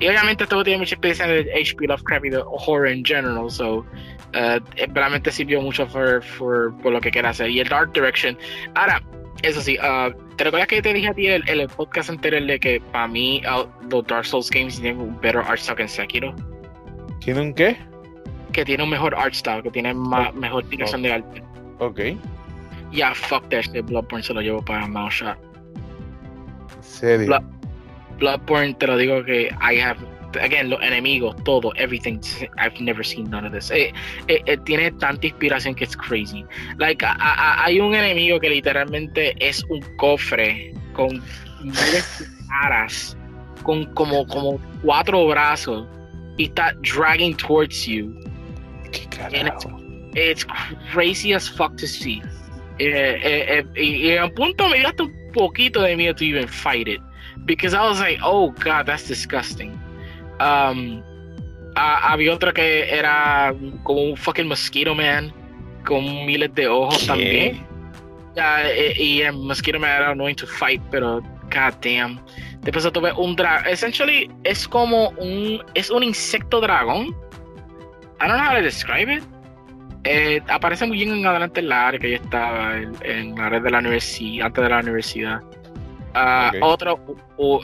[0.00, 3.86] Y obviamente esto tiene mucha experiencia de HP Lovecraft y de horror en general, so
[4.32, 4.60] eh,
[4.94, 7.48] realmente sirvió mucho for, for- por lo que quiera hacer.
[7.50, 8.36] Y el Dark Direction.
[8.74, 9.00] Ahora,
[9.42, 12.42] eso sí, ah, ¿te recuerdas que te dije a ti en el, el podcast anterior
[12.44, 15.88] de que para mí ah, los Dark Souls games tienen un better art que en
[15.88, 16.34] Sekiro?
[17.20, 17.76] ¿Tiene un qué?
[18.54, 21.42] Que tiene un mejor art style, que tiene ma- mejor dirección de arte.
[21.80, 21.98] Ok.
[21.98, 22.20] ¿En
[22.92, 25.36] Ya, fuck that shit, Bloodborne se lo llevo para Mouth Shot.
[26.80, 27.38] serio?
[28.18, 29.98] Bloodborne, te lo digo que I have,
[30.40, 32.20] again, los enemigos, todo, everything,
[32.58, 33.70] I've never seen none of this.
[33.72, 33.92] Eh,
[34.28, 36.44] eh, eh, tiene tanta inspiración que es crazy.
[36.78, 41.20] Like, a- a- hay un enemigo que literalmente es un cofre con
[41.64, 43.16] miles de caras,
[43.64, 45.88] con como, como cuatro brazos,
[46.36, 48.14] y está dragging towards you.
[48.94, 49.80] ¿Qué carajo?
[50.14, 50.46] It's
[50.92, 52.22] crazy as fuck to see.
[52.78, 56.24] Eh, eh, eh, y, a un punto me dio hasta un poquito de miedo to
[56.24, 57.00] even fight it.
[57.44, 59.72] Because I was like, oh god, that's disgusting.
[60.40, 61.02] Um,
[61.76, 65.32] ah, había otro que era como un fucking mosquito man
[65.84, 67.06] con miles de ojos ¿Qué?
[67.06, 67.66] también.
[68.36, 72.20] Eh, y el mosquito man era annoying to fight, pero god damn.
[72.62, 73.66] Después tuve un dragón.
[73.68, 75.62] Essentially, es como un.
[75.74, 77.14] Es un insecto dragón.
[78.20, 79.22] I don't know how to describe it.
[80.04, 83.46] Eh, aparece muy bien en adelante en la área que yo estaba, en, en la
[83.46, 85.40] área de la universidad, antes de la universidad.
[86.14, 86.58] Ah, Ok.
[86.62, 87.00] Otro,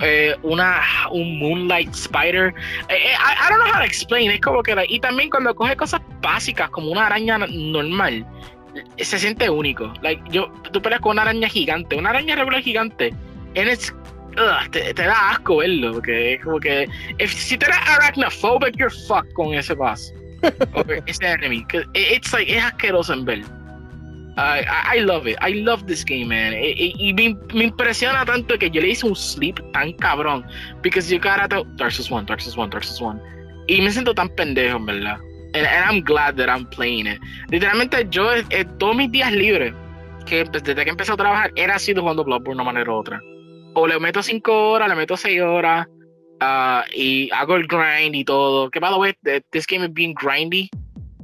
[0.02, 0.81] eh, una,
[1.12, 2.52] un Moonlight Spider.
[2.89, 4.31] Eh, eh, I, I don't know how to explain.
[4.31, 8.27] Es como que, y también cuando coge cosas básicas como una araña normal,
[8.98, 9.93] se siente único.
[10.02, 13.12] Like, yo, tú peleas con una araña gigante, una araña regular gigante,
[13.56, 13.94] and it's,
[14.39, 18.77] ugh, te, te da asco verlo, porque es como que, if, si tú eres arachnophobic,
[18.77, 20.12] you're fucked con ese boss.
[20.75, 21.65] O ese enemy.
[21.65, 23.43] 'Cause it- It's like, es asqueroso en ver.
[24.37, 24.65] I,
[24.97, 25.37] I- love it.
[25.43, 26.55] I love this game, man.
[26.55, 30.45] Y, y- y me, me impresiona tanto que yo le hice un sleep tan cabrón.
[30.83, 33.21] Because you got to Dark Souls 1, Dark Souls 1, Dark Souls 1.
[33.67, 35.19] Y me siento tan pendejo, en verdad.
[35.53, 37.19] And, and I'm glad that I'm playing it.
[37.51, 39.75] Literalmente, yo, eh, eh, todos mis días libres,
[40.27, 43.21] que desde que empecé a trabajar, era sido jugando Bloodborne de una manera u otra.
[43.75, 45.87] O le meto 5 horas, le meto 6 horas.
[46.41, 48.71] Ah, y hago el grind y todo.
[48.71, 49.15] Que by the way,
[49.51, 50.71] this game is being grindy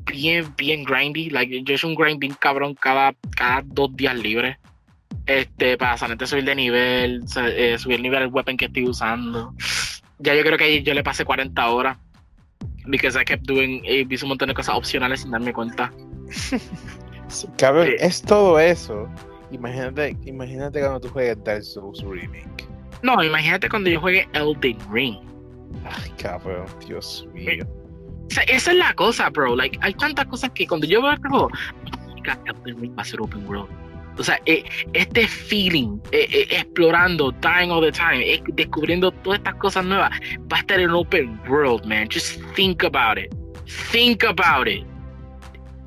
[0.06, 1.30] bien, bien grindy.
[1.30, 4.56] Like, yo hecho un grind bien cabrón cada, cada dos días libres.
[5.26, 9.52] Este, para solamente subir de nivel, eh, subir el nivel del weapon que estoy usando.
[10.18, 11.98] Ya yo creo que yo le pasé 40 horas.
[12.86, 15.93] Because I kept doing, eh, hice un montón de cosas opcionales sin darme cuenta.
[17.59, 19.09] Cabrón, es todo eso.
[19.51, 22.75] Imagínate, imagínate cuando tú juegas Dark Souls Remake.
[23.06, 25.16] No, imagínate cuando yo juegue Elden Ring.
[25.84, 27.64] Ay, cabrón, Dios mío.
[28.28, 29.54] O sea, esa es la cosa, bro.
[29.54, 31.48] Like, hay tantas cosas que cuando yo veo este juego,
[32.46, 33.68] Elden Ring va a ser open world.
[34.18, 39.54] O sea, eh, este feeling, eh, eh, explorando, dying all the time, descubriendo todas estas
[39.54, 40.10] cosas nuevas,
[40.52, 42.08] va a estar en open world, man.
[42.10, 43.32] Just think about it.
[43.92, 44.84] Think about it.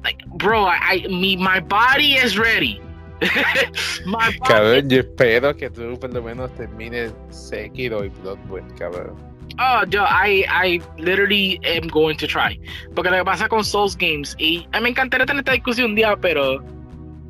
[0.06, 2.82] Like, bro, I, I me, my body is ready.
[4.48, 9.16] Cabrón, yo espero que tú por lo menos termines Sekiro y Bloodborne, cabrón.
[9.58, 12.60] Oh, yo, I, I literally am going to try.
[12.96, 15.96] Porque lo que pasa con Souls Games, y eh, me encantaría tener esta discusión un
[15.96, 16.64] día, pero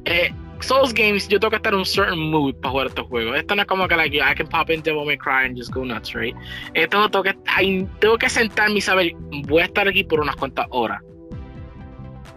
[0.06, 3.38] eh, Souls games, yo tengo que estar en un certain mood para jugar estos juegos.
[3.38, 5.72] Esto no es como que like, I can pop in Devil May Cry and just
[5.72, 6.36] go nuts, right?
[6.74, 7.34] Esto tengo que,
[8.00, 9.14] tengo que sentarme y saber,
[9.48, 11.02] voy a estar aquí por unas cuantas horas.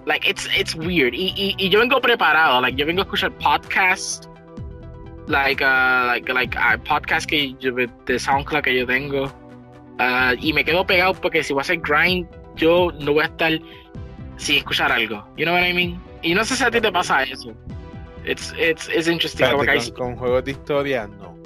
[0.05, 1.15] Like, it's, it's weird.
[1.15, 4.29] Y, y, y yo vengo preparado, like, yo vengo a escuchar podcasts,
[5.29, 9.27] like, uh, like, like, uh, podcasts que yo, de SoundCloud que yo tengo.
[10.01, 12.27] Uh, y me quedo pegado porque si voy a hacer grind,
[12.57, 13.53] yo no voy a estar
[14.37, 15.25] sin escuchar algo.
[15.37, 16.01] You know what I mean?
[16.23, 17.55] Y no sé si a ti te pasa eso.
[18.25, 19.47] It's, it's, it's interesting.
[19.47, 21.37] Espérate, con, con, juegos de historia, no.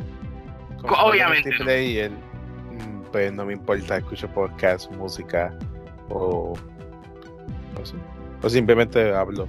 [0.83, 1.51] Con Obviamente.
[1.59, 3.03] Player, no.
[3.11, 5.53] pues no me importa, escucho podcast, música
[6.11, 6.55] o.
[7.79, 7.97] No sé.
[8.43, 9.49] O simplemente hablo.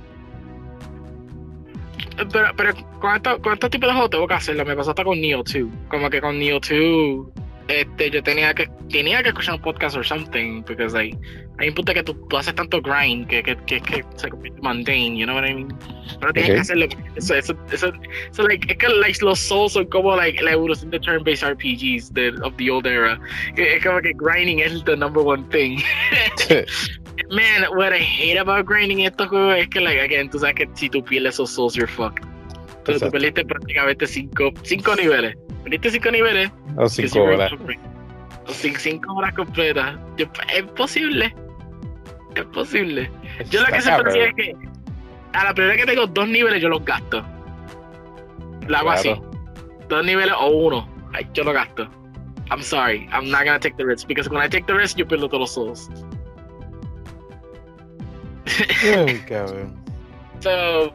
[2.31, 4.65] Pero, pero con estos tipos de juegos tengo que hacerlo.
[4.65, 5.57] Me pasó hasta con Neo 2.
[5.89, 7.27] Como que con Neo 2
[7.67, 11.17] este, yo tenía que tenía que escuchar un podcast o something, porque like,
[11.59, 14.61] hay un punto que tú, tú, haces tanto grind que, que, que, que se convierte
[14.61, 15.77] mundane, you know what I mean?
[16.21, 16.55] Pero tienes okay.
[16.55, 16.87] que hacerlo.
[17.15, 17.91] Eso, eso, eso,
[18.31, 22.13] so, like, es que like, los Souls son como like, la evolución de turn-based RPGs
[22.13, 23.19] de, of the old era.
[23.57, 25.79] Es como que grinding es the number one thing.
[27.29, 30.69] Man, what I hate about grinding estos juegos es que, like, again, tú sabes que
[30.75, 32.23] si tú pierdes esos Souls, you're fucked.
[32.85, 35.35] Pero tú perdiste prácticamente cinco, cinco niveles.
[35.63, 36.51] Perdiste cinco niveles.
[36.77, 37.51] O cinco horas.
[38.45, 39.97] O cinco horas completas.
[40.17, 41.35] Es posible.
[42.35, 43.11] Es posible.
[43.49, 44.55] Yo lo que se decir es que
[45.33, 47.25] a la primera que tengo dos niveles yo los gasto.
[48.67, 49.13] Lo hago así.
[49.89, 50.89] Dos niveles o uno.
[51.33, 51.89] Yo lo gasto.
[52.49, 53.09] I'm sorry.
[53.11, 54.07] I'm not gonna take the risk.
[54.07, 55.89] Because when I take the risk, yo pierdo todos los souls.
[60.39, 60.93] So,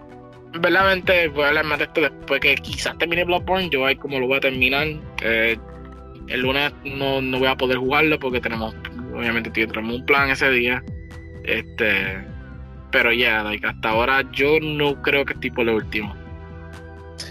[0.52, 3.70] verdaderamente voy a hablar más de esto después que quizás termine Bloodborne.
[3.70, 4.86] Yo ahí como lo voy a terminar.
[6.28, 8.74] El lunes no, no, voy a poder jugarlo porque tenemos,
[9.14, 10.82] obviamente, tenemos un plan ese día.
[11.44, 12.24] Este,
[12.92, 16.14] pero ya, like, hasta ahora yo no creo que estoy por lo último.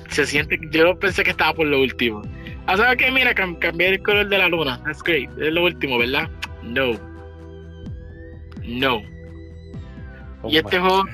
[0.09, 2.21] Se siente, yo pensé que estaba por lo último.
[2.67, 3.09] Ah, ¿sabes qué?
[3.11, 4.81] Mira, cambié el color de la luna.
[4.83, 5.29] That's great.
[5.39, 6.29] Es lo último, ¿verdad?
[6.63, 6.91] No.
[8.63, 9.01] No.
[10.43, 11.05] Oh y este juego,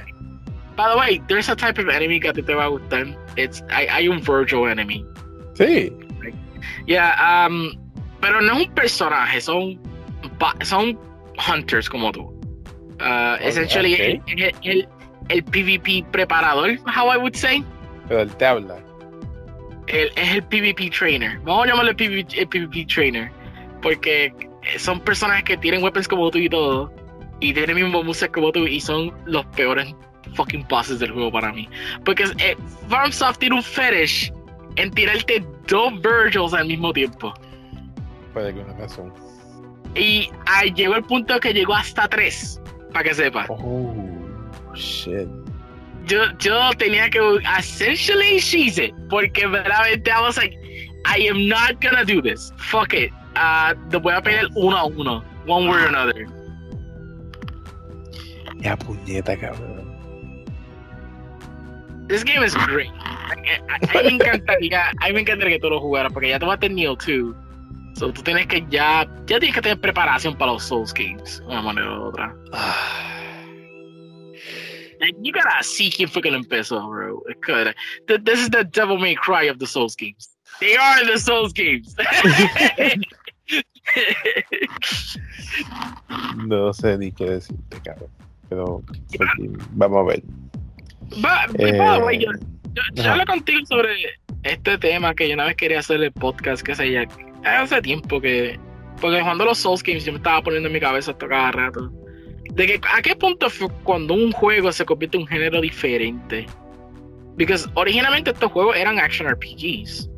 [0.77, 3.07] By the way, there's a type of enemy que a ti te va a gustar.
[3.35, 5.03] It's, hay, hay un Virgil enemy.
[5.55, 5.91] Sí.
[6.85, 7.71] Yeah, um,
[8.21, 9.79] pero no es un personaje, son,
[10.61, 10.97] son
[11.47, 12.31] hunters como tú.
[13.01, 14.21] Uh, essentially, okay.
[14.27, 14.87] el, el,
[15.29, 17.63] el, PvP preparador, how I would say.
[18.07, 18.77] Pero él te habla.
[19.87, 21.39] El, es el PvP trainer.
[21.39, 23.31] Vamos a PvP, el PvP trainer.
[23.81, 24.31] Porque
[24.77, 26.91] son personajes que tienen weapons como tú y todo.
[27.39, 28.65] Y tienen mismo moveset como tú.
[28.65, 29.93] Y son los peores
[30.35, 31.67] fucking bosses del juego para mí.
[32.05, 32.55] Porque eh,
[32.89, 34.31] FarmSoft tiene un fetish
[34.75, 37.33] en tirarte dos Virgils al mismo tiempo.
[38.33, 39.13] Puede que una razón.
[39.95, 42.61] Y ahí llegó el punto que llegó hasta tres,
[42.93, 43.45] para que sepa.
[43.49, 43.93] Oh,
[44.75, 45.27] shit.
[46.05, 47.19] Yo, yo tenía que
[47.57, 50.55] essentially cheese it, porque verdaderamente I was like,
[51.05, 52.53] I am not gonna do this.
[52.57, 53.11] Fuck it.
[53.35, 56.27] Uh, te voy a pelear uno a uno, one way or another.
[58.59, 59.97] Ya puñeta, cabrón.
[62.07, 62.91] This game is great.
[63.01, 63.49] A, mí
[64.03, 67.35] me encantaría, a mí me encantaría que tú lo jugaras porque ya tener Neo 2.
[67.95, 71.45] So, tú tienes que ya, ya tienes que tener preparación para los Souls games, de
[71.47, 72.33] una manera u otra.
[74.99, 77.21] like, you gotta see quién fue que lo empezó, bro.
[78.07, 80.29] This is the Devil May Cry of the Souls games.
[80.59, 81.95] They are the Souls games.
[86.47, 88.16] no sé ni qué decirte, cabrón.
[88.49, 88.81] Pero
[89.71, 90.23] vamos a ver.
[91.23, 92.31] Va, eh, yo,
[92.93, 93.89] yo, hablo contigo sobre
[94.43, 97.07] este tema que yo una vez quería hacer el podcast, que sé ya,
[97.43, 98.59] hace tiempo que.
[99.01, 101.91] Porque cuando los Souls Games yo me estaba poniendo en mi cabeza esto cada rato.
[102.53, 106.47] De que a qué punto fue cuando un juego se convierte en un género diferente.
[107.37, 110.09] Porque originalmente estos juegos eran action RPGs.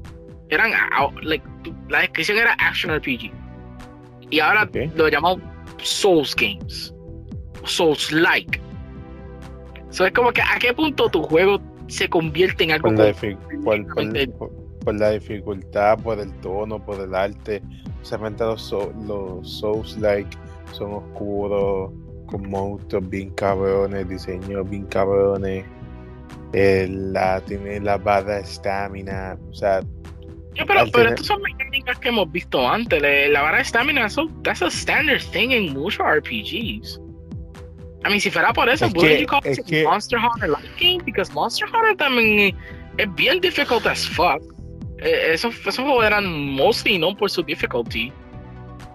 [0.49, 0.71] Eran,
[1.21, 1.45] like,
[1.89, 3.31] la descripción era action RPG.
[4.29, 5.41] Y ahora lo llamamos
[5.81, 6.93] Souls Games.
[7.69, 8.59] Souls Like.
[9.89, 13.13] So, es como que a qué punto tu juego se convierte en algo por la,
[13.63, 13.87] por,
[14.37, 14.51] por,
[14.85, 17.61] por la, dificultad, por el tono, por el arte.
[18.03, 18.71] Solamente los,
[19.05, 20.37] los Souls like
[20.71, 21.91] son oscuros,
[22.27, 25.65] con monstruos bien cabrones, diseños bien cabrones.
[26.53, 29.81] la, tiene la barra de estamina, o sea.
[30.55, 33.01] pero, pero estas son mecánicas que hemos visto antes.
[33.01, 34.07] La, barra de estamina,
[34.43, 37.01] that's a standard thing en muchos RPGs.
[38.05, 39.83] I mean, si fuera por eso, wouldn't you call it que...
[39.83, 40.99] Monster Hunter like game?
[41.03, 42.55] Because Monster Hunter también
[42.97, 44.41] es bien difficult as fuck.
[44.99, 48.11] Eh, esos, esos juegos eran mostly known por su difficulty.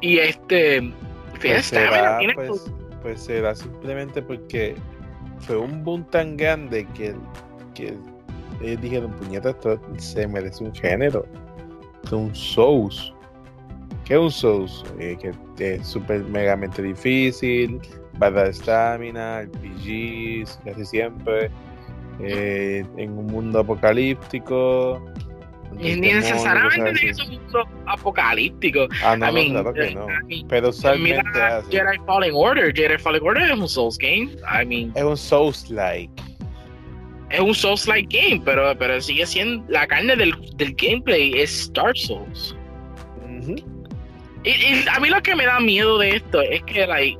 [0.00, 0.92] Y este.
[1.40, 2.70] Pues será, pues,
[3.02, 4.74] pues será simplemente porque
[5.40, 7.14] fue un boom tan grande que,
[7.74, 7.94] que
[8.62, 11.26] ellos dijeron, puñeta, esto se merece un género.
[12.04, 13.12] Es un Souls.
[14.06, 14.84] ¿Qué es un Souls?
[14.98, 15.18] Eh,
[15.56, 17.80] que es súper megamente difícil,
[18.22, 21.50] va a dar estamina, RPGs, casi siempre,
[22.20, 25.04] eh, en un mundo apocalíptico.
[25.80, 28.86] Y ni necesariamente ser un mundo apocalíptico.
[29.02, 30.06] Ah, no, I mean, claro que eh, no.
[30.08, 31.70] I mean, Pero usualmente Mira hace.
[31.72, 32.72] Jedi Fallen Order.
[32.72, 34.30] Jedi Fallen Order es un Souls game.
[34.48, 36.12] I mean, Es un Souls-like.
[37.30, 39.64] es un Souls-like game, pero, pero sigue siendo.
[39.68, 42.54] La carne del, del gameplay es Dark Souls.
[43.40, 43.56] Ujú.
[44.44, 47.18] Y, y a mí lo que me da miedo de esto es que, like,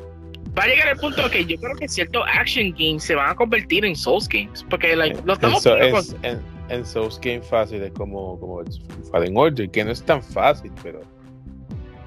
[0.59, 3.35] va a llegar el punto que yo creo que ciertos action games se van a
[3.35, 4.65] convertir en Souls games.
[4.71, 8.39] Porque, like, lo En, estamos so- viendo es- en, en Souls Game fácil es como,
[8.41, 8.67] como el
[9.11, 11.01] Fallen Order, que no es tan fácil, pero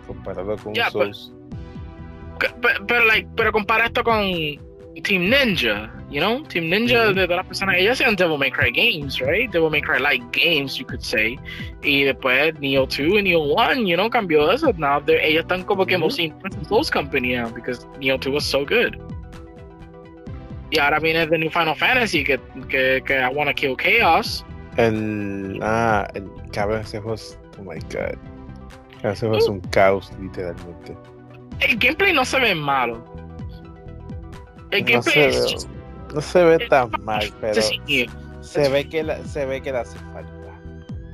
[0.07, 1.33] comparado con Souls.
[2.39, 4.21] con- pero, pero, like, pero compara esto con
[5.03, 6.41] Team Ninja, you know?
[6.47, 7.09] Team Ninja mm-hmm.
[7.09, 7.15] Ujú.
[7.15, 9.51] de todas las personas, ellos hacían Devil May Cry games, right?
[9.51, 11.37] Devil May Cry like games, you could say.
[11.83, 14.71] Y después Neo 2 y Neo 1, you know, cambió eso.
[14.77, 16.05] Now they're- ellos están como que Ujú.
[16.05, 18.95] most influenced Souls company now because Neo 2 was so good.
[20.69, 22.39] Y ahora viene The New Final Fantasy que,
[22.69, 24.45] que, que I Wanna Kill Chaos.
[24.75, 25.59] El.
[25.61, 27.17] Ah, el cabrón, ese juego.
[27.57, 28.17] Oh my god.
[29.03, 30.95] Ese juego es un caos, literalmente.
[31.61, 33.03] El gameplay no se ve malo.
[34.71, 35.69] El No gameplay es just
[36.17, 37.61] no se ve tan mal, pero
[38.41, 40.31] se ve que la, se ve que le hace falta.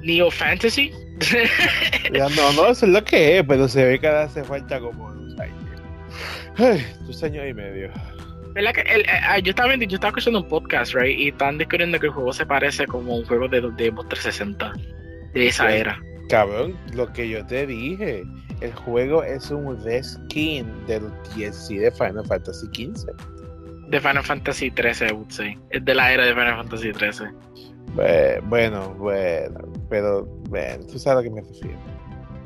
[0.01, 0.91] Neo Fantasy.
[2.11, 4.79] Ya, no, no, eso es lo que es, pero se ve que le hace falta
[4.79, 5.55] como dos años.
[6.57, 7.89] Ay, dos años y medio.
[8.53, 11.17] ¿Verdad que el- eh, ah, yo estaba yo estaba escuchando un podcast, right?
[11.17, 14.73] Y están descubriendo que el juego se parece como un juego de, de Xbox 360
[15.33, 15.75] de esa Sí.
[15.77, 15.99] era.
[16.29, 18.23] Cabrón, lo que yo te dije,
[18.61, 21.03] el juego es un reskin del
[21.35, 23.11] DLC de Final Fantasy XV.
[23.87, 25.57] De Final Fantasy 13, I would say.
[25.69, 27.25] Es de la era de Final Fantasy 13.
[27.95, 31.77] Bue- Bueno, bueno, pero bueno, tú sabes a lo que me refiero.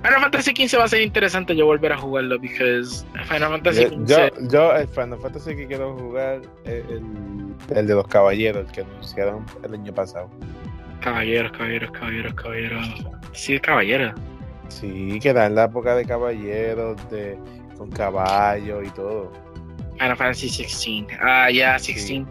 [0.04, 4.14] Final Fantasy 15 va a ser interesante yo volver a jugarlo because Final Fantasy 15
[4.14, 7.04] yo, yo el Final Fantasy que quiero jugar es el,
[7.76, 10.30] el de los caballeros, el que anunciaron el año pasado.
[11.02, 13.06] caballeros, caballeros, caballeros, caballeros.
[13.34, 14.14] Sí, caballeros.
[14.70, 17.38] Sí, que era en la época de caballeros, de
[17.78, 19.32] con caballos y todo.
[20.00, 21.06] Final Fantasy 16.
[21.22, 22.26] Ah, ya, 16.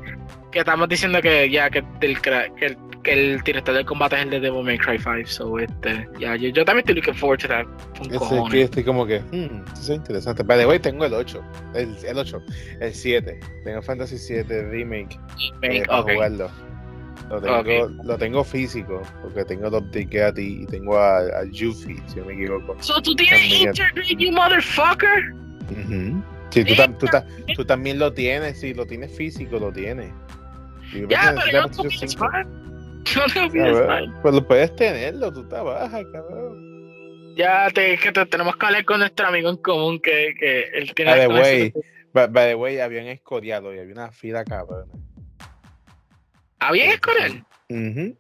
[0.52, 2.30] Que estamos diciendo que ya que el, que
[2.66, 5.26] el, que el director del combate es el de Devil May Cry 5.
[5.26, 7.64] So, este, ya, yo, yo también estoy looking forward to that.
[8.18, 8.52] cojones.
[8.52, 10.42] que estoy como que, hmm, eso es interesante.
[10.42, 11.42] By the way, tengo el 8,
[11.74, 12.42] el, el 8,
[12.80, 13.40] el 7.
[13.64, 15.18] Tengo Fantasy 7 Remake
[15.62, 16.12] Make- eh, para ok.
[16.12, 16.50] jugarlo.
[17.30, 17.90] Lo tengo, Ok.
[18.04, 22.26] lo tengo físico, porque tengo los de ti y tengo a, a Yuffie, si no
[22.26, 22.76] me equivoco.
[22.80, 25.32] So, tú tienes internet, you motherfucker.
[25.70, 26.22] Ujú.
[26.50, 30.12] Sí, tú, tam- tú, ta- tú también lo tienes, si lo tienes físico, lo tienes.
[31.08, 31.84] Ya, pero que yo no 5.
[31.88, 32.62] PS5.
[33.06, 34.22] Yo no Cabrón, PS5.
[34.22, 37.34] Pues lo puedes tenerlo, tú trabajas, cabrón.
[37.36, 40.92] Ya te, que te- tenemos que hablar con nuestro amigo en común que, que él
[40.94, 41.12] tiene.
[41.12, 41.72] By the way,
[42.12, 44.90] by, by the way, habían escoriado y había una fila cabrona.
[46.58, 47.44] ¿Había en Escorial?
[47.68, 48.16] Ujú.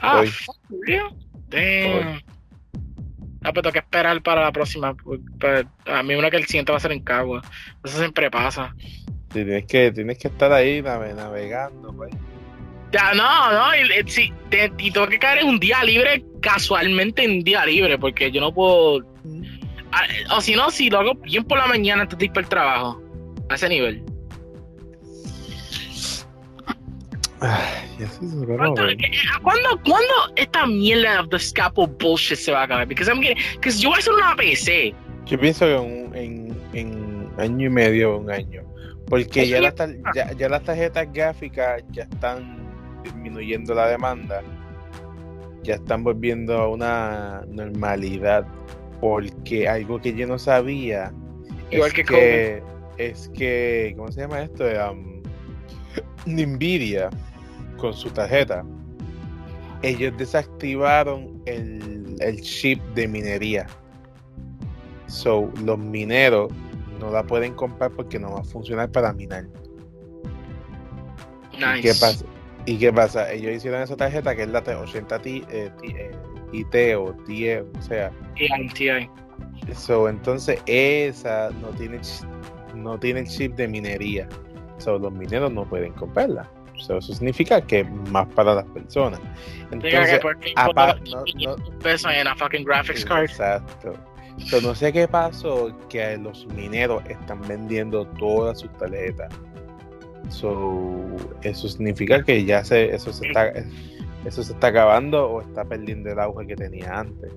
[0.00, 0.28] Ah, Hoy.
[0.28, 0.56] fuck,
[0.86, 1.08] real?
[1.48, 2.22] Damn.
[3.44, 4.94] Ah, pues tengo que esperar para la próxima.
[4.94, 5.20] pues,
[5.86, 7.42] a mí una que el siguiente va a ser en Cagua.
[7.84, 8.74] Eso siempre pasa.
[8.78, 12.12] Sí, Tienes que, tienes que estar ahí nave- navegando, pues.
[12.92, 14.04] Ya, no, no, y,
[14.50, 18.40] te- y tengo que caer en un día libre casualmente en día libre, porque yo
[18.40, 19.04] no puedo.
[19.92, 20.04] Ah,
[20.36, 22.48] O si no, si lo hago bien por la mañana antes de ir para el
[22.48, 23.02] trabajo.
[23.50, 24.02] A ese nivel.
[27.46, 28.94] Ay, así ¿Cuándo, güey.
[28.94, 29.10] eh,
[29.42, 32.86] ¿Cuándo, ¿Cuándo esta mierda the scalpel bullshit se va a acabar?
[32.88, 33.04] Porque
[33.54, 34.94] because yo voy a hacer una PC.
[35.26, 38.62] Yo pienso que en, en, en año y medio o un año.
[39.08, 42.56] Porque Es ya las, tar- ya, ya las tarjetas gráficas ya están
[43.02, 44.40] disminuyendo la demanda.
[45.62, 48.46] Ya están volviendo a una normalidad.
[49.00, 51.12] Porque algo que yo no sabía
[51.70, 52.62] Igual es que que
[52.96, 54.64] es que ¿cómo se llama esto?
[54.90, 55.22] Um,
[56.26, 57.10] Nvidia
[57.84, 58.64] con su tarjeta
[59.82, 63.66] ellos desactivaron el, el chip de minería
[65.06, 66.50] so los mineros
[66.98, 69.44] no la pueden comprar porque no va a funcionar para minar
[71.52, 71.82] ¿Y Nice.
[71.82, 72.24] qué pasa?
[72.64, 73.30] ¿Y qué pasa?
[73.30, 76.10] Ellos hicieron esa tarjeta que es la 80 Ti, eh, Ti- eh,
[76.52, 79.08] IT o TIE, o sea, TI.
[79.76, 82.00] So, entonces esa no tiene
[82.74, 84.26] no tiene el chip de minería.
[84.78, 86.50] So, los mineros no pueden comprarla.
[86.78, 89.20] So, eso significa que es más para las personas.
[89.70, 93.24] Entonces, porque apa- importa no- 500 pesos en una fucking graphics card.
[93.24, 93.94] exacto.
[94.46, 99.32] So, no sé qué pasó que los mineros están vendiendo todas sus tarjetas.
[100.28, 100.94] So,
[101.42, 103.52] eso significa que ya se eso se está
[104.24, 107.30] ¿Eso se está acabando o está perdiendo el auge que tenía antes?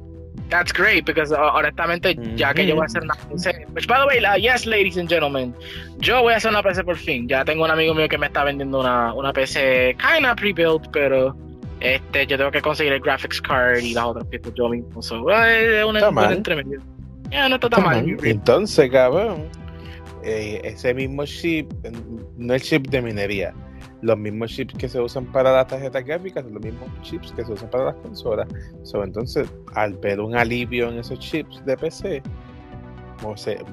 [0.49, 3.99] That's great, because uh, honestamente, ya que yo voy a hacer una PC, which by
[3.99, 5.53] the way, uh, yes, ladies and gentlemen,
[5.99, 7.27] yo voy a hacer una PC por fin.
[7.27, 11.35] Ya tengo un amigo mío que me está vendiendo una, una PC kinda pre-built, pero
[11.81, 15.01] este, yo tengo que conseguir el graphics card y las otras piezas yo mismo.
[15.01, 16.81] So, es una, una entremedio.
[17.29, 18.17] Ya, no está tan mal.
[18.23, 19.49] Entonces, cabrón,
[20.23, 21.71] eh, ese mismo chip,
[22.37, 23.53] no el chip de minería,
[24.01, 27.43] los mismos chips que se usan para las tarjetas gráficas son los mismos chips que
[27.43, 28.47] se usan para las consolas.
[29.03, 32.21] entonces, al ver un alivio en esos chips de PC,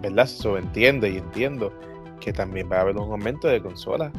[0.01, 0.27] ¿verdad?
[0.27, 1.73] Se subentiende y entiendo
[2.21, 4.13] que también va a haber un aumento de consolas.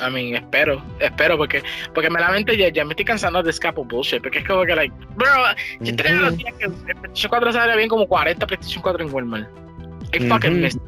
[0.00, 1.60] I mean, espero, espero, porque,
[1.92, 4.64] porque me la mente ya, ya me estoy cansando de escapo bullshit, porque es como
[4.64, 5.26] que, like, bro,
[5.80, 9.12] yo tenía los días que el PlayStation 4 salía bien como 40 PlayStation 4 en
[9.12, 9.48] Walmart.
[10.14, 10.80] I fucking missed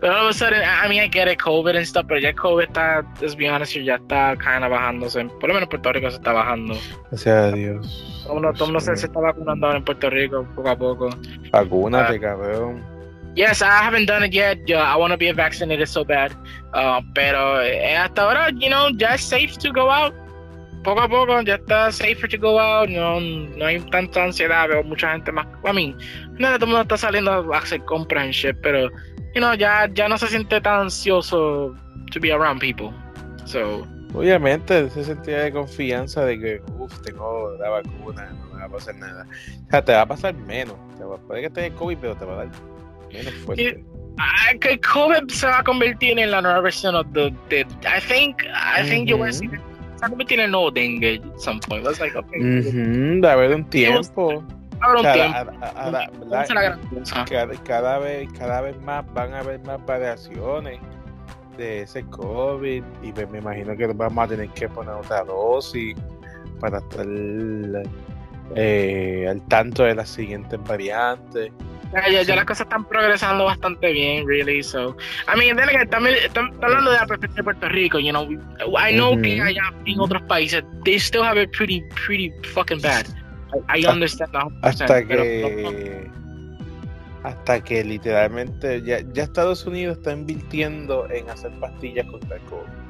[0.00, 2.32] pero all of a sudden, I mean, I get it, COVID and stuff, pero ya
[2.32, 5.24] COVID está, let's be honest, ya está kind of bajándose.
[5.40, 6.74] Por lo menos en Puerto Rico se está bajando.
[7.10, 8.24] Gracias a Dios.
[8.26, 11.10] Todo el mundo se, está vacunando ahora en Puerto Rico, poco a poco.
[11.52, 12.94] Vacúnate, uh, cabrón.
[13.34, 14.58] Yes, I haven't done it yet.
[14.70, 16.32] I want to be vaccinated so bad.
[16.72, 20.14] Uh, pero eh, hasta ahora, you know, ya es safe to go out.
[20.84, 22.88] Poco a poco ya está safer to go out.
[22.88, 24.68] No, no hay tanta ansiedad.
[24.68, 25.46] Veo mucha gente más.
[25.64, 25.96] I mean,
[26.38, 28.90] no todo el mundo está saliendo a hacer compras and shit, pero
[29.34, 31.74] you know, ya, ya no se siente tan ansioso
[32.12, 32.92] to be around people.
[33.44, 38.66] So, Obviamente, ese sentido de confianza de que, uff, tengo la vacuna, no me va
[38.66, 39.26] a pasar nada.
[39.66, 40.76] O sea, te va a pasar menos.
[40.96, 42.48] Te va, puede que tengas COVID, pero te va a dar
[43.12, 43.84] menos fuerte.
[44.16, 48.44] Uh, que COVID se va a convertir en la nueva versión de, de I think,
[48.44, 51.40] I think yo voy a decir, se va a convertir en el nuevo dengue at
[51.40, 51.84] some point.
[51.84, 52.40] That's like, okay.
[52.40, 54.44] de haber un tiempo
[57.64, 60.80] cada, vez, cada vez más van a haber más variaciones
[61.56, 65.96] de ese COVID y pues me imagino que vamos a tener que poner otra dosis
[66.60, 67.06] para estar
[68.56, 71.52] eh, al tanto de las siguientes variantes.
[71.92, 74.64] Ya, ya, las cosas están progresando bastante bien, really.
[74.64, 74.96] So,
[75.32, 75.56] I mean,
[75.90, 78.28] también estamos hablando de la perspectiva de Puerto Rico, you know.
[78.76, 83.06] I know que allá en otros países, they still have it pretty, pretty fucking bad.
[83.74, 86.10] I understand hasta que
[87.22, 92.84] hasta que literalmente ya, ya, Estados Unidos está invirtiendo en hacer pastillas contra el COVID.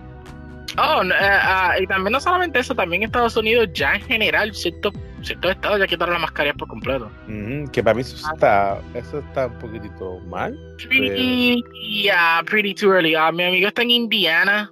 [0.76, 4.92] Oh, eh, ah, y también no solamente eso, también Estados Unidos ya en general, ciertos
[5.24, 7.10] cierto estados ya quitaron las mascarillas por completo.
[7.72, 10.58] que para mí eso está, eso está un poquitito mal.
[10.88, 11.62] Pretty,
[12.02, 13.14] yeah, pretty too early.
[13.14, 14.70] Uh, mi amigo está en Indiana.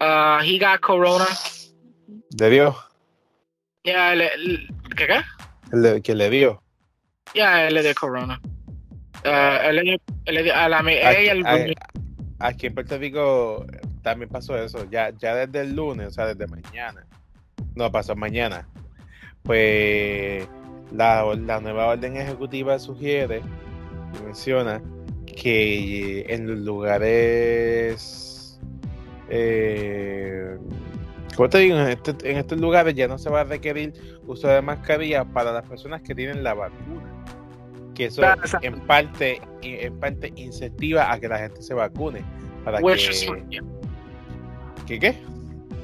[0.00, 1.26] Uh, he got corona.
[2.30, 2.74] ¿De Dios?
[3.84, 4.14] Yeah,
[4.96, 5.20] ¿Qué qué?
[5.72, 6.62] El que le dio.
[7.34, 8.40] Ya, él le dio corona.
[9.24, 11.74] Uh, él, le dio a la aquí,
[12.38, 13.66] aquí en Puerto Rico
[14.02, 14.88] también pasó eso.
[14.90, 17.06] Ya, ya desde el lunes, o sea, desde mañana.
[17.74, 18.68] No, pasó mañana.
[19.42, 20.46] Pues
[20.92, 23.42] la, la nueva orden ejecutiva sugiere
[24.24, 24.80] menciona
[25.26, 28.60] que en los lugares
[29.28, 30.56] eh,
[31.36, 33.92] como te digo, este, en, estos lugares ya no se va a requerir
[34.26, 37.24] uso de mascarilla para las personas que tienen la vacuna.
[37.94, 38.22] Que eso
[38.62, 42.22] en parte, en parte incentiva a que la gente se vacune.
[42.64, 43.60] Para Which que...
[44.86, 45.16] ¿Qué qué?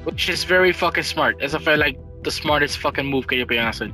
[0.05, 1.41] Which is very fucking smart.
[1.41, 3.91] Eso fue like the smartest fucking move que ellos podían hacer.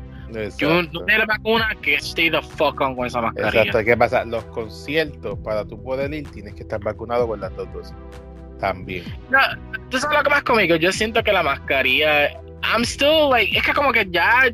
[0.58, 3.62] Yo no tengo la vacuna, que stay the fuck on con esa mascarilla.
[3.62, 4.26] Exacto, ¿qué pasa?
[4.26, 7.96] Los conciertos, para tú poder ir, tienes que estar vacunado con las dos dosis.
[8.60, 9.04] También.
[9.30, 9.40] No,
[9.90, 10.76] tú sabes lo que más conmigo.
[10.76, 12.32] Yo siento que la mascarilla.
[12.64, 13.56] I'm still like.
[13.58, 14.52] Es que como que ya.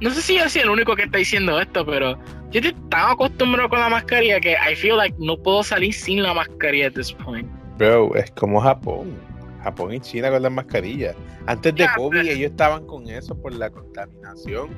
[0.00, 2.18] No sé si yo soy el único que está diciendo esto, pero
[2.50, 6.22] yo estoy tan acostumbrado con la mascarilla que I feel like no puedo salir sin
[6.22, 7.48] la mascarilla at this point.
[7.78, 9.16] Bro, es como Japón.
[9.62, 11.16] Japón y China con las mascarillas.
[11.46, 14.68] Antes de COVID ellos estaban con eso por la contaminación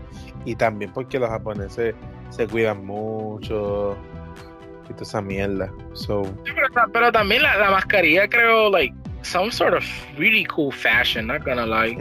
[0.44, 1.94] y también porque los japoneses
[2.30, 3.96] se cuidan mucho
[5.00, 5.72] esa mierda.
[5.94, 6.22] So.
[6.92, 9.84] pero, también la, la, mascarilla creo, like, some sort of
[10.18, 11.94] really cool fashion, not gonna lie.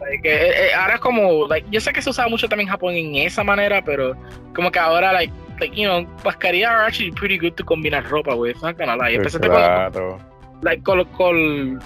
[0.00, 2.72] like, eh, eh, ahora es como, like, yo sé que se usaba mucho también en
[2.72, 4.16] Japón en esa manera, pero
[4.54, 8.34] como que ahora, like, like you know, mascarilla are actually pretty good to combinar ropa
[8.34, 9.16] with, not gonna lie.
[9.16, 10.18] Especialmente claro.
[10.18, 11.78] con, like, con, con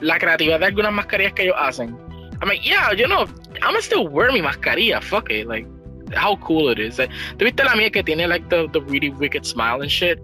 [0.00, 1.96] la creatividad de algunas mascarillas que ellos hacen.
[2.40, 3.26] I mean, yeah, you know,
[3.62, 5.66] I'm gonna still wear mi mascarilla, fuck it, like
[6.14, 6.98] how cool it is.
[6.98, 10.18] Eh, ¿Tuviste la mía que tiene like the, the really wicked smile and shit?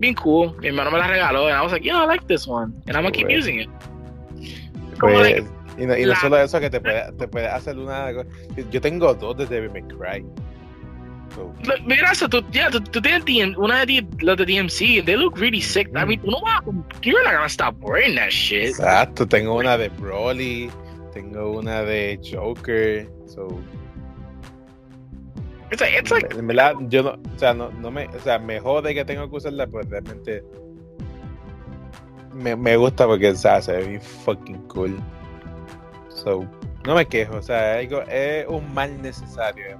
[0.00, 0.54] Being cool.
[0.60, 2.72] Mi hermano me la regaló and I was like, yeah, I like this one.
[2.86, 3.68] And I'm gonna keep using it.
[4.98, 5.44] Pues,
[5.78, 8.10] y no, y no solo eso, que te puede, te puede hacer una.
[8.70, 10.24] Yo tengo dos de May Cry.
[11.34, 11.54] So,
[11.84, 15.36] Mira eso, tú, ya, tú, tú tienes DM, una de los de DMC, they look
[15.36, 15.88] really sick.
[15.94, 16.24] I mean, mm.
[16.24, 16.62] tú no vas
[17.02, 18.70] you're not gonna stop wearing that shit.
[18.70, 20.70] exacto, tengo una de Broly,
[21.12, 23.06] tengo una de Joker.
[23.26, 23.60] So,
[25.70, 28.38] It's like, it's like, en verdad, yo no, o sea, no, no me, o sea,
[28.38, 30.42] me jode que tengo que usarla, pues realmente
[32.34, 34.98] me, me gusta porque, o sea, se ve bien fucking cool.
[36.08, 36.46] So,
[36.86, 39.78] no me quejo, o sea, algo- es un mal necesario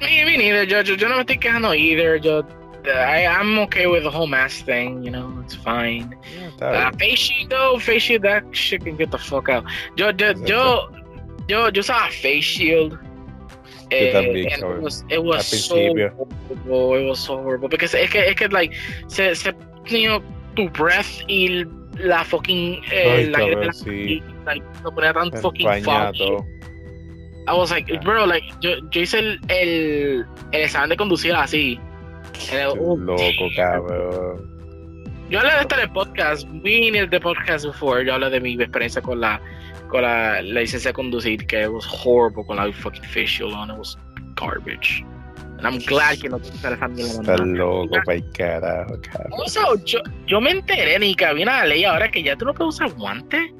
[0.00, 0.66] me, me neither.
[0.66, 2.16] Yo, yo, yo no me estoy quejando either.
[2.20, 2.44] Yo,
[2.84, 6.14] I, I'm okay with the whole mask thing, you know, it's fine.
[6.36, 6.98] Yeah, Uh, bien.
[6.98, 9.64] face shield though, face shield, that shit can get the fuck out.
[9.96, 10.90] Yo, yo, yo,
[11.48, 12.98] yo, yo usaba face shield.
[13.90, 16.28] Eh, and it was, it was so horrible,
[16.96, 17.68] it was so horrible.
[17.68, 18.74] Because es que, es que, like,
[19.08, 19.52] se, se,
[19.86, 20.22] you know,
[20.56, 21.64] tu breath y
[21.98, 24.22] la fucking, eh, Ay, el de cabrón, la sí.
[24.46, 26.44] like, lo ponía tan fucking todo.
[27.46, 28.00] I was like, Yeah.
[28.00, 31.78] bro, like, yo, yo hice el, el, el examen de conducir así.
[32.52, 34.50] It- oh, Loco, cabrón.
[35.30, 38.40] Yo hablé de esto en el podcast, we in the podcast before, yo hablé de
[38.40, 39.40] mi experiencia con la,
[39.94, 43.70] con la, la licencia de conducir, que it was horrible con la fucking facial on,
[43.70, 43.96] it was
[44.34, 45.04] garbage.
[45.58, 47.20] And I'm glad que no te esa mierda.
[47.20, 49.32] Está loco para el carajo, cabrón.
[49.40, 52.52] Also, yo, yo me enteré ni que había una ley ahora que ya tú no
[52.54, 53.52] puedes usar guantes.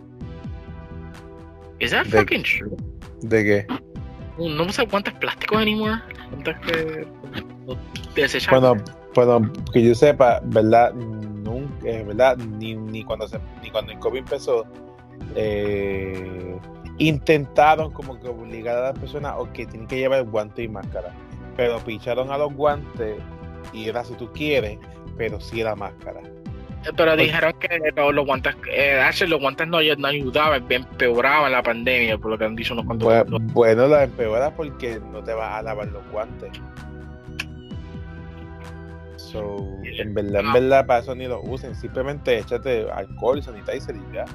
[1.79, 2.77] Is that De- fucking true?
[3.23, 3.67] ¿De qué?
[4.37, 6.01] No usas guantes plásticos anymore.
[6.31, 7.07] Guantes que
[7.65, 7.79] no
[8.17, 8.61] desechables.
[8.61, 8.85] Bueno,
[9.15, 10.93] bueno, que yo sepa, ¿verdad?
[10.95, 12.37] Nunca, eh, ¿verdad?
[12.39, 14.67] Ni, ni cuando se, ni cuando el COVID empezó,
[15.35, 16.59] eh,
[16.99, 21.13] intentaron como que obligar a las personas o que tienen que llevar guante y máscara.
[21.57, 23.17] Pero picharon a los guantes
[23.73, 24.79] y era si tú quieres,
[25.17, 26.21] pero sí era máscara.
[26.97, 32.19] Pero dijeron que los, los guantes, eh, los guantes no, no ayudaban, empeoraban la pandemia,
[32.19, 33.07] por lo que han dicho unos cuantos.
[33.07, 36.51] Bueno, bueno, la empeora porque no te vas a lavar los guantes.
[39.17, 41.75] So, en verdad, en verdad, para eso ni lo usen.
[41.75, 44.27] Simplemente échate alcohol, sanitizer y ya.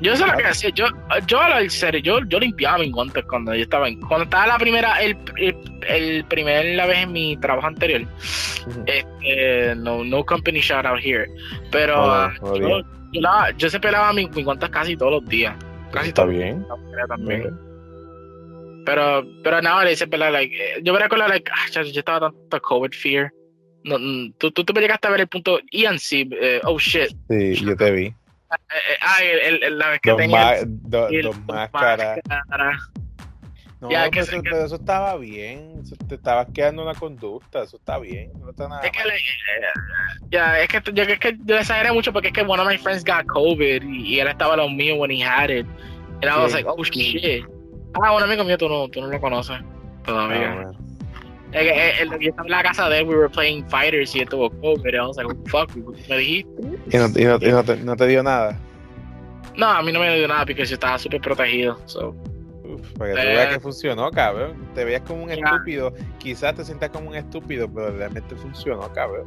[0.00, 0.86] Yo sé lo que hacía, yo,
[1.26, 4.58] yo en serio, yo, yo limpiaba mis guantes cuando yo estaba en, cuando estaba la
[4.58, 5.54] primera, el, el,
[5.88, 8.02] el primer la vez en mi trabajo anterior,
[8.86, 11.26] este, no, no company shout out here,
[11.70, 12.80] pero Oh, ah, oh, yo,
[13.12, 15.54] yo, lava- yo siempre lavaba mis, mis guantes casi todos los días,
[15.92, 16.64] casi Está todos bien.
[16.68, 17.58] los días también.
[18.86, 20.32] Pero, pero nada, le dice, ¿verdad?
[20.32, 23.30] Like, eh, yo me recuerdo, like, ah, yo estaba tanto COVID fear.
[23.84, 26.78] No, mm, tú, tú, tú me llegaste a ver el punto Ian sí, eh, oh
[26.78, 27.10] shit.
[27.28, 28.14] Sí, yo te vi.
[29.00, 32.18] Ah, el, el- la vez que Dos, tenía do- el- dos máscaras.
[32.28, 32.78] máscara.
[33.80, 35.80] No, Ya, que eso, que- pero eso estaba bien.
[35.82, 37.62] Eso te estabas quedando una conducta.
[37.62, 38.30] Eso está bien.
[38.38, 42.12] No está nada Es que, le- ya, es que, yo, es que yo exageré mucho
[42.12, 44.96] porque es que one of my friends got COVID y, y él estaba lo mío
[44.96, 45.66] when he had it.
[46.22, 47.44] And I was like, oh shit.
[47.94, 49.58] Ah, un amigo mío, tú no, tú no lo conoces
[50.04, 50.50] todavía.
[50.52, 50.89] Ah, bueno.
[51.52, 54.94] En la casa de él, we were playing fighters y él tuvo COVID.
[54.94, 55.74] I was like, fuck,
[56.08, 56.50] me dijiste.
[56.90, 58.58] Y, no, y no- y no te, no te dio nada.
[59.56, 61.78] No, a mí no me dio nada porque yo estaba súper protegido.
[61.86, 62.14] So.
[62.64, 63.32] Uf, para que tú Eh.
[63.34, 64.54] veas que funcionó, cabrón.
[64.74, 65.92] Te veías como un estúpido.
[66.18, 69.26] Quizás te sientas como un estúpido, pero realmente funcionó, cabrón.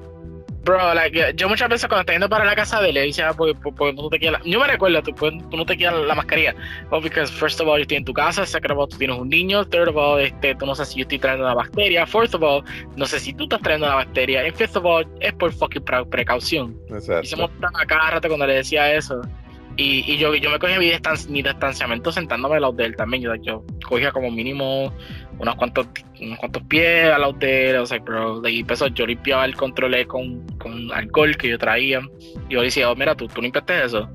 [0.64, 3.30] Bro, like, yo- muchas veces cuando estoy yendo para la casa de él, le decía,
[3.30, 4.46] ah, porque, porque no te quieres la...
[4.50, 6.56] Yo me recuerdo, tú, pues, tú no te quieres la mascarilla.
[6.90, 9.18] Well, because first of all, yo estoy en tu casa, second of all, tú tienes
[9.18, 12.08] un niño, third of all, este, tú no sabes si yo estoy trayendo una bacteria,
[12.08, 12.64] fourth of all,
[12.96, 15.84] no sé si tú estás trayendo una bacteria, and fifth of all, es por fucking
[15.84, 16.78] pre- precaución.
[16.88, 17.38] Y se Exacto.
[17.38, 19.22] montan a cada rato cuando le decía eso.
[19.76, 22.96] Y, y yo, yo me cogía mi, distan- mi distanciamiento sentándome al lado de él
[22.96, 23.24] también.
[23.24, 24.94] Yo, yo cogía como mínimo
[25.40, 25.88] unos cuantos,
[26.22, 27.84] unos cuantos pies al lado de él.
[27.90, 32.02] Like, bro, like, y empezó, yo limpiaba el control con, con alcohol que yo traía.
[32.50, 34.08] Y yo le decía, oh, mira, ¿tú, tú limpiaste eso.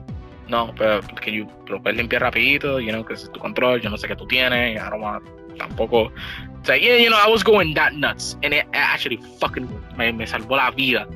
[0.49, 3.91] No, pero que yo lo puedes limpiar rapidito, you know, que es tu control, yo
[3.91, 5.23] no sé qué tú tienes, want-
[5.59, 6.05] tampoco.
[6.05, 8.39] O sea, yeah, you know, I was going that nuts.
[8.43, 11.07] And it actually fucking me, me salvó la vida.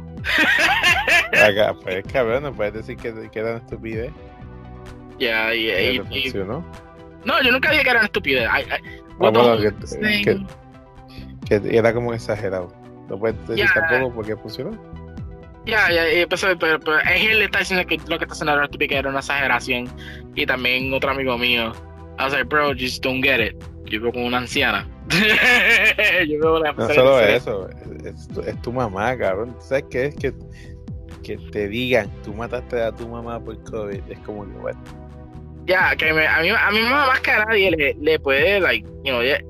[1.32, 3.58] Acá, pues, cabrón, no puedes decir que, que era una
[5.24, 5.54] estupidez.
[5.54, 5.98] Yeah, y-
[6.44, 7.26] no y-.
[7.26, 8.44] No, yo nunca dije que era una estupidez.
[8.48, 9.72] I, I, Ah, bueno, que,
[10.24, 12.72] que, que era como exagerado.
[13.08, 13.88] No puedes decir Ya.
[13.88, 14.70] tampoco porque funcionó.
[15.64, 18.52] Ya, ya, pues, pero, pero es él le está diciendo que lo que está haciendo
[18.54, 19.86] era estúpido, que era una exageración.
[20.34, 21.72] Y también otro amigo mío.
[22.18, 23.54] I was like, bro, just don't get it.
[23.84, 24.88] Yo veo como una anciana.
[26.28, 27.68] yo veo la No solo eso,
[28.04, 29.54] es, tu- es tu mamá, cabrón.
[29.60, 30.16] ¿Sabes qué es?
[30.16, 30.32] Que,
[31.22, 34.00] que te digan, tú mataste a tu mamá por COVID.
[34.08, 34.80] Es como que, bueno,
[35.66, 38.60] Ya, que me, a, mí, a mi mamá más que a nadie le, le puede,
[38.60, 39.40] like, you know, yeah,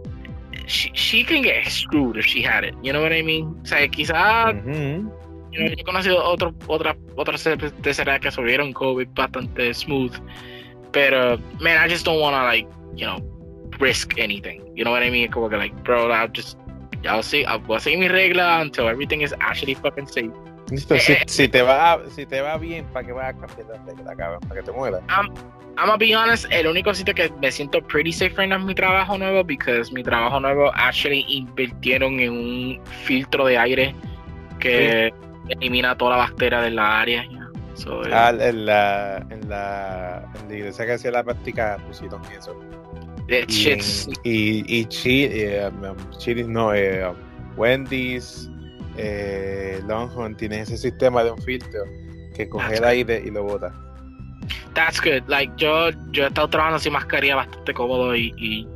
[0.66, 2.74] she, she can get screwed if she had it.
[2.82, 3.54] You know what I mean?
[3.62, 5.10] O sea, quizás ujú,
[5.52, 7.42] You know, yo he conocido otro, otra, otras
[7.82, 10.12] terceras que subieron COVID bastante smooth.
[10.92, 13.18] Pero, man, I just don't wanna, like, you know,
[13.78, 14.62] risk anything.
[14.74, 15.30] You know what I mean?
[15.30, 16.56] Como que, like, bro, I'll just
[17.02, 20.30] Ya sí, voy a seguir mi regla until everything is actually fucking safe.
[20.76, 24.16] Si, si, te va, si te va bien, ¿para qué vas a cambiar la regla,
[24.16, 24.40] cabrón?
[24.48, 25.00] ¿Para que te mueras?
[25.08, 25.26] I'm,
[25.76, 28.64] I'm gonna be honest, el único sitio que me siento pretty safe right now es
[28.64, 33.94] mi trabajo nuevo, because mi trabajo nuevo actually invirtieron en un filtro de aire
[34.58, 35.12] que
[35.48, 37.26] elimina toda la bacteria de la área.
[37.74, 42.20] So, eh, Ah, en la, en la, en la iglesia que hacía la práctica pusieron
[42.38, 42.54] eso.
[43.28, 43.72] Y,
[44.24, 47.16] y, y Chi- eh, um, Chili's no, eh, um,
[47.56, 48.50] Wendy's,
[48.96, 51.80] eh, Longhorn tienen ese sistema de un filtro
[52.34, 53.72] que coge el aire y lo bota.
[54.74, 55.22] That's good.
[55.28, 58.66] Like, yo, yo he estado trabajando sin mascarilla bastante cómodo y, y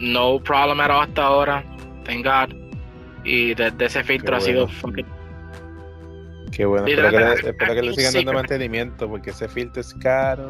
[0.00, 1.64] no problem at all hasta ahora.
[2.04, 2.56] Thank God.
[3.24, 5.06] Y desde ese filtro ha sido fucking.
[6.50, 9.80] Qué bueno, espero que, le, espero que le aquí sigan dando mantenimiento porque ese filtro
[9.80, 10.48] es caro.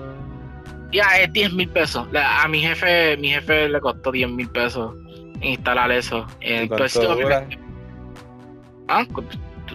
[0.90, 2.06] Ya, es 10 mil pesos.
[2.12, 4.94] La- a mi jefe, mi jefe le costó 10 mil pesos
[5.42, 6.26] instalar eso.
[6.40, 7.46] ¿Y Entonces, cuánto dura?
[9.00, 9.06] Ah,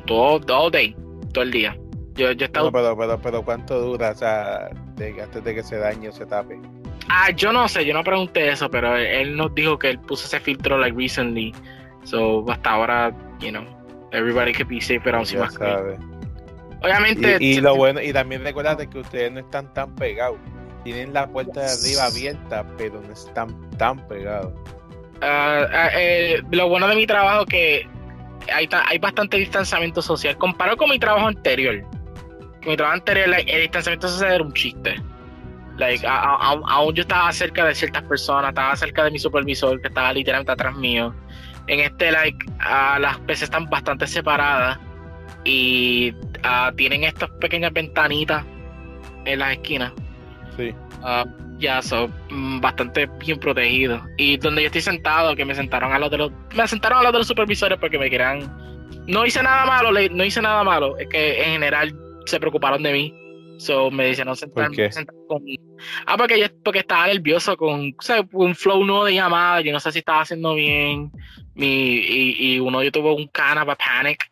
[0.05, 0.95] todo, all day,
[1.33, 1.77] todo el día.
[2.15, 4.11] Yo, yo No, pero, pero, pero ¿cuánto dura?
[4.11, 6.59] O sea, de- antes de que se dañe o se tape.
[7.09, 9.99] Ah, yo no sé, yo no pregunté eso, pero él, él nos dijo que él
[9.99, 11.53] puso ese filtro like recently.
[12.03, 13.63] So hasta ahora, you know,
[14.11, 15.99] everybody could be safe around sabes.
[16.81, 20.37] Obviamente, Y, y lo bueno, y también recuérdate que ustedes no están tan pegados.
[20.83, 24.53] Tienen la puerta de arriba abierta, pero no están tan pegados.
[25.21, 27.87] eh, lo bueno de mi trabajo es que
[28.53, 30.37] hay, hay bastante distanciamiento social.
[30.37, 31.81] Comparado con mi trabajo anterior.
[32.61, 35.01] Con mi trabajo anterior, like, el distanciamiento social era un chiste.
[35.77, 40.11] Like, aún yo estaba cerca de ciertas personas, estaba cerca de mi supervisor, que estaba
[40.11, 41.13] literalmente atrás mío.
[41.67, 44.79] En este, like, ah, las pesas están bastante separadas
[45.43, 46.15] y
[46.75, 48.43] tienen estas pequeñas ventanitas
[49.25, 49.91] en las esquinas.
[50.55, 50.73] Sí.
[51.03, 51.25] Ah,
[51.59, 52.11] ya, son
[52.61, 54.01] bastante bien protegidos.
[54.17, 56.31] Y donde yo estoy sentado, que me sentaron a los de los.
[56.55, 58.65] Me sentaron a los de los supervisores porque me querían.
[59.07, 60.97] No hice nada malo, no hice nada malo.
[60.97, 63.13] Es que en general se preocuparon de mí.
[63.57, 64.91] So me dijeron sentar, ¿Por qué?
[64.91, 65.43] sentar con.
[66.05, 69.61] Ah, porque yo porque estaba nervioso con o sea, un flow nuevo de llamada.
[69.61, 71.11] Yo no sé si estaba haciendo bien.
[71.55, 74.31] Mi, y, y uno yo tuvo un kind of a panic.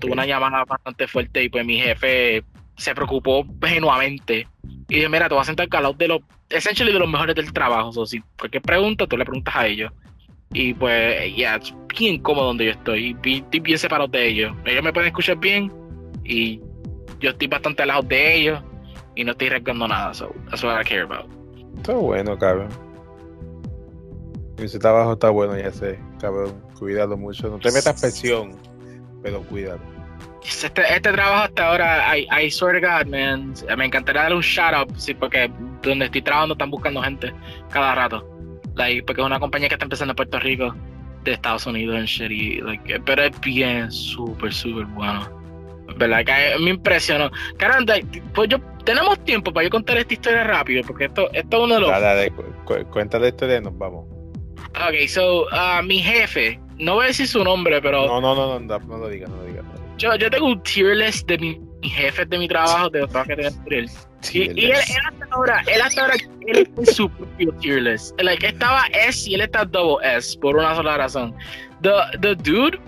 [0.00, 2.44] Tuve una llamada bastante fuerte y pues mi jefe
[2.76, 4.48] se preocupó genuamente.
[4.88, 7.34] Y dije, mira, te vas a sentar al lado de los, essentially de los mejores
[7.34, 7.92] del trabajo.
[7.92, 9.92] So, si cualquier pregunta, tú le preguntas a ellos.
[10.52, 13.16] Y pues, ya, es bien cómodo donde yo estoy.
[13.24, 14.54] Y estoy bien separado de ellos.
[14.64, 15.72] Ellos me pueden escuchar bien.
[16.24, 16.60] Y
[17.20, 18.62] yo estoy bastante lejos de ellos.
[19.14, 20.14] Y no estoy arriesgando nada.
[20.14, 21.26] So, that's what I care about.
[21.76, 22.68] Está bueno, cabrón.
[24.58, 26.54] Ese trabajo está bueno, ya sé, cabrón.
[26.78, 27.48] Cuídalo mucho.
[27.48, 28.56] No te metas presión,
[29.22, 29.91] pero cuídalo.
[30.44, 34.42] Este, este trabajo hasta ahora, I, I swear to God, man, me encantaría darle un
[34.42, 35.50] shout out, sí, porque
[35.82, 37.32] donde estoy trabajando están buscando gente
[37.70, 38.28] cada rato.
[38.74, 40.74] Like, porque es una compañía que está empezando en Puerto Rico,
[41.24, 45.28] de Estados Unidos and shit, y, like, pero es bien, súper, súper bueno.
[45.96, 46.24] ¿Verdad?
[46.24, 47.30] Que me impresionó.
[47.58, 47.94] Caramba,
[48.34, 51.74] pues yo, tenemos tiempo para yo contar esta historia rápido, porque esto, esto es uno
[51.74, 54.06] de los Dale, dale, cu- cu- cuéntale la historia y nos vamos.
[54.70, 58.58] Ok, so, uh, mi jefe, no voy a decir su nombre, pero No, no, no,
[58.58, 59.64] no, no, no lo digas, no lo digas.
[59.64, 59.81] no.
[60.02, 63.10] Yo, yo tengo un tier list de mi, mi jefe de mi trabajo, de los
[63.10, 63.90] trabajos que tengo anterior.
[64.32, 66.14] Y, y él, él hasta ahora, él hasta ahora,
[66.46, 68.20] él está en su propio tier list.
[68.20, 71.34] Like, estaba S y él está double S, por una sola razón.
[71.82, 72.78] The, the dude,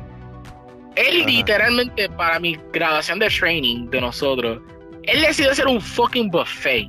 [0.96, 1.30] él Ajá.
[1.30, 4.60] literalmente para mi graduación de training de nosotros,
[5.04, 6.88] él decidió hacer un fucking buffet.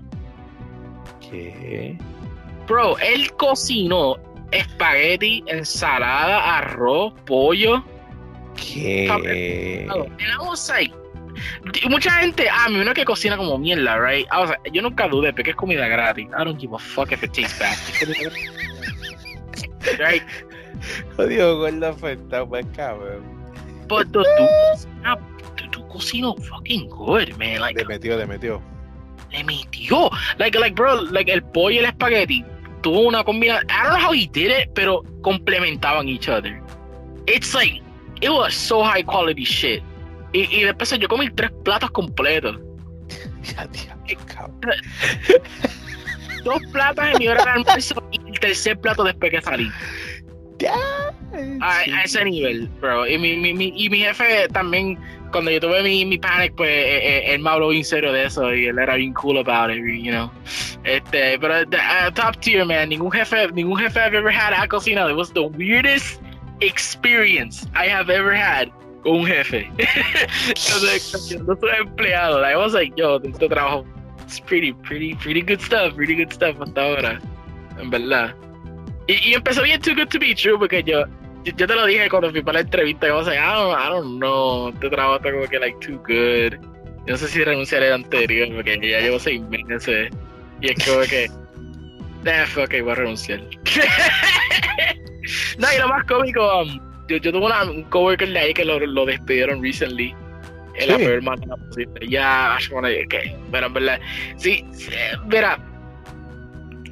[1.21, 1.97] ¿Qué?
[2.67, 4.15] Bro, él cocinó
[4.51, 7.83] espagueti, ensalada, arroz, pollo.
[10.41, 10.93] Was like,
[11.83, 14.27] y mucha gente, ah, me vino que cocina como mierda, right?
[14.31, 16.27] I was like, yo nunca dudé, porque es comida gratis.
[16.37, 17.77] I don't give a fuck if it tastes bad.
[19.99, 20.23] right?
[21.17, 23.23] Jodido gordo afectado, pues cabrón.
[23.87, 25.17] But cocina-
[25.57, 27.59] the dude cocinó fucking good, man.
[27.59, 28.61] Like, Le metió, le metió.
[29.31, 30.09] le metió.
[30.37, 32.43] Like, like, bro, like el pollo y el espagueti
[32.81, 33.69] tuvo una combinación.
[33.69, 36.61] I don't know how he did it, pero complementaban each other.
[37.27, 37.81] It's like,
[38.21, 39.81] it was so high quality shit.
[40.33, 42.57] Y, y después yo comí tres platos completos.
[43.55, 43.93] Ya, tío.
[46.43, 49.69] Dos platos en mi hora de almuerzo y el tercer plato después que salí.
[51.61, 53.07] A, a ese nivel, bro.
[53.07, 54.97] Y mi, mi, mi- y mi jefe también,
[55.31, 58.25] cuando yo tuve mi, mi panic, pues eh, eh, él me habló bien serio de
[58.25, 60.31] eso y él era bien cool about it, you know.
[60.83, 62.89] Este, pero uh, top tier, man.
[62.89, 65.09] Ningún jefe, ningún jefe I've ever had ha cocinado.
[65.09, 66.21] It was the weirdest
[66.61, 68.69] experience I have ever had
[69.03, 69.69] con un jefe.
[70.55, 72.43] Yo soy empleado.
[72.43, 73.85] I was like, yo, este trabajo
[74.25, 77.21] it's pretty, pretty, pretty good stuff, pretty good stuff hasta ahora.
[77.79, 78.35] En verdad.
[79.07, 81.05] Y, y empezó bien too good to be true porque yo,
[81.43, 84.17] yo, te lo dije cuando fui para la entrevista, como se I don't, I don't
[84.17, 86.59] know, este trabajo está como que like too good.
[87.05, 90.09] Yo no sé si renunciaré al anterior, porque ya llevo seis meses.
[90.61, 91.25] Y es como que,
[92.25, 93.41] eh, ok, voy a renunciar.
[95.57, 98.65] no, y lo más cómico, um, yo, yo tuve una, un coworker de ahí que
[98.65, 100.15] lo, lo despidieron recently.
[100.77, 102.05] En la peor manera posible.
[102.07, 103.33] Ya, okay.
[103.49, 103.99] pero en verdad,
[104.35, 104.65] sí,
[105.25, 105.57] mira,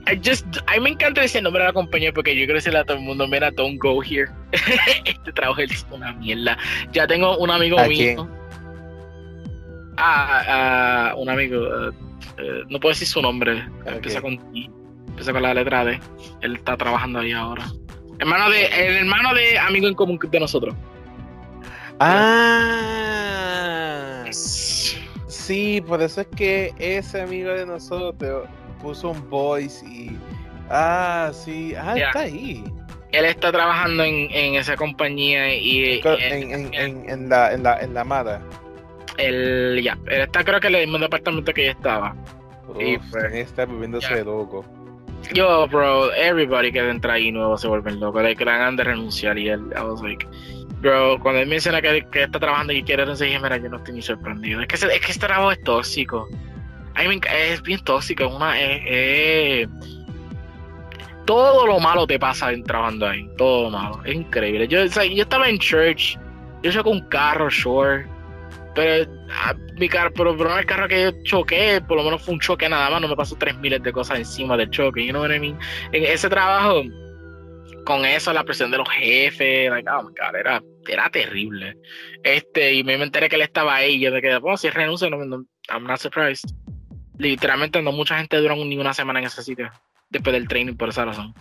[0.05, 2.79] I just, a mí me encanta ese nombre de la compañía porque yo quiero decirle
[2.79, 4.29] a todo el mundo, mira, don't go here.
[5.05, 6.57] este trabajo es una mierda.
[6.91, 8.27] Ya tengo un amigo mío.
[9.97, 11.57] Ah, ah, un amigo.
[11.57, 13.65] Uh, uh, no puedo decir su nombre.
[13.85, 14.33] Empieza con
[15.07, 15.99] Empieza con la letra D.
[16.41, 17.65] Él está trabajando ahí ahora.
[18.23, 20.73] Hermano de, el hermano de amigo en común de nosotros.
[21.99, 22.63] Ah.
[25.27, 28.47] Sí, por eso es que ese amigo de nosotros
[28.81, 30.17] puso un voice y.
[30.69, 31.73] Ah, sí.
[31.75, 32.63] Ah, está ahí.
[33.11, 35.99] Él está trabajando en, en esa compañía y.
[36.05, 38.41] En, en, en, la, en, la, en la Mada.
[39.17, 42.15] El, ya, él está creo que en el mismo departamento que yo estaba.
[42.79, 44.63] y pues, está volviéndose loco.
[45.31, 48.21] Yo, bro, everybody que entra ahí nuevo se vuelven loco.
[48.21, 50.27] Like, que han de renunciar y él, I was like,
[50.81, 53.95] bro, cuando él menciona que, que está trabajando y quiere renunciar, mira, yo no estoy
[53.95, 54.61] ni sorprendido.
[54.61, 56.27] Es que, es que este trabajo es tóxico.
[56.95, 59.67] I mean, es bien tóxico, es una, es,
[61.25, 64.67] todo lo malo te pasa trabajando ahí, todo lo malo, es increíble.
[64.67, 66.17] Yo, yo estaba en church,
[66.61, 68.05] yo saco un carro short,
[68.75, 72.33] pero ah, mi carro, pero el primer carro que yo choqué, por lo menos fue
[72.33, 75.11] un choque nada más, no me pasó tres miles de cosas encima del choque, you
[75.11, 75.57] know what I mean?
[75.91, 76.83] En ese trabajo,
[77.85, 81.75] con eso, la presión de los jefes, like, oh my god, era, era terrible.
[82.23, 85.09] Este, y me enteré que él estaba ahí, y yo me quedé, bueno, si renuncio,
[85.09, 86.49] no, no, I'm not surprised.
[87.17, 89.71] Literalmente no mucha gente dura ni una semana en ese sitio
[90.13, 91.33] después del training por esa razón.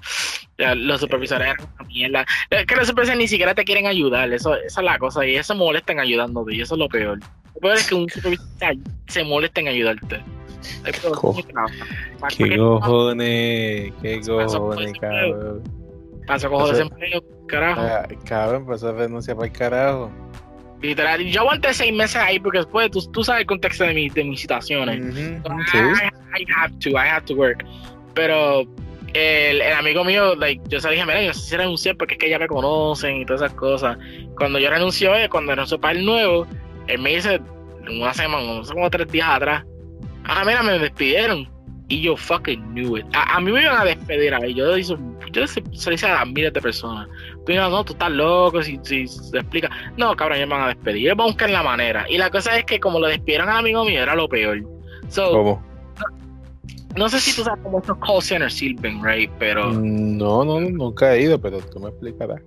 [0.58, 2.26] los supervisores eran una mierda.
[2.50, 5.36] Es que los supervisores ni siquiera te quieren ayudar, eso, esa es la cosa, y
[5.36, 7.20] eso molestan ayudándote, y eso es lo peor.
[7.54, 8.76] Lo peor es que un supervisor
[9.06, 10.20] se molesta en ayudarte.
[10.84, 10.92] ¿Qué
[12.56, 13.92] cojones?
[14.02, 15.62] ¿Qué cojones, cabrón?
[16.26, 17.80] Pasó con desempleo, carajo.
[17.80, 20.10] Ah, cabrón, pasó a renuncia para el carajo.
[20.80, 24.08] Literal, yo aguanté seis meses ahí porque después tú, tú sabes el contexto de, mi,
[24.08, 25.00] de mis situaciones.
[26.34, 27.64] I, have to, I have to work.
[28.14, 28.66] Pero
[29.14, 32.30] el, amigo mío, like, yo se dije, mira, yo sé si renuncié porque es que
[32.30, 33.98] ya me conocen y todas esas cosas.
[34.36, 36.46] Cuando yo renunció, eh, cuando renunció para el nuevo,
[36.86, 37.40] él me dice,
[37.88, 39.64] una semana, no sé, como tres días atrás,
[40.24, 41.50] ah, mira, me despidieron.
[41.88, 43.04] Y yo fucking knew it.
[43.12, 44.54] A, mí me iban a despedir ahí.
[44.54, 44.96] Yo, yo,
[45.30, 47.06] yo se, se dice a miles de personas.
[47.44, 49.68] Tú no, tú estás loco, si, si se explica.
[49.98, 51.08] No, cabrón, ellos van a despedir.
[51.08, 52.06] Ellos van a buscar la manera.
[52.08, 54.62] Y la cosa es que como lo despidieron al amigo mío, era lo peor.
[55.14, 55.71] ¿Cómo?
[56.96, 59.30] No, sé si tú sabes cómo estos call centers sirven, right?
[59.38, 59.70] Pero...
[59.70, 62.40] Mm, no, no, nunca he ido, pero tú me explicarás.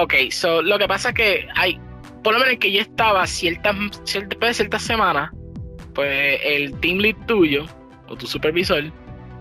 [0.00, 1.78] Ok, so lo que pasa es que hay,
[2.22, 5.30] por lo menos que yo estaba ciertas, después de ciertas semanas,
[5.94, 7.66] pues el team lead tuyo
[8.08, 8.84] o tu supervisor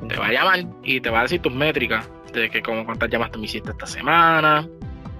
[0.07, 3.09] te va a llamar y te va a decir tus métricas de que como cuántas
[3.09, 4.67] llamadas tú me hiciste esta semana,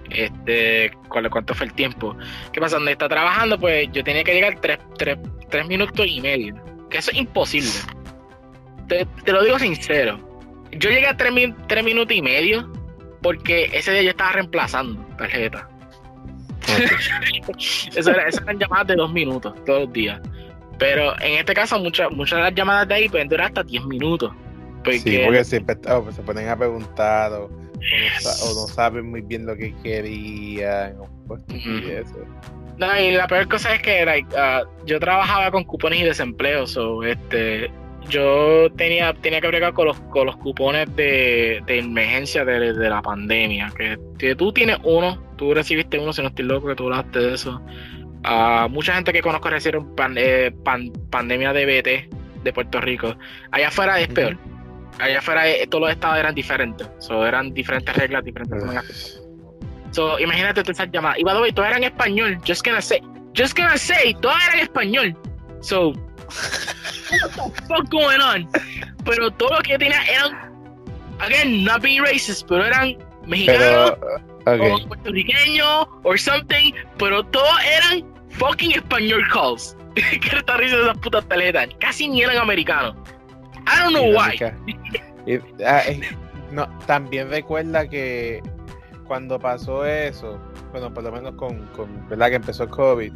[0.10, 2.16] este, cuánto fue el tiempo.
[2.52, 2.78] ¿Qué pasa?
[2.78, 5.18] Donde está trabajando, pues yo tenía que llegar tres, tres,
[5.50, 6.56] tres minutos y medio,
[6.90, 7.70] que eso es imposible.
[8.92, 10.20] Te, lo digo sincero.
[10.72, 11.32] Yo llegué a tres,
[11.68, 12.70] tres, minutos y medio
[13.22, 15.70] porque ese día yo estaba reemplazando tarjeta.
[17.96, 20.20] eso, era, eran llamadas de dos minutos todos los días.
[20.78, 23.86] Pero en este caso, muchas, muchas de las llamadas de ahí pueden durar hasta 10
[23.86, 24.34] minutos.
[24.84, 25.00] Porque...
[25.00, 29.74] Sí, porque siempre oh, se ponen a preguntar o, no saben muy bien lo que
[29.84, 30.98] querían.
[31.00, 31.42] O pues,
[32.78, 37.04] No, y la peor cosa es que uh, yo trabajaba con cupones y desempleo, so,
[37.04, 37.72] este,
[38.10, 42.90] yo tenía, tenía que bregar con los, con los cupones de, de emergencia de, de,
[42.90, 43.72] la pandemia.
[44.18, 47.34] Que, tú tienes uno, tú recibiste uno, si no estoy loco que tú hablaste de
[47.36, 47.62] eso.
[48.24, 50.52] Uh, mucha gente que conozco recibieron eh,
[51.10, 53.16] pandemia de BT de Puerto Rico.
[53.52, 54.38] Allá afuera es peor
[55.00, 56.90] allá afuera eh, todos los estados eran diferentes.
[57.00, 59.22] So, eran diferentes reglas, diferentes pues...
[59.92, 61.20] So, imagínate todas esas llamadas.
[61.20, 62.38] Y by the way, todas eran en español.
[62.48, 63.02] Just gonna say,
[63.36, 65.18] just gonna say, todas eran en español.
[65.62, 65.94] So,
[67.12, 68.48] what the fuck going on?
[69.06, 70.52] Pero todo lo que tenía eran,
[71.20, 73.98] again, not being racist, pero eran mexicanos,
[74.46, 79.76] pero, o puertorriqueños, or something, pero todos eran fucking español calls.
[79.96, 81.70] ¿Qué está esas putas tarjetas?
[81.80, 82.96] Casi ni eran americanos.
[83.68, 84.40] I don't know why.
[85.66, 85.84] Ah,
[86.52, 88.42] no, también recuerda que
[89.06, 90.40] cuando pasó eso,
[90.72, 92.30] bueno, por lo menos con, con, ¿verdad?
[92.30, 93.14] Que empezó el COVID,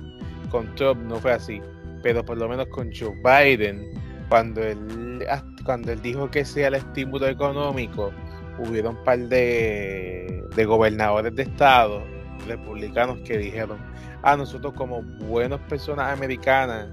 [0.50, 1.62] con Trump no fue así,
[2.06, 3.90] pero por lo menos con Joe Biden,
[4.30, 8.14] cuando él, ah, cuando él dijo que sea el estímulo económico,
[8.60, 12.04] hubieron un par de, de gobernadores de estado
[12.48, 13.80] republicanos que dijeron,
[14.22, 16.90] ah, nosotros como buenas personas americanas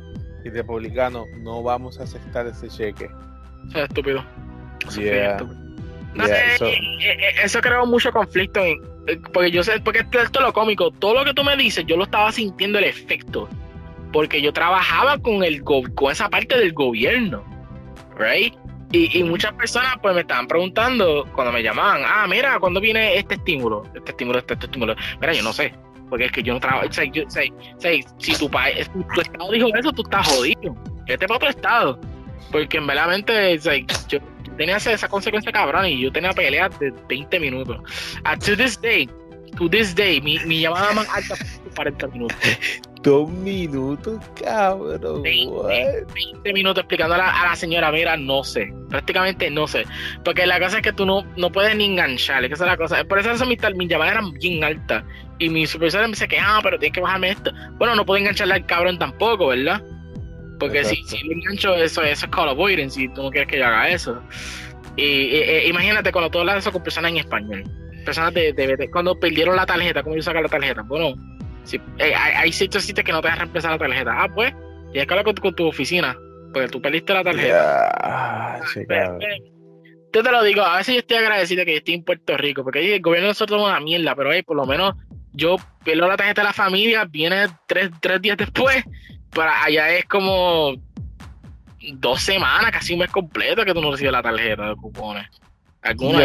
[0.47, 3.11] y republicanos no vamos a aceptar ese cheque.
[3.69, 4.25] Eso es estúpido.
[4.89, 5.33] Eso, es Yeah.
[5.33, 5.59] estúpido.
[6.15, 8.61] No Yeah, sé, so- eh, eh, eso creó mucho conflicto.
[8.61, 10.91] en- eh, porque yo sé, porque esto, esto es lo cómico.
[10.93, 13.47] Todo lo que tú me dices, yo lo estaba sintiendo el efecto.
[14.13, 17.43] Porque yo trabajaba con, el go- con esa parte del gobierno.
[18.19, 18.55] Right?
[18.93, 23.17] Y, y muchas personas pues me estaban preguntando cuando me llamaban, ah, mira, ¿cuándo viene
[23.17, 23.85] este estímulo?
[23.95, 24.95] Este estímulo, este, este estímulo.
[25.21, 25.75] Mira, yo no sé.
[26.11, 26.87] Porque es que yo no trabajo.
[26.89, 27.43] O sea, yo- o sea,
[27.77, 30.77] o sea, si tu país, tu, tu estado dijo eso, tú estás jodido.
[31.07, 31.99] Este para otro estado.
[32.51, 33.75] Porque en verdad, o sea,
[34.09, 34.19] yo,
[34.59, 37.79] tenía esa, esa consecuencia cabrón y yo tenía peleas de 20 minutos.
[38.45, 39.09] To this day,
[39.57, 42.37] to this day, mi, mi llamada más alta fue 40 minutos.
[43.03, 45.23] Dos minutos, cabrón.
[45.25, 45.69] Sí, what?
[46.15, 49.85] 20 minutos explicando a la, a la señora, mira, no sé, prácticamente no sé.
[50.25, 53.03] Porque la cosa es que tú no, no puedes ni enganchar, esa es la cosa.
[53.05, 55.03] Por eso, eso mis, mis llamadas eran bien altas.
[55.41, 57.51] Y mi supervisor me dice que, ah, pero tienes que bajarme esto.
[57.79, 59.83] Bueno, no puedo engancharle al cabrón tampoco, ¿verdad?
[60.61, 61.17] Porque si, Exacto.
[61.17, 63.89] si lo engancho, eso, eso es call avoidance y tú no quieres que yo haga
[63.89, 64.23] eso.
[64.97, 67.65] Y, y- e- imagínate cuando tú hablas de eso con personas en español.
[68.05, 70.83] Personas de, de- de- cuando perdieron la tarjeta, ¿cómo yo sacar la tarjeta?
[70.83, 71.15] Bueno,
[71.65, 74.13] si, eh, hay, hay sitios sitios que no te dejan reemplazar la tarjeta.
[74.23, 74.55] Ah, pues,
[74.93, 76.17] tienes que hablar con, tu- con tu oficina.
[76.53, 77.89] Porque tú perdiste la tarjeta.
[79.19, 79.43] Ve.
[80.15, 82.63] Yo te lo digo, a veces yo estoy agradecido que yo estoy en Puerto Rico,
[82.63, 84.95] porque el gobierno de nosotros es una mierda, pero hey, por lo menos
[85.33, 88.85] yo pierdo la tarjeta de la familia, viene tres, tres días después,
[89.35, 90.75] para allá es como
[91.95, 95.27] dos semanas, casi un mes completo que tú no recibes la tarjeta de cupones.
[95.81, 96.21] Algunos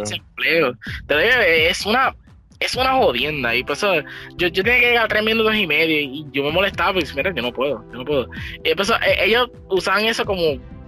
[0.00, 0.74] desempleo.
[1.06, 1.34] Te digo,
[1.70, 2.14] es una
[2.64, 3.94] es una jodienda y por eso
[4.36, 7.08] yo, yo tenía que llegar a tres minutos y medio y yo me molestaba porque
[7.16, 8.28] mira yo no puedo yo no puedo
[8.64, 10.42] y por eso eh, ellos usaban eso como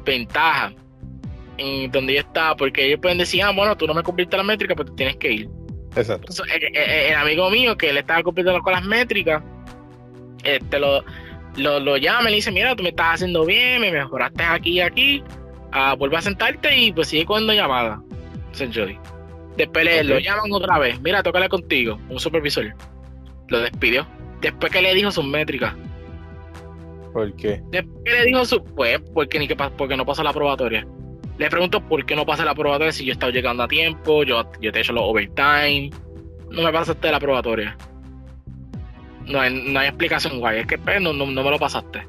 [0.05, 0.73] ventaja
[1.59, 4.43] en donde yo estaba porque ellos pueden decir ah bueno tú no me cumpliste la
[4.43, 5.49] métrica pero tú tienes que ir
[5.97, 6.27] Exacto.
[6.29, 9.43] Entonces, el, el- el amigo mío que él estaba cumpliendo con las métricas
[10.43, 11.05] este lo
[11.57, 14.71] lo, lo llama y le dice mira tú me estás haciendo bien me mejoraste aquí
[14.73, 15.23] y aquí
[15.73, 18.01] ah, vuelve a sentarte y pues sigue cogiendo llamadas
[18.53, 18.99] Essentially.
[19.57, 20.07] Después le, Ok.
[20.07, 21.01] lo llaman otra vez.
[21.01, 22.75] Mira, tócale contigo, un supervisor.
[23.49, 24.07] Lo despidió.
[24.41, 25.75] Después que le dijo sus métricas.
[27.13, 27.63] ¿Por qué?
[27.71, 28.65] Después que le dijo su.
[28.65, 30.87] Pues, porque, ni que, porque no pasó la probatoria.
[31.39, 34.23] Le pregunto por qué no pasa la probatoria si yo he estado llegando a tiempo,
[34.25, 35.91] yo, yo te he hecho los overtime.
[36.51, 37.77] No me pasaste la probatoria.
[39.27, 40.61] No hay, no hay explicación guay.
[40.61, 42.07] Es que pues, no, no, no me lo pasaste.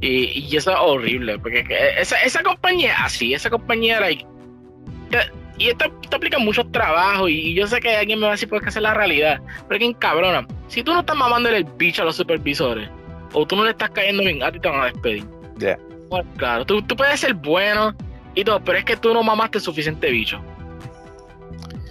[0.00, 1.38] Y, y eso es horrible.
[1.38, 4.24] Porque es que esa, esa compañía, así, esa compañía, like,
[5.10, 5.30] te-
[5.60, 7.30] y esto, esto aplica en muchos trabajos.
[7.30, 9.40] Y, yo sé que alguien me va a decir pues que esa es la realidad.
[9.68, 10.46] Pero que cabrona.
[10.68, 12.88] Si tú no estás mamándole el bicho a los supervisores,
[13.32, 15.24] o tú no le estás cayendo bien, a ti te van a despedir.
[15.58, 15.78] Ya.
[16.08, 17.94] Bueno, claro, tú, tú puedes ser bueno
[18.34, 20.40] y todo, pero es que tú no mamaste suficiente bicho.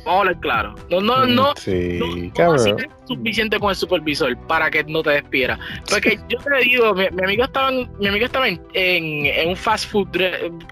[0.06, 0.76] Vamos a hablar claro.
[0.90, 1.54] No, no, Mm, no.
[1.58, 2.56] Sí, no, no cabrón.
[2.56, 2.78] hacías
[3.08, 5.60] suficiente con el supervisor para que no te despiera.
[5.90, 9.50] Porque yo te digo, mi, mi amigo estaba, en, mi amigo estaba en, en- en
[9.50, 10.08] un fast food,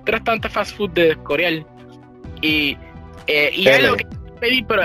[0.05, 1.65] restaurante fast food de Escorial.
[2.41, 2.77] Y,
[3.27, 3.87] eh, y él L.
[3.87, 4.05] lo que
[4.39, 4.83] pedí, pero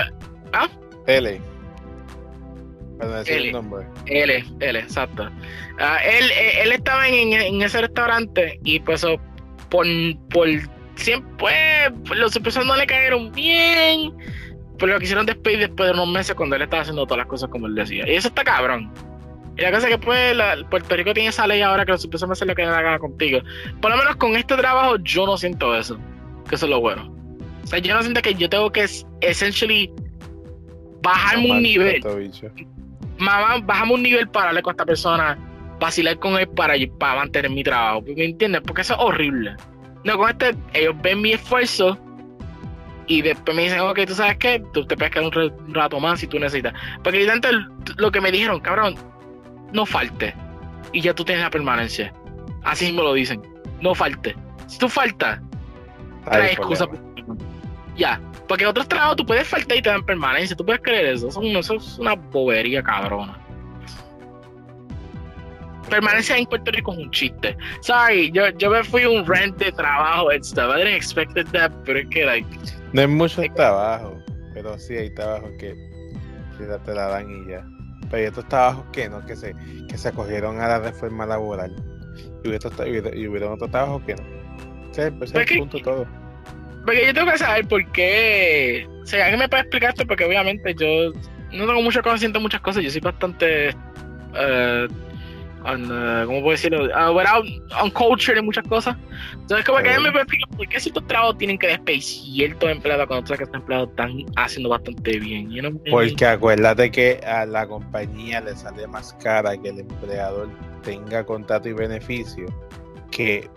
[1.07, 1.41] L.
[2.99, 3.47] Para no decir L.
[3.47, 3.85] el nombre.
[4.05, 5.29] Él, él, exacto.
[5.79, 9.19] Ah, él, eh, él estaba en, en ese restaurante y pues oh,
[9.69, 9.85] por,
[10.29, 10.47] por
[10.95, 14.13] siempre, pues, los supervisores no le cayeron bien,
[14.77, 17.49] pero lo quisieron despedir después de unos meses cuando él estaba haciendo todas las cosas
[17.49, 18.07] como él decía.
[18.07, 18.91] Y eso está cabrón.
[19.57, 22.05] Y la cosa es que pues la- Puerto Rico tiene esa ley ahora que los
[22.31, 23.39] hacen lo que les da la gana contigo.
[23.81, 25.97] Por lo menos con este trabajo yo no siento eso,
[26.49, 27.12] que eso es lo bueno.
[27.63, 28.85] O sea, yo no siento que yo tengo que
[29.21, 29.91] essentially
[31.01, 32.19] bajarme un nivel tanto
[33.17, 35.37] mamá, un nivel para hablar con esta persona,
[35.79, 38.03] vacilar con él para, para mantener mi trabajo.
[38.15, 38.61] ¿Me entiendes?
[38.65, 39.55] Porque eso es horrible.
[40.03, 41.97] No, con este, ellos ven mi esfuerzo
[43.07, 46.19] y después me dicen, ok, tú sabes qué, tú te puedes quedar un, rato más
[46.19, 46.73] si tú necesitas.
[47.03, 48.95] Porque el- lo que me dijeron, cabrón,
[49.71, 50.33] no falte.
[50.91, 52.13] Y ya tú tienes la permanencia.
[52.63, 53.41] Así me lo dicen,
[53.81, 54.35] no falte.
[54.67, 55.39] Si tú faltas,
[56.25, 56.87] trae Ay, excusa.
[56.87, 57.12] problema.
[57.95, 60.55] Ya, porque otros trabajos tú puedes faltar y te dan permanencia.
[60.55, 61.27] ¿Tú puedes creer eso?
[61.29, 63.37] Eso, eso es una bobería cabrona.
[65.89, 67.55] Permanencia en Puerto Rico es un chiste.
[67.81, 70.71] Sorry, yo, yo me fui un rent de trabajo and stuff.
[70.75, 72.47] I didn't expect that, pero es que, like,
[72.93, 74.17] No es mucho trabajo,
[74.53, 75.75] pero sí hay trabajos que,
[76.57, 77.65] te la dan y ya.
[78.09, 79.53] Pero hay otros trabajos que no, que se,
[79.89, 81.75] que se acogieron a la reforma laboral.
[82.43, 84.23] Y hubieron otros trabajos que no.
[84.91, 86.07] Ese es- el que- punto todo.
[86.85, 88.87] Porque yo tengo que saber por qué.
[89.01, 91.11] O sea, alguien me puede explicar esto, porque obviamente yo
[91.51, 92.83] no tengo mucho conocimiento de muchas cosas.
[92.83, 93.69] Yo soy bastante.
[94.35, 94.87] eh,
[95.63, 96.85] uh, ¿cómo puedo decirlo?
[96.85, 97.45] Uh, without
[97.83, 98.97] uncultured en muchas cosas.
[99.33, 102.69] Entonces, como que a mí me explica por qué ciertos trabajos tienen que despedir ciertos
[102.69, 105.51] empleados cuando tú sabes que estos empleados están haciendo bastante bien.
[105.51, 105.81] You know?
[105.89, 110.49] Porque acuérdate que a la compañía le sale más cara que el empleador
[110.83, 112.45] tenga contrato y beneficio
[113.11, 113.49] que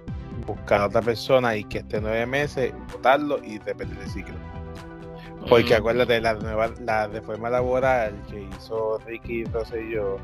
[0.46, 4.34] buscar a otra persona y que esté nueve meses, votarlo y repetir el ciclo.
[5.48, 5.78] Porque Mm.
[5.78, 10.16] acuérdate, la nueva, la reforma laboral que hizo Ricky Rosselló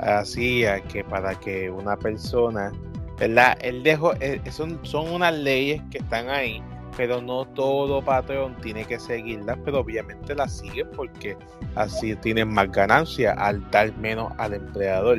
[0.00, 2.72] hacía que para que una persona,
[3.18, 3.56] ¿verdad?
[3.60, 6.62] Él dejó, eh, son, son unas leyes que están ahí,
[6.96, 11.36] pero no todo patrón tiene que seguirlas, pero obviamente las sigue porque
[11.76, 15.18] así tienen más ganancia al dar menos al empleador.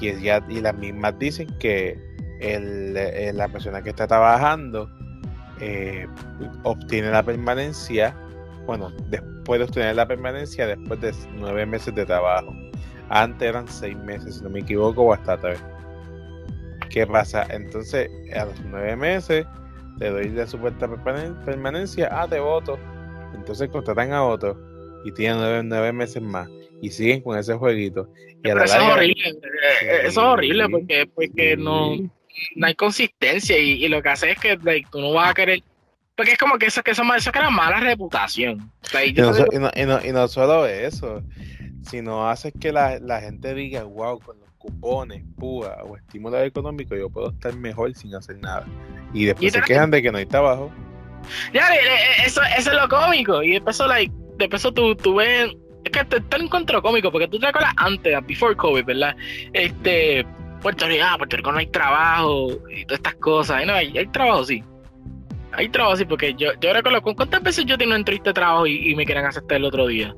[0.00, 4.90] Y, ya, y las mismas dicen que el, eh, la persona que está trabajando
[5.60, 6.06] eh,
[6.64, 8.14] obtiene la permanencia,
[8.66, 12.54] bueno, después de obtener la permanencia después de nueve meses de trabajo.
[13.08, 15.60] Antes eran seis meses, si no me equivoco, o hasta tres.
[16.90, 17.46] ¿Qué pasa?
[17.50, 19.46] Entonces, a los nueve meses,
[19.98, 22.78] te doy la supuesta permanen- permanencia, ah, te voto.
[23.34, 24.56] Entonces contratan a otro
[25.04, 26.48] y tienen nueve, nueve meses más.
[26.80, 28.08] Y siguen con ese jueguito.
[28.42, 29.28] Y a la eso es horrible.
[29.28, 31.94] eh, Eso es horrible porque, porque no.
[32.56, 35.34] No hay consistencia y, y lo que hace es que like, tú no vas a
[35.34, 35.62] querer.
[36.16, 38.70] Porque es como que eso, que eso, eso crea mala reputación.
[38.92, 41.22] Like, Y no, te so- digo, y no- y no- y no solo eso,
[41.82, 46.94] sino hace que la, la gente diga, wow, con los cupones, púa o estímulo económico,
[46.96, 48.64] yo puedo estar mejor sin hacer nada.
[49.12, 50.70] Y después se quejan de que no hay trabajo.
[51.52, 53.42] ya, eh, eh, eso, eso es lo cómico.
[53.42, 55.50] Y después, like, después tú, tú ves.
[55.84, 59.14] Es que te, te encuentro cómico porque tú te acuerdas antes, before COVID, ¿verdad?
[59.52, 60.24] Este.
[60.64, 63.62] Puerto Rico, ah, Puerto Rico no hay trabajo y todas estas cosas.
[63.62, 64.64] Y no, hay, hay trabajo, sí.
[65.52, 68.34] Hay trabajo, sí, porque yo, yo recuerdo ¿cu- cuántas veces yo tengo una entrevista de
[68.34, 70.12] trabajo y, y me quieren aceptar el otro día.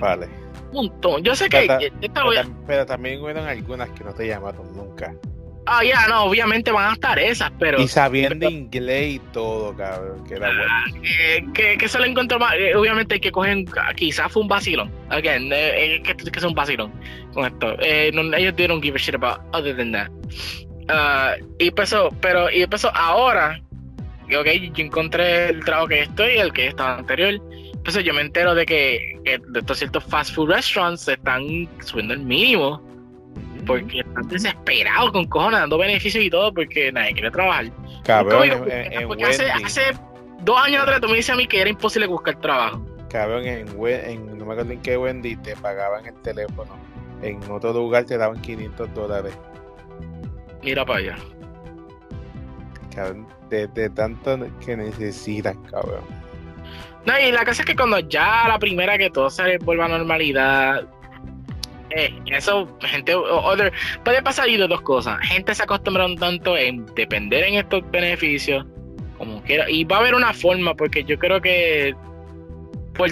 [0.00, 0.28] Vale.
[0.72, 1.22] Un montón.
[1.24, 1.64] Yo sé que.
[1.66, 5.12] Pero, te pero, voy a- tam- pero también hubieron algunas que no te llamaron nunca.
[5.66, 7.80] Ah, ya, no, obviamente van a estar esas, pero.
[7.80, 10.64] y sabiendo pero- inglés y todo, cabrón, que era bueno.
[10.68, 12.54] Ah, eh, que, que se lo encuentro más.
[12.56, 13.64] eh, obviamente hay que coger.
[13.96, 14.90] Quizás fue un vacilón.
[15.10, 16.92] Again, eh, eh, que, que es un vacilón
[17.32, 17.76] con esto.
[17.80, 20.08] Eh, no, ellos didn't give a shit about other than that.
[20.88, 23.60] Ah, y empezó, pero y empezó ahora.
[24.28, 27.34] y, Ok, yo encontré el trabajo que estoy, el que estaba anterior.
[27.72, 31.68] Entonces yo me entero de que, que de estos ciertos fast food restaurants se están
[31.84, 32.80] subiendo el mínimo
[33.66, 37.66] porque están desesperados con cojones, dando beneficios y todo porque nadie quiere trabajar.
[38.04, 39.82] Cabrón, Porque- en, en- porque hace,
[40.40, 42.84] dos años atrás tú me dices a mí que era imposible buscar trabajo.
[43.10, 46.76] cabrón, en, en- no me acuerdo en qué Wendy te pagaban el teléfono.
[47.22, 49.36] En otro lugar te daban 500 dólares.
[50.62, 51.16] Mira para allá.
[52.94, 56.02] Cabrón, de, de tanto que necesitan, cabrón.
[57.06, 59.88] No, y la cosa es que cuando ya la primera que todo se vuelva a
[59.88, 60.86] normalidad,
[61.96, 63.72] eh, eso, gente, other-
[64.04, 65.18] puede pasar ahí de dos cosas.
[65.26, 68.64] Gente se acostumbraron tanto en depender en estos beneficios,
[69.18, 71.94] como quiera, y va a haber una forma, porque yo creo que
[72.94, 73.08] por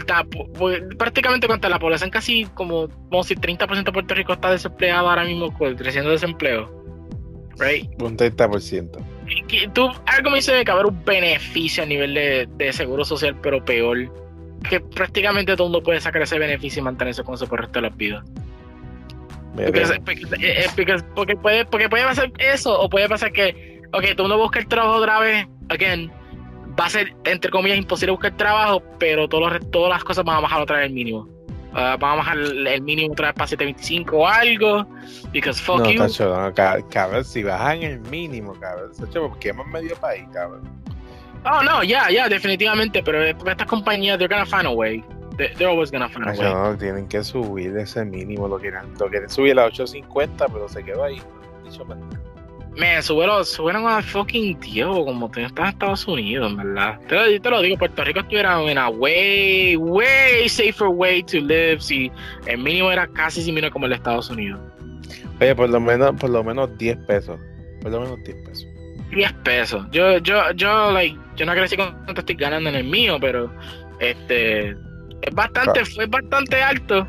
[0.99, 5.25] prácticamente contra la población, casi como, como si 30% de Puerto Rico está desempleado ahora
[5.25, 6.71] mismo, con- creciendo desempleo.
[7.59, 7.91] Right?
[8.03, 8.99] Un 30%.
[9.29, 13.05] Y que tú, algo me dice que haber un beneficio a nivel de, de seguro
[13.05, 14.11] social, pero peor.
[14.69, 17.65] Que prácticamente todo el mundo puede sacar ese beneficio y mantenerse con eso por el
[17.67, 18.25] resto de las vidas.
[19.55, 24.27] Porque, eh, eh, porque- puede, porque puede pasar eso, o puede pasar que, ok, todo
[24.27, 26.11] el mundo busca el trabajo otra vez, again,
[26.79, 30.37] va a ser, entre comillas, imposible buscar trabajo, pero todos los, todas las cosas van
[30.37, 31.29] a bajar otra vez el mínimo.
[31.73, 34.87] Van a bajar el, el mínimo otra vez para 725 o algo,
[35.33, 35.99] because fuck No, you.
[35.99, 40.25] tacho, no, ca- cabrón, si bajan el mínimo, cabrón, tacho, ¿por qué más medio país,
[40.33, 40.63] cabrón?
[41.45, 45.03] Oh, no, ya, ya, definitivamente, pero estas compañías, they're gonna find a way.
[45.41, 46.53] They- They're always gonna find a way.
[46.53, 50.85] no, tienen que subir ese mínimo, lo quieren, lo quieren subir a 850, pero se
[50.85, 51.21] quedó ahí.
[52.79, 57.01] Man, subieron, subieron a fucking Dios, como tú estás en Estados Unidos, en verdad.
[57.09, 61.23] Te lo, yo te lo digo, Puerto Rico estuviera en a way, way safer way
[61.23, 62.11] to live si
[62.47, 64.61] el mínimo era casi similar como el de Estados Unidos.
[65.41, 67.39] Oye, por lo menos, por lo menos 10 pesos.
[67.83, 68.67] Por lo menos 10 pesos.
[69.11, 69.87] 10 pesos.
[69.91, 73.53] Yo, yo, yo, like, yo no crecí cuánto estoy ganando en el mío, pero
[73.99, 74.77] este
[75.23, 77.07] es bastante, fue bastante alto.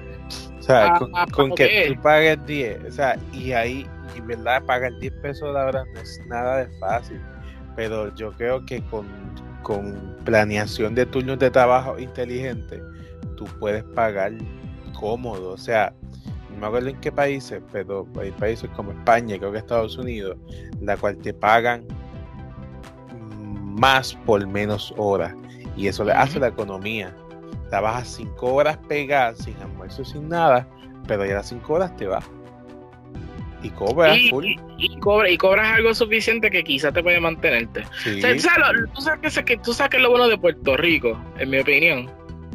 [0.59, 4.21] O sea, Ah, con, ah, con que tú pagues 10, o sea, y ahí, y
[4.21, 7.19] verdad, pagar 10 pesos la hora no es nada de fácil.
[7.75, 9.07] Pero yo creo que con,
[9.63, 12.81] con planeación de turnos de trabajo inteligente,
[13.37, 14.33] tú puedes pagar
[14.99, 15.51] cómodo.
[15.53, 15.93] O sea,
[16.51, 20.37] no me acuerdo en qué países, pero hay países como España, creo que Estados Unidos,
[20.79, 21.87] la cual te pagan
[23.79, 25.33] más por menos horas.
[25.75, 27.15] Y eso le hace la economía.
[27.71, 30.67] Trabajas 5 horas pegadas, sin almuerzo, sin nada,
[31.07, 32.23] pero ya las 5 horas te vas.
[33.63, 34.45] Y cobras y, full.
[34.45, 37.83] y- y cobra- y cobras algo suficiente que quizás te puede mantenerte.
[38.03, 38.17] Sí.
[38.23, 38.55] O sea,
[38.93, 42.09] ¿tú, sabes que, tú sabes que es lo bueno de Puerto Rico, en mi opinión,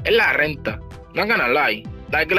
[0.05, 0.79] es la renta.
[1.15, 1.85] No I'm gonna lie.
[2.13, 2.35] Like,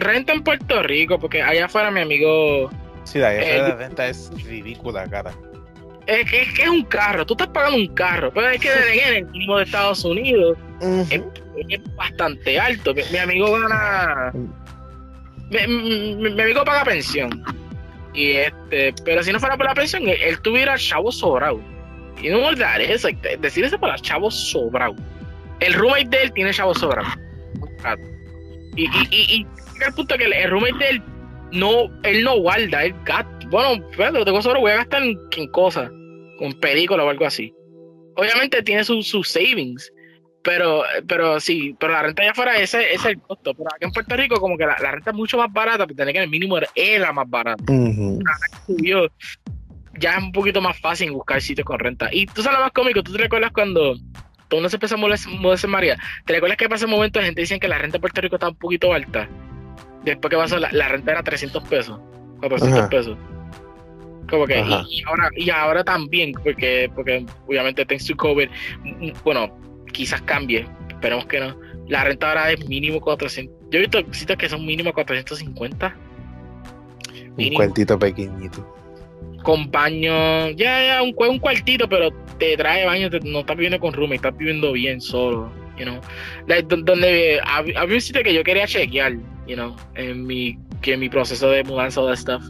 [0.00, 2.70] renta en Puerto Rico, porque allá afuera mi amigo
[3.04, 5.32] Sí, la eh, la renta es ridícula, cara.
[6.06, 8.68] es que, es que es un carro, tú estás pagando un carro, pero es que
[9.08, 10.56] en el mínimo de Estados Unidos
[11.10, 11.22] es,
[11.68, 12.94] es bastante alto.
[12.94, 14.32] Mi, mi amigo gana.
[15.50, 17.44] Mi, mi- mi amigo paga pensión.
[18.14, 21.60] Y este, pero si no fuera por la pensión, él, tuviera chavo sobrado.
[22.22, 23.08] Y no olvidar eso,
[23.40, 24.94] decir eso para chavo sobrado.
[25.60, 27.08] El roommate de él tiene chavo sobrado.
[28.76, 29.46] Y, y, y, y
[29.84, 31.02] el punto que el, roommate de él
[31.52, 33.30] no, él no guarda, él gasta.
[33.48, 35.18] Bueno, lo tengo sobre, voy a gastar en,
[35.52, 35.90] cosas,
[36.38, 37.52] con película o algo así.
[38.16, 39.92] Obviamente tiene sus sus savings,
[40.44, 43.54] pero, pero sí, pero la renta allá afuera ese, ese es el costo.
[43.54, 45.94] Pero aquí en Puerto Rico, como que la, la renta es mucho más barata, porque
[45.94, 47.64] tener que el mínimo era, era más barata.
[47.72, 48.20] Ujú.
[48.66, 49.10] Subió.
[49.98, 52.08] Ya es un poquito más fácil buscar sitios con renta.
[52.12, 53.96] Y tú sabes lo más cómico, ¿tú te recuerdas cuando
[54.48, 55.96] todo no se empezó a mudarse en María?
[56.26, 58.36] ¿Te recuerdas que pasó un momento de gente dicen que la renta en Puerto Rico
[58.36, 59.26] está un poquito alta?
[60.02, 61.98] Después que pasó, la, la renta era 300 pesos,
[62.40, 62.90] 400 Ajá.
[62.90, 63.16] pesos.
[64.28, 68.48] Como que, y, y ahora, y ahora también, porque, porque obviamente thanks to COVID,
[68.82, 69.50] mm, bueno,
[69.94, 71.56] quizás cambie, esperemos que no.
[71.88, 73.54] La renta ahora es mínimo 400.
[73.70, 75.96] Yo he visto sitios que son mínimo 450
[77.28, 77.56] Un Mínimo.
[77.56, 78.70] cuartito pequeñito.
[79.42, 83.78] con baño, ya, ya, un, un cuartito, pero te trae baño, te- no estás viviendo
[83.78, 86.00] con room, estás viviendo bien solo, you know.
[86.46, 89.12] Like, donde hab- había un sitio que yo quería chequear,
[89.46, 92.42] you know, en mi, que en mi proceso de mudanza o de stuff.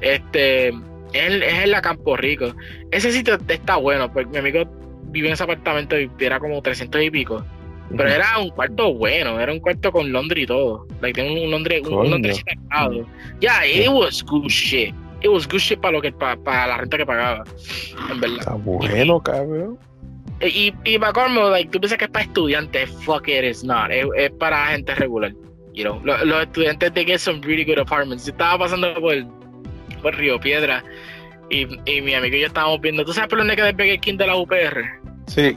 [0.00, 0.74] Este, es,
[1.12, 2.52] en- es en la Campo Rico.
[2.90, 4.64] Ese sitio está bueno, porque mi amigo
[5.10, 7.44] vive en ese apartamento y era como 300 y pico.
[7.90, 8.12] Pero Ujú.
[8.14, 10.86] era un cuarto bueno, era un cuarto con Londres y todo.
[11.00, 12.00] Like, tiene un Londres, un, Coño.
[12.02, 13.06] un Londres cerrado.
[13.40, 14.94] Yeah, it was good shit.
[15.22, 17.44] It was good shit para lo que para, para la renta que pagaba.
[18.10, 18.38] En verdad.
[18.38, 19.78] Está bueno, cabrón.
[20.40, 23.90] Y, y para colmo, like, tú piensas que es para estudiantes, fuck it, it's not.
[23.90, 25.32] Es, es para gente regular.
[25.74, 28.26] You know, Lo- los estudiantes they get some really good apartments.
[28.26, 29.14] Estaba pasando por,
[30.00, 30.82] por Río Piedra
[31.50, 34.00] y, y mi amigo y yo estábamos viendo, ¿tú sabes por dónde queda el Burger
[34.00, 34.84] King de la UPR?
[35.26, 35.56] Sí,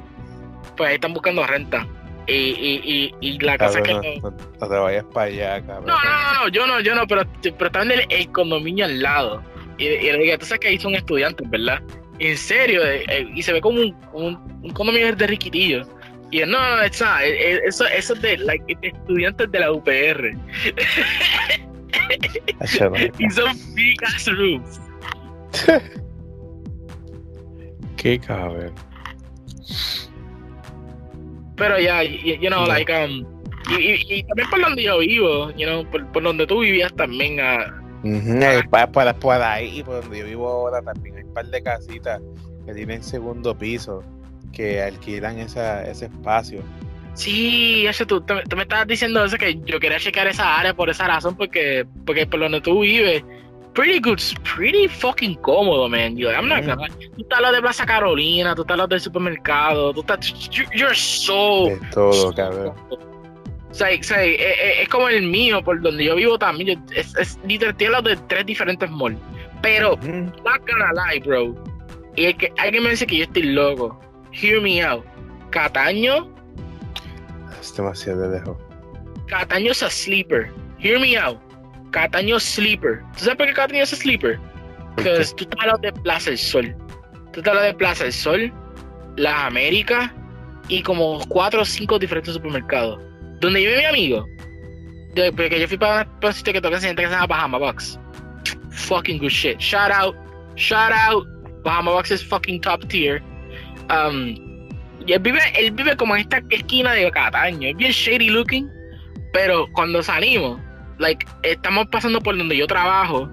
[0.76, 1.88] Pues ahí están buscando renta.
[2.26, 3.94] Y, y, y, y la cosa es que...
[3.94, 5.86] no, no- no te vayas para allá, cabrón.
[5.88, 8.86] No, no, no, no, yo no, yo no, pero, pero estaban en el, el condominio
[8.86, 9.44] al lado.
[9.78, 11.82] Y, y le dije, tú sabes que ahí son estudiantes, ¿verdad?
[12.20, 15.86] En serio, eh, eh, y se ve como un, un, un condominio de riquitillo.
[16.32, 16.94] Y él, no, no, not,
[17.24, 20.32] eh, eso, eso es de, like, de estudiantes de la UPR.
[23.20, 24.80] Y son big ass rooms.
[27.98, 28.74] Qué cabrón.
[31.56, 32.68] Pero ya, y- you know, No.
[32.68, 33.26] like, um,
[33.70, 36.94] y, y, y también por donde yo vivo, you know, por, por donde tú vivías
[36.96, 41.24] también, ah, Ujú, eh, pa- por, por ahí, por donde yo vivo ahora, también hay
[41.24, 42.22] un par de casitas
[42.66, 44.04] que tienen segundo piso
[44.52, 46.62] que alquilan esa, ese espacio.
[47.14, 50.58] Sí, eso tú, tú, me- tú me estabas diciendo eso que yo quería checar esa
[50.60, 53.24] área por esa razón porque porque por donde tú vives
[53.74, 54.20] pretty good,
[54.56, 56.16] pretty fucking cómodo, man.
[56.18, 56.68] Yo, I'm not Mm.
[56.68, 60.02] gonna- tú estás al lado de Plaza Carolina, tú estás al lado del supermercado, tú
[60.02, 60.20] estás
[60.50, 62.74] you- you're so De todo, cabrón.
[62.90, 66.84] o sea, o sea, eh, eh, es, como el mío, por donde yo vivo también.
[66.96, 69.18] es, es literal, de tres diferentes malls.
[69.62, 70.08] Pero, Ujú.
[70.08, 71.56] not gonna lie, bro.
[72.16, 74.00] Y es que alguien me dice que yo estoy loco.
[74.32, 75.04] Hear me out.
[75.50, 76.30] Cataño
[77.60, 78.58] Es demasiado de lejos.
[79.28, 80.52] Cataño es a sleeper.
[80.80, 81.38] Hear me out.
[81.94, 83.02] Cataño es sleeper.
[83.18, 84.38] ¿Tú sabes por qué Cataño es sleeper?
[84.38, 85.26] ¿Por Porque qué?
[85.38, 86.76] tú estás hablando de Plaza del Sol.
[87.32, 88.54] Tú estás hablando de Plaza del Sol,
[89.16, 90.12] Las Américas
[90.68, 93.00] y como cuatro o cinco diferentes supermercados.
[93.40, 94.28] Donde vive mi amigo.
[95.36, 98.00] Porque yo fui para un sitio que toca que se llama Bahama Box.
[98.72, 99.60] Fucking good shit.
[99.60, 100.16] Shout out.
[100.56, 101.28] Shout out.
[101.64, 103.22] Bahama Box is fucking top tier.
[103.90, 104.36] Um,
[105.06, 107.70] y él vive, él vive como en esta esquina de Cataño.
[107.70, 108.68] Es bien shady looking.
[109.34, 110.60] Pero cuando salimos,
[111.04, 113.30] like, estamos pasando por donde yo trabajo.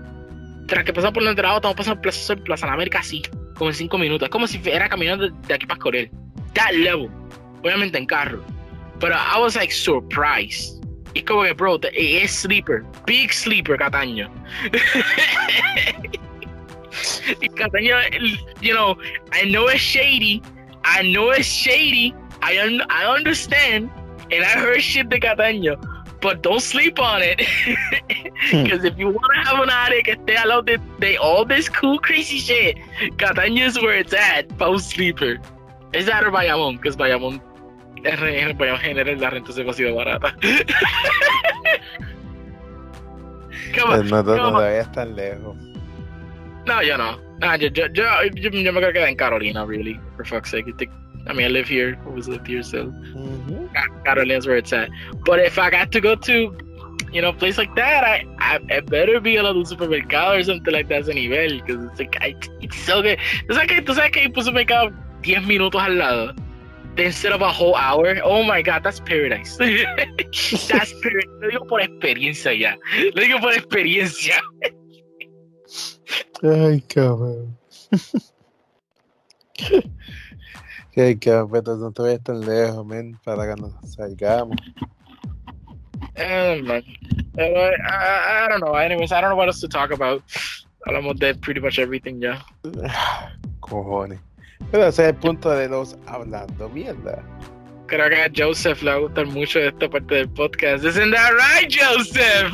[0.67, 3.23] Tras que pasamos por donde trabajo, estamos pasando por Plaza, Plaza La América así,
[3.57, 4.27] como en cinco minutos.
[4.27, 6.11] Es como si fuera caminando de, de aquí para Corel.
[6.55, 7.09] That level.
[7.63, 8.45] Obviamente en carro.
[9.01, 10.79] Pero I was like surprised.
[11.15, 12.83] Y como que, bro, te- es sleeper.
[13.07, 14.31] Big sleeper, Cataño.
[17.57, 17.97] Cataño,
[18.61, 18.97] you know,
[19.33, 20.43] I know it's shady.
[20.85, 22.15] I know it's shady.
[22.43, 23.91] I, un- I understand.
[24.31, 25.77] And I heard shit de Cataño.
[26.21, 27.41] But don't sleep on it.
[27.41, 28.63] Hmm.
[28.65, 29.71] Because if you want to have an
[30.05, 32.77] que esté al lado de, de all this cool, crazy shit,
[33.17, 34.49] Cataño is where it's at.
[34.59, 35.39] Post sleeper.
[35.93, 37.41] Es that or Bayamón, because Bayamón,
[38.05, 40.35] en re- en Bayamón general la renta se consigue barata.
[43.75, 44.53] Come on, no, no, no come on.
[44.55, 45.57] te vayas tan lejos.
[46.67, 47.19] No, yo no.
[47.41, 49.99] Nah, yo, yo, yo, yo, yo me creo que en Carolina, really.
[50.17, 50.67] For fuck's sake.
[51.27, 51.99] I, mean, I live here.
[52.07, 53.51] Always lived here, so mm-hmm.
[53.51, 54.05] Ujú.
[54.05, 54.91] Carolina's where it's at.
[55.25, 56.57] But if I got to go to,
[57.13, 60.43] you know, a place like that, I, I it better be a little supermercado or
[60.43, 61.61] something like that ese nivel.
[61.61, 63.19] Because it's like, I, it's so good.
[63.49, 64.93] ¿Tú sabes que, tú sabes que hay un supermercado
[65.23, 66.35] 10 minutos al lado?
[66.97, 68.17] Instead of a whole hour.
[68.23, 69.57] Oh my god, that's paradise.
[70.69, 71.31] that's paradise.
[71.41, 72.77] Lo digo por experiencia ya.
[73.15, 74.41] Lo digo por experiencia.
[76.43, 77.57] Ay, cabrón.
[81.21, 84.57] Cabrón, pero no te vayas tan lejos, men, para que nos salgamos.
[86.15, 86.83] Eh, man.
[87.35, 88.75] Pero, I, I, I don't know.
[88.75, 90.23] Anyways, I don't know what else to talk about.
[90.87, 92.43] Hablamos de pretty much everything ya.
[93.61, 94.19] Cojones.
[94.71, 97.25] Pero ese es el punto de los hablando mierda.
[97.87, 100.85] Creo que a Joseph le va a gustar mucho esta parte del podcast.
[100.85, 102.53] Isn't that right, Joseph?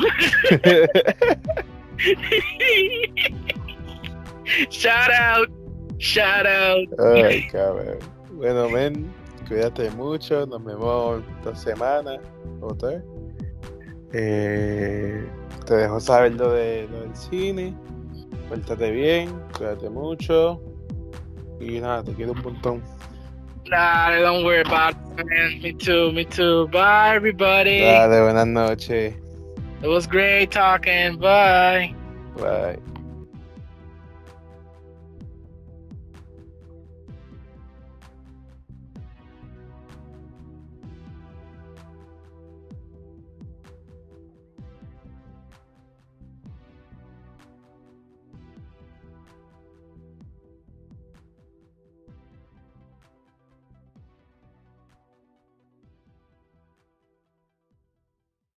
[4.71, 5.51] Shout out.
[5.99, 6.89] Shout out.
[6.99, 7.99] Ay, cabrón.
[8.37, 9.13] Bueno, men,
[9.49, 10.47] cuídate mucho.
[10.47, 12.19] Nos vemos dos semanas
[12.61, 13.03] o tres.
[14.13, 15.27] Eh,
[15.65, 17.75] te dejo saber lo, de, lo del cine.
[18.49, 20.61] Pórtate bien, cuídate mucho.
[21.61, 22.83] Y nada, te quiero un montón.
[23.69, 25.61] Nah, don't worry about it, man.
[25.61, 26.69] Me too, me too.
[26.69, 27.81] Bye, everybody.
[27.81, 29.15] Dale, buenas noches.
[29.83, 31.19] It was great talking.
[31.19, 31.95] Bye.
[32.37, 32.79] Bye.